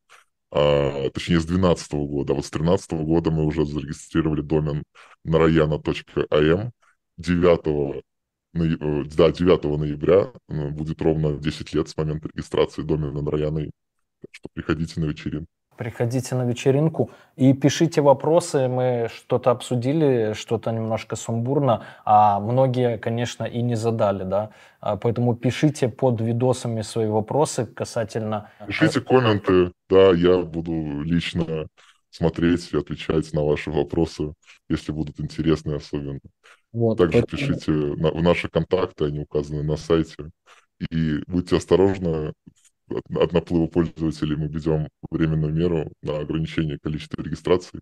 А, 0.52 1.10
точнее, 1.12 1.39
с 1.39 1.45
12 1.45 1.93
-го 1.93 2.08
года. 2.08 2.34
А 2.34 2.36
вот 2.36 2.45
с 2.45 2.50
13 2.50 2.93
-го 2.93 3.04
года 3.04 3.32
мы 3.32 3.45
уже 3.45 3.66
зарегистрировали 3.66 4.41
домен 4.41 4.84
narayana.am. 5.26 6.72
9 7.18 8.04
да, 8.54 9.32
9 9.32 9.64
ноября 9.78 10.32
ну, 10.48 10.72
будет 10.72 11.02
ровно 11.02 11.38
10 11.38 11.74
лет 11.74 11.89
с 11.89 11.98
момента 11.98 12.30
регистрации 12.30 12.82
домена 12.82 13.22
Нараяны. 13.22 13.72
Так 14.22 14.30
что 14.32 14.50
приходите 14.54 15.00
на 15.00 15.06
вечеринку. 15.06 15.57
Приходите 15.78 16.36
на 16.36 16.43
вечеринку 16.43 17.11
и 17.36 17.53
пишите 17.53 18.01
вопросы. 18.01 18.67
Мы 18.67 19.09
что-то 19.15 19.51
обсудили, 19.51 20.34
что-то 20.34 20.71
немножко 20.71 21.15
сумбурно, 21.15 21.86
а 22.03 22.39
многие, 22.39 22.97
конечно, 22.97 23.43
и 23.43 23.61
не 23.61 23.75
задали, 23.75 24.23
да. 24.23 24.49
А 24.80 24.97
поэтому 24.97 25.36
пишите 25.36 25.89
под 25.89 26.19
видосами 26.21 26.82
свои 26.82 27.07
вопросы 27.07 27.65
касательно... 27.65 28.49
Э, 28.59 28.67
пишите 28.67 29.01
комменты, 29.01 29.71
да, 29.89 30.11
я 30.11 30.39
буду 30.41 31.01
лично 31.03 31.67
смотреть 32.09 32.73
и 32.73 32.78
отвечать 32.78 33.32
на 33.34 33.43
ваши 33.43 33.71
вопросы, 33.71 34.34
если 34.69 34.91
будут 34.91 35.19
интересные 35.19 35.78
особенно. 35.78 36.19
Вот, 36.73 36.97
Также 36.97 37.21
поэтому... 37.21 37.38
пишите 37.38 37.71
на, 37.71 38.11
в 38.11 38.21
наши 38.23 38.49
контакты, 38.49 39.05
они 39.05 39.19
указаны 39.19 39.63
на 39.63 39.78
сайте. 39.78 40.32
И 40.91 41.19
будьте 41.25 41.57
осторожны, 41.57 42.34
от, 42.90 43.34
наплыва 43.34 43.68
пользователей 43.68 44.36
мы 44.36 44.48
ведем 44.48 44.88
временную 45.12 45.54
меру 45.54 45.92
на 46.02 46.20
ограничение 46.20 46.78
количества 46.82 47.22
регистраций. 47.22 47.80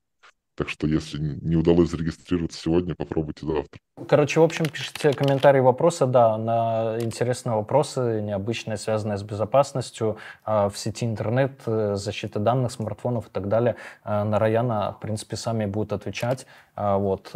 Так 0.58 0.70
что, 0.70 0.88
если 0.88 1.20
не 1.20 1.58
удалось 1.58 1.90
зарегистрироваться 1.90 2.58
сегодня, 2.58 2.96
попробуйте 2.96 3.46
завтра. 3.46 3.78
Короче, 4.08 4.40
в 4.40 4.44
общем, 4.44 4.66
пишите 4.66 5.12
комментарии, 5.12 5.60
вопросы, 5.60 6.06
да, 6.06 6.38
на 6.38 6.98
интересные 7.02 7.56
вопросы, 7.56 8.22
необычные, 8.22 8.78
связанные 8.78 9.18
с 9.18 9.24
безопасностью 9.24 10.18
э, 10.46 10.70
в 10.70 10.78
сети 10.78 11.06
интернет, 11.06 11.60
э, 11.66 11.96
защита 11.96 12.40
данных, 12.40 12.72
смартфонов 12.72 13.28
и 13.28 13.30
так 13.32 13.50
далее. 13.50 13.76
Э, 14.06 14.24
на 14.24 14.40
Раяна, 14.40 14.94
в 14.94 15.02
принципе, 15.02 15.36
сами 15.36 15.66
будут 15.66 15.92
отвечать. 15.92 16.46
Вот, 16.78 17.32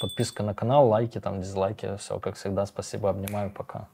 подписка 0.00 0.42
на 0.42 0.54
канал, 0.54 0.88
лайки, 0.88 1.20
там, 1.20 1.42
дизлайки, 1.42 1.96
все 1.98 2.18
как 2.20 2.36
всегда. 2.36 2.64
Спасибо, 2.64 3.10
обнимаю, 3.10 3.50
пока. 3.50 3.86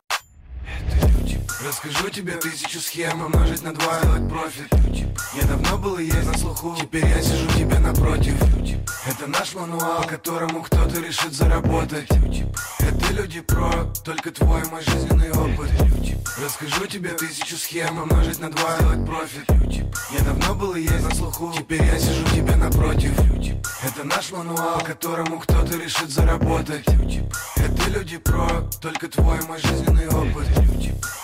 Это 0.67 1.07
люди. 1.09 1.41
Расскажу 1.67 2.09
тебе 2.11 2.33
тысячу 2.33 2.81
схем 2.81 3.23
Умножить 3.23 3.63
на 3.63 3.73
два, 3.73 4.01
сделать 4.01 4.29
профит. 4.29 4.69
Я 5.35 5.43
давно 5.49 5.79
был 5.79 5.99
и 5.99 6.05
есть 6.05 6.27
на 6.27 6.37
слуху. 6.39 6.77
Теперь 6.79 7.07
я 7.07 7.23
сижу 7.23 7.47
тебе 7.59 7.79
напротив. 7.79 8.35
Это 9.07 9.27
наш 9.27 9.55
мануал, 9.55 10.05
которому 10.05 10.63
кто-то 10.63 11.01
решит 11.01 11.33
заработать. 11.33 12.09
Это 12.79 13.13
люди 13.13 13.41
про, 13.41 13.71
только 14.05 14.31
твой 14.31 14.63
мой 14.71 14.83
жизненный 14.83 15.31
опыт. 15.31 15.71
Расскажу 16.43 16.87
тебе 16.87 17.11
тысячу 17.11 17.57
схем 17.57 17.99
Умножить 17.99 18.41
на 18.41 18.51
два, 18.51 18.77
сделать 18.77 19.07
профит. 19.07 19.49
Я 20.11 20.25
давно 20.25 20.55
был 20.55 20.75
и 20.75 20.83
есть 20.83 21.03
на 21.03 21.15
слуху. 21.15 21.53
Теперь 21.57 21.83
я 21.83 21.99
сижу 21.99 22.25
тебе 22.35 22.57
напротив. 22.57 23.13
Это 23.83 24.05
наш 24.05 24.33
мануал, 24.33 24.81
которому 24.81 25.39
кто-то 25.41 25.77
решит 25.77 26.11
заработать. 26.11 26.87
Это 27.57 27.91
люди 27.91 28.17
про, 28.19 28.49
только 28.81 29.09
твой 29.09 29.41
мой 29.47 29.61
жизненный 29.61 30.09
опыт 30.09 30.54
люди, 30.61 30.93
бро. 31.01 31.24